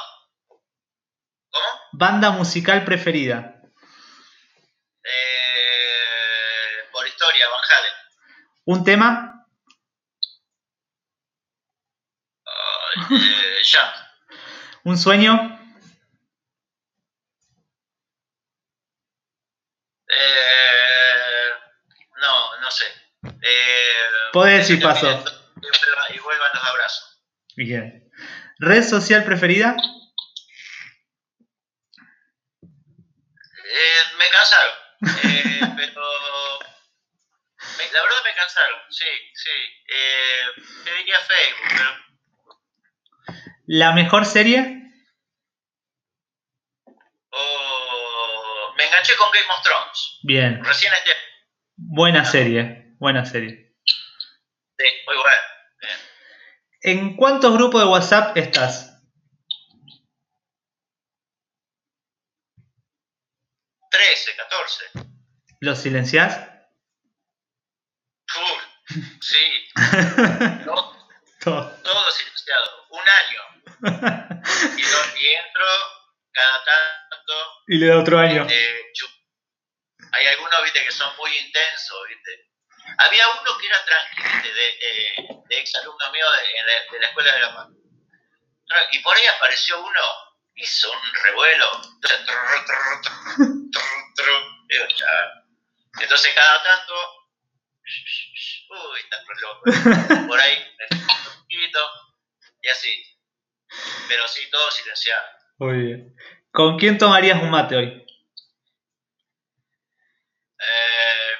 ¿Cómo? 0.50 1.66
Banda 1.94 2.32
musical 2.32 2.84
preferida. 2.84 3.62
Eh, 5.06 6.90
por 6.92 7.08
historia, 7.08 7.46
Van 7.48 7.62
Halen. 7.70 7.94
¿Un 8.66 8.84
tema? 8.84 9.48
Uh. 13.10 13.16
¿Un 14.90 14.98
sueño? 14.98 15.61
Eh, 20.14 21.50
no, 22.20 22.60
no 22.60 22.72
sé. 22.72 22.86
Eh, 23.42 24.04
Podés 24.34 24.68
decir 24.68 24.82
paso. 24.84 25.08
Y 25.10 25.14
vuelvan, 25.14 26.16
y 26.16 26.20
vuelvan 26.20 26.50
los 26.54 26.64
abrazos. 26.64 27.24
Bien. 27.56 28.12
¿Red 28.60 28.84
social 28.84 29.24
preferida? 29.24 29.76
Eh, 32.64 34.02
me 34.18 34.26
cansaron. 34.30 34.74
Eh, 35.24 35.62
pero. 35.78 36.02
me- 37.78 37.92
la 37.92 38.02
verdad 38.04 38.18
me 38.26 38.36
cansaron, 38.36 38.80
sí, 38.90 39.06
sí. 39.34 39.50
Eh, 39.88 40.42
te 40.84 40.94
diría 40.96 41.20
Facebook, 41.20 41.68
pero. 41.70 41.92
¿La 43.68 43.92
mejor 43.94 44.26
serie? 44.26 44.78
oh, 47.34 47.68
me 47.70 47.71
enganché 49.02 49.16
con 49.18 49.30
Game 49.32 49.48
of 49.50 49.62
Thrones. 49.64 50.20
Bien. 50.24 50.64
Recién 50.64 50.94
este. 50.94 51.12
Buena 51.76 52.24
serie. 52.26 52.94
Buena 53.00 53.26
serie. 53.26 53.76
Sí, 54.78 54.86
muy 55.08 55.16
bueno. 55.16 55.42
Bien. 55.80 55.98
¿En 57.00 57.16
cuántos 57.16 57.54
grupos 57.54 57.82
de 57.82 57.88
WhatsApp 57.88 58.38
estás? 58.38 58.88
Trece, 63.90 64.36
14. 64.36 64.86
¿Los 65.60 65.80
silenciás? 65.80 66.48
Uf, 68.34 68.96
sí, 69.22 69.68
no, 70.66 70.94
Todo. 71.42 71.70
todo 71.84 72.12
silenciado. 72.12 72.88
Un 72.92 73.02
año. 73.10 73.42
Y, 74.78 74.82
lo- 74.82 75.20
y 75.20 75.28
entro 75.28 75.66
cada 76.34 76.64
tanto. 76.64 77.34
y 77.68 77.78
le 77.78 77.88
da 77.88 78.00
otro 78.00 78.20
año. 78.20 78.48
chu- 78.94 79.08
hay 80.14 80.28
algunos, 80.28 80.64
viste, 80.64 80.84
que 80.84 80.92
son 80.92 81.16
muy 81.18 81.36
intensos, 81.38 82.08
viste. 82.08 82.48
Había 82.98 83.28
uno 83.40 83.58
que 83.58 83.68
era 83.68 83.86
tranqui, 83.86 84.50
de, 84.50 84.70
eh, 84.70 85.16
de 85.50 85.60
ex 85.60 85.76
alumno 85.76 86.12
mío 86.12 86.26
de, 86.32 86.42
la, 86.66 86.92
de 86.92 87.00
la 87.00 87.08
escuela 87.08 87.34
de 87.34 87.40
la 87.40 87.56
paz. 87.56 87.68
Y 88.92 89.00
por 89.00 89.16
ahí 89.16 89.26
apareció 89.28 89.80
uno, 89.80 90.02
hizo 90.56 90.92
un 90.92 91.14
revuelo. 91.24 91.72
ya. 94.98 95.44
Entonces 96.02 96.34
cada 96.34 96.64
tanto, 96.64 96.94
uy, 98.70 99.00
está 99.00 99.24
loco. 99.42 100.28
Por 100.28 100.40
ahí, 100.40 100.76
un 100.92 101.24
poquito, 101.42 101.92
y 102.62 102.70
así. 102.70 103.18
Pero 104.08 104.28
sí, 104.28 104.50
todo 104.50 104.70
silenciado. 104.72 105.24
Muy 105.62 105.78
bien. 105.84 106.16
¿Con 106.52 106.78
quién 106.78 106.98
tomarías 106.98 107.42
un 107.42 107.52
mate 107.52 107.76
hoy? 107.78 108.06
Eh, 110.60 111.36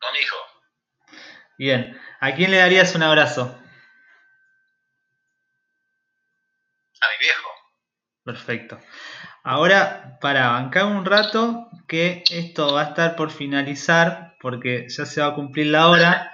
con 0.00 0.12
mi 0.12 0.18
hijo. 0.18 0.36
Bien. 1.58 1.94
¿A 2.20 2.32
quién 2.34 2.50
le 2.50 2.56
darías 2.56 2.94
un 2.94 3.02
abrazo? 3.02 3.54
A 7.02 7.06
mi 7.08 7.16
viejo. 7.20 7.48
Perfecto. 8.24 8.80
Ahora, 9.44 10.18
para 10.20 10.50
bancar 10.50 10.86
un 10.86 11.04
rato, 11.04 11.68
que 11.88 12.24
esto 12.30 12.74
va 12.74 12.82
a 12.82 12.88
estar 12.90 13.16
por 13.16 13.30
finalizar, 13.30 14.36
porque 14.40 14.86
ya 14.88 15.06
se 15.06 15.20
va 15.22 15.28
a 15.28 15.34
cumplir 15.34 15.68
la 15.68 15.88
hora, 15.88 16.32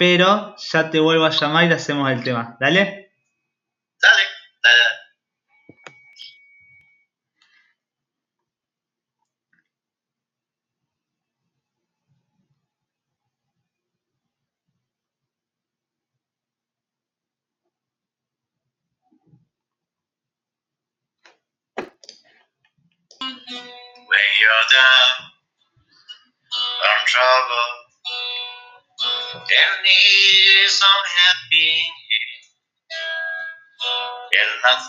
pero 0.00 0.56
ya 0.56 0.90
te 0.90 0.98
vuelvo 0.98 1.26
a 1.26 1.30
llamar 1.30 1.64
y 1.64 1.68
le 1.68 1.74
hacemos 1.74 2.10
el 2.10 2.24
tema. 2.24 2.56
¿Dale? 2.58 3.12
Dale. 4.00 4.29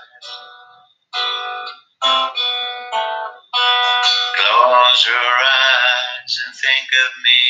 Close 4.35 5.05
your 5.07 5.31
eyes 5.35 6.33
and 6.47 6.55
think 6.55 6.87
of 7.03 7.11
me, 7.23 7.43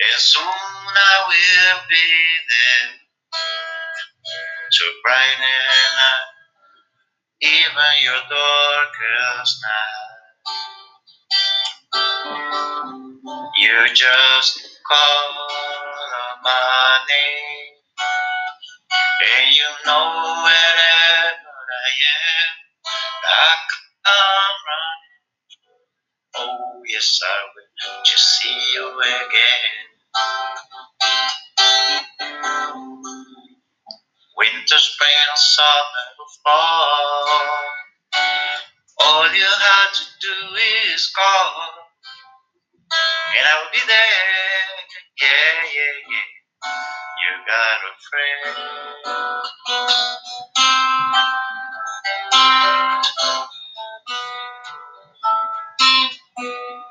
and 0.00 0.20
soon 0.20 0.42
I 0.42 1.16
will 1.28 1.80
be 1.88 2.10
there 2.50 2.90
to 4.70 4.84
brighten 5.04 5.94
up 6.10 6.28
even 7.42 7.94
your 8.02 8.22
darkest 8.28 9.62
night. 9.62 10.18
You 13.58 13.94
just 13.94 14.60
call 14.88 15.77
my 16.48 16.98
name, 17.12 17.76
and 19.08 19.48
you 19.56 19.70
know 19.86 20.06
wherever 20.44 21.52
I 21.84 21.90
am, 22.16 22.52
I 23.24 23.50
come 24.06 24.58
running. 24.68 25.20
Oh 26.36 26.82
yes, 26.88 27.20
I 27.24 27.38
will 27.54 28.02
to 28.04 28.18
see 28.18 28.60
you 28.74 28.88
again. 29.00 29.76
Winter, 34.38 34.78
spring, 34.78 35.32
summer 35.36 36.08
fall. 36.44 37.28
All 39.00 39.34
you 39.34 39.44
have 39.44 39.92
to 39.92 40.04
do 40.22 40.56
is 40.94 41.10
call, 41.16 41.54
and 43.18 43.46
I 43.48 43.62
will 43.62 43.72
be 43.72 43.80
there. 43.86 44.68
Yeah, 45.22 45.28
yeah, 45.74 45.94
yeah. 46.10 46.37
You 46.62 47.32
got 47.46 47.78
a 47.86 47.92
friend. 48.10 48.56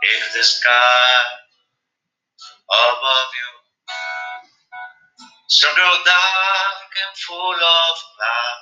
If 0.01 0.33
the 0.33 0.43
sky 0.43 1.11
above 2.69 3.31
you 3.37 3.51
so 5.49 5.67
dark 5.67 6.89
and 7.03 7.17
full 7.27 7.37
of 7.37 7.97
cloud, 8.15 8.61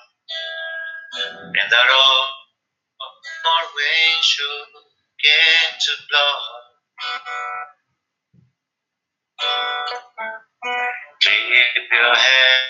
and 1.62 1.72
the 1.72 1.78
road 1.78 2.30
more 3.46 3.68
rain 3.78 4.18
should 4.22 4.68
begin 5.18 5.80
to 5.80 5.92
blow. 6.10 7.45
Your 11.92 12.16
head 12.16 12.62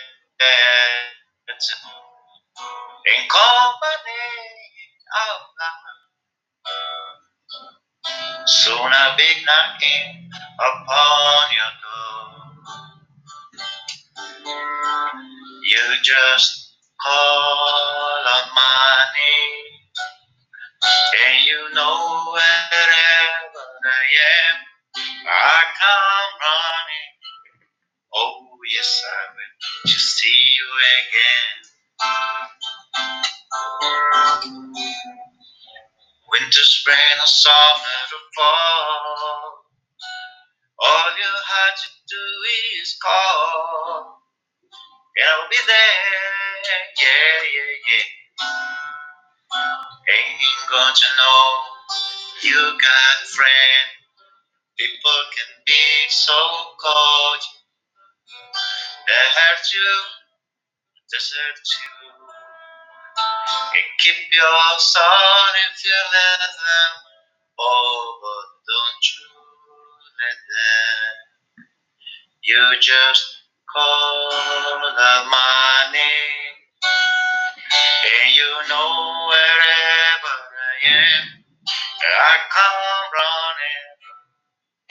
in 3.06 3.22
company 3.30 4.28
out 5.18 5.46
loud. 5.60 5.98
Soon 8.48 8.92
a 8.94 9.16
big 9.18 9.38
knocking 9.46 10.30
upon 10.60 11.44
your 11.56 11.74
door. 11.84 12.26
You 15.64 15.86
just 16.04 16.76
call 17.02 18.26
on 18.36 18.48
my 18.56 19.04
name, 19.18 19.65
Winter, 36.36 36.66
spring, 36.66 37.18
or 37.22 37.28
summer, 37.28 38.00
or 38.14 38.24
fall. 38.36 39.66
All 40.84 41.10
you 41.18 41.32
had 41.48 41.76
to 41.84 41.90
do 42.10 42.26
is 42.82 42.98
call, 43.02 44.22
and 45.18 45.28
I'll 45.30 45.50
be 45.50 45.58
there. 45.68 45.98
Yeah, 47.02 47.40
yeah, 47.56 47.74
yeah. 47.90 48.08
Ain't 50.16 50.70
gonna 50.70 51.10
know 51.18 51.48
you 52.44 52.56
got 52.82 53.24
a 53.24 53.28
friend. 53.28 53.88
People 54.78 55.20
can 55.38 55.52
be 55.66 55.84
so 56.10 56.34
cold. 56.82 57.42
They 58.94 59.26
hurt 59.38 59.66
you, 59.74 59.94
desert 61.12 61.60
you, 61.60 62.05
and 63.48 63.90
keep 64.00 64.16
your 64.34 64.80
soul 64.80 65.52
if 65.70 65.78
you 65.86 66.00
let 66.14 66.40
them. 66.50 66.92
Oh, 67.60 68.20
but 68.22 68.48
don't 68.68 69.06
you 69.14 69.30
let 70.20 70.40
them. 70.52 71.16
You 72.44 72.80
just 72.82 73.26
call 73.74 74.30
my 75.32 75.90
name, 75.94 76.56
and 77.92 78.36
you 78.36 78.52
know 78.70 79.28
wherever 79.30 80.38
I 80.58 80.76
am, 80.90 81.24
I 82.00 82.36
come 82.52 83.12
running. 83.16 83.98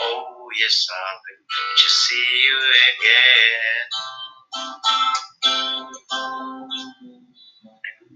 Oh, 0.01 0.49
yes, 0.61 0.87
I'll 0.93 1.21
to 1.79 1.89
see 1.91 2.17
you 2.49 2.59
again. 2.91 3.87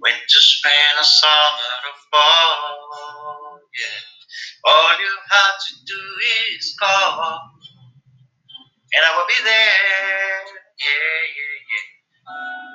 Winter, 0.01 0.43
spring, 0.43 0.95
or 0.99 1.05
summer, 1.05 1.75
or 1.89 1.97
fall, 2.11 3.61
yeah. 3.75 4.01
All 4.67 4.93
you 4.99 5.13
have 5.31 5.57
to 5.59 5.73
do 5.87 6.03
is 6.55 6.77
call, 6.79 7.41
and 8.95 9.03
I 9.05 9.11
will 9.17 9.27
be 9.29 9.43
there. 9.45 10.45
Yeah, 10.79 11.21
yeah, 11.35 11.57
yeah. 11.71 11.87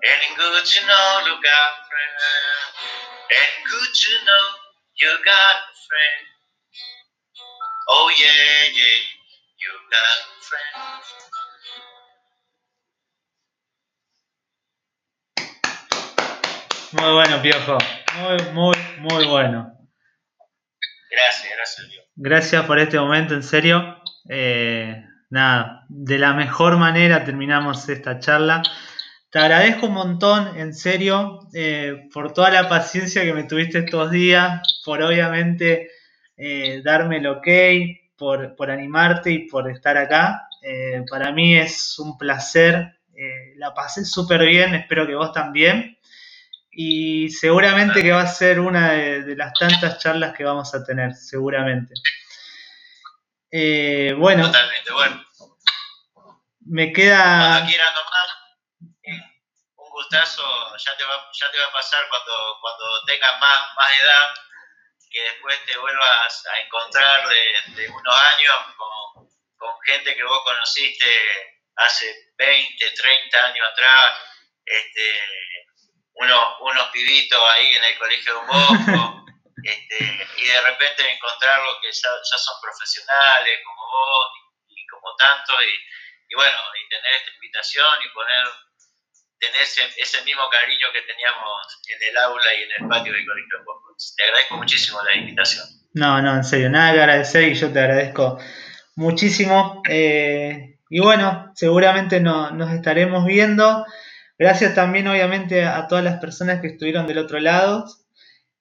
And 0.06 0.38
good 0.38 0.66
to 0.66 0.88
know, 0.88 1.22
look 1.26 1.46
out, 1.46 1.76
friend. 1.88 2.14
And 3.32 3.54
good 3.70 3.92
to 3.94 4.12
know 4.26 4.46
you 5.00 5.12
got 5.26 5.56
a 5.56 5.76
friend. 5.88 6.37
Oh 7.90 8.10
yeah, 8.20 8.68
yeah, 8.76 9.00
you 9.56 9.72
got 9.90 10.04
a 10.04 10.16
friend. 10.44 10.76
Muy 16.92 17.14
bueno, 17.14 17.42
Piojo. 17.42 17.78
Muy, 18.20 18.38
muy, 18.52 18.76
muy 19.00 19.26
bueno. 19.28 19.72
Gracias, 21.10 21.54
gracias, 21.56 21.90
Dios. 21.90 22.06
Gracias 22.18 22.66
por 22.66 22.78
este 22.80 23.00
momento, 23.00 23.34
en 23.36 23.44
serio. 23.44 24.02
Eh, 24.30 25.06
nada, 25.30 25.86
de 25.88 26.20
la 26.20 26.34
mejor 26.34 26.76
manera 26.76 27.24
terminamos 27.24 27.88
esta 27.88 28.20
charla. 28.20 28.64
Te 29.32 29.40
agradezco 29.40 29.86
un 29.86 29.94
montón, 29.94 30.58
en 30.58 30.74
serio, 30.74 31.40
eh, 31.54 32.10
por 32.14 32.34
toda 32.34 32.50
la 32.52 32.68
paciencia 32.68 33.24
que 33.24 33.34
me 33.34 33.46
tuviste 33.46 33.80
estos 33.80 34.12
días, 34.12 34.62
por 34.84 35.02
obviamente 35.02 35.92
eh, 36.38 36.82
darme 36.84 37.18
el 37.18 37.28
ok, 37.28 37.48
por, 38.16 38.56
por 38.56 38.72
animarte 38.72 39.32
y 39.32 39.48
por 39.50 39.70
estar 39.70 39.98
acá. 39.98 40.48
Eh, 40.62 41.04
para 41.10 41.32
mí 41.32 41.58
es 41.58 42.00
un 42.00 42.18
placer, 42.18 43.00
eh, 43.16 43.54
la 43.58 43.74
pasé 43.74 44.06
súper 44.06 44.46
bien, 44.46 44.76
espero 44.76 45.06
que 45.06 45.16
vos 45.16 45.34
también. 45.34 45.98
Y 46.72 47.30
seguramente 47.32 48.04
que 48.04 48.12
va 48.12 48.22
a 48.22 48.28
ser 48.28 48.60
una 48.60 48.92
de, 48.92 49.24
de 49.24 49.36
las 49.36 49.52
tantas 49.54 49.98
charlas 49.98 50.36
que 50.36 50.44
vamos 50.44 50.74
a 50.76 50.84
tener, 50.84 51.14
seguramente. 51.16 51.94
Bueno, 53.52 54.46
Totalmente, 54.46 54.92
bueno. 54.94 55.26
me 56.62 56.94
queda... 56.94 57.66
Un 59.76 59.90
gustazo, 59.90 60.44
ya 60.78 60.96
te 60.98 61.04
va, 61.06 61.16
ya 61.34 61.52
te 61.52 61.58
va 61.58 61.66
a 61.66 61.72
pasar 61.72 62.00
cuando, 62.10 62.34
cuando 62.62 62.86
tengas 63.08 63.40
más, 63.40 63.60
más 63.76 63.88
edad, 64.04 64.47
que 65.18 65.24
después 65.24 65.66
te 65.66 65.76
vuelvas 65.80 66.46
a 66.46 66.60
encontrar 66.60 67.28
de, 67.28 67.74
de 67.74 67.90
unos 67.90 68.16
años 68.16 68.56
con, 68.78 69.28
con 69.58 69.82
gente 69.82 70.16
que 70.16 70.24
vos 70.24 70.44
conociste 70.44 71.06
hace 71.76 72.34
20, 72.38 72.92
30 72.92 73.46
años 73.48 73.68
atrás, 73.72 74.12
este, 74.64 75.20
unos, 76.14 76.56
unos 76.60 76.90
pibitos 76.90 77.42
ahí 77.50 77.78
en 77.78 77.84
el 77.84 77.98
colegio 77.98 78.34
de 78.34 78.40
un 78.40 78.48
bosco, 78.48 79.26
este, 79.64 80.28
y 80.38 80.46
de 80.46 80.62
repente 80.62 81.12
encontrarlos 81.12 81.78
que 81.82 81.92
ya, 81.92 82.10
ya 82.10 82.38
son 82.38 82.62
profesionales 82.62 83.60
como 83.66 83.88
vos 83.88 84.28
y, 84.68 84.82
y 84.82 84.86
como 84.86 85.16
tanto, 85.16 85.64
y, 85.64 85.74
y 86.30 86.36
bueno, 86.36 86.60
y 86.80 86.90
tener 86.90 87.14
esta 87.16 87.32
invitación 87.32 88.02
y 88.06 88.10
poner 88.14 88.48
tener 89.40 89.62
ese, 89.62 90.24
mismo 90.26 90.44
cariño 90.50 90.88
que 90.94 91.02
teníamos 91.02 91.62
en 91.88 92.10
el 92.10 92.18
aula 92.18 92.54
y 92.58 92.64
en 92.64 92.84
el 92.84 92.90
patio 92.90 93.14
del 93.14 93.26
colegio 93.26 93.58
de 93.58 93.64
Boscos. 93.64 94.14
Te 94.18 94.24
agradezco 94.24 94.58
muchísimo 94.58 95.00
la 95.04 95.16
invitación. 95.16 95.66
No, 95.94 96.22
no, 96.22 96.36
en 96.36 96.44
serio, 96.44 96.70
nada 96.70 96.94
que 96.94 97.00
agradecer 97.02 97.44
y 97.44 97.54
yo 97.56 97.72
te 97.72 97.80
agradezco 97.80 98.40
muchísimo. 98.96 99.82
Eh, 99.90 100.80
y 100.90 101.00
bueno, 101.00 101.52
seguramente 101.56 102.20
no, 102.20 102.52
nos 102.52 102.72
estaremos 102.72 103.26
viendo. 103.26 103.86
Gracias 104.38 104.76
también, 104.76 105.08
obviamente, 105.08 105.64
a 105.64 105.88
todas 105.88 106.04
las 106.04 106.20
personas 106.20 106.62
que 106.62 106.68
estuvieron 106.68 107.08
del 107.08 107.18
otro 107.20 107.40
lado. 107.40 107.86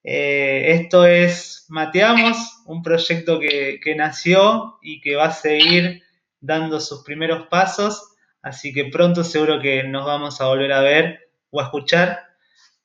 Eh, 0.03 0.71
esto 0.73 1.05
es 1.05 1.65
Mateamos, 1.69 2.37
un 2.65 2.81
proyecto 2.81 3.39
que, 3.39 3.79
que 3.83 3.95
nació 3.95 4.79
y 4.81 5.01
que 5.01 5.15
va 5.15 5.25
a 5.25 5.31
seguir 5.31 6.03
dando 6.39 6.79
sus 6.79 7.03
primeros 7.03 7.47
pasos. 7.47 8.15
Así 8.47 8.73
que 8.73 8.85
pronto 8.85 9.25
seguro 9.25 9.59
que 9.59 9.83
nos 9.83 10.05
vamos 10.05 10.39
a 10.39 10.45
volver 10.45 10.71
a 10.71 10.79
ver 10.79 11.31
o 11.49 11.59
a 11.59 11.65
escuchar. 11.65 12.27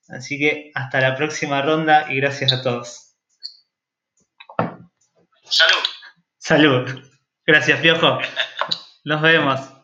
Así 0.09 0.37
que 0.37 0.73
hasta 0.75 1.01
la 1.01 1.15
próxima 1.15 1.63
ronda 1.63 2.07
y 2.11 2.17
gracias 2.17 2.53
a 2.53 2.63
todos. 2.63 3.15
Salud. 5.45 5.83
Salud. 6.39 7.03
Gracias, 7.47 7.81
Piojo. 7.81 8.19
Nos 9.05 9.23
vemos. 9.23 9.61
A 9.61 9.63
vos. 9.63 9.79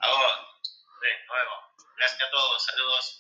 Nos 0.87 1.01
vemos. 1.01 1.59
Gracias 1.97 2.23
a 2.23 2.31
todos. 2.33 2.65
Saludos. 2.65 3.18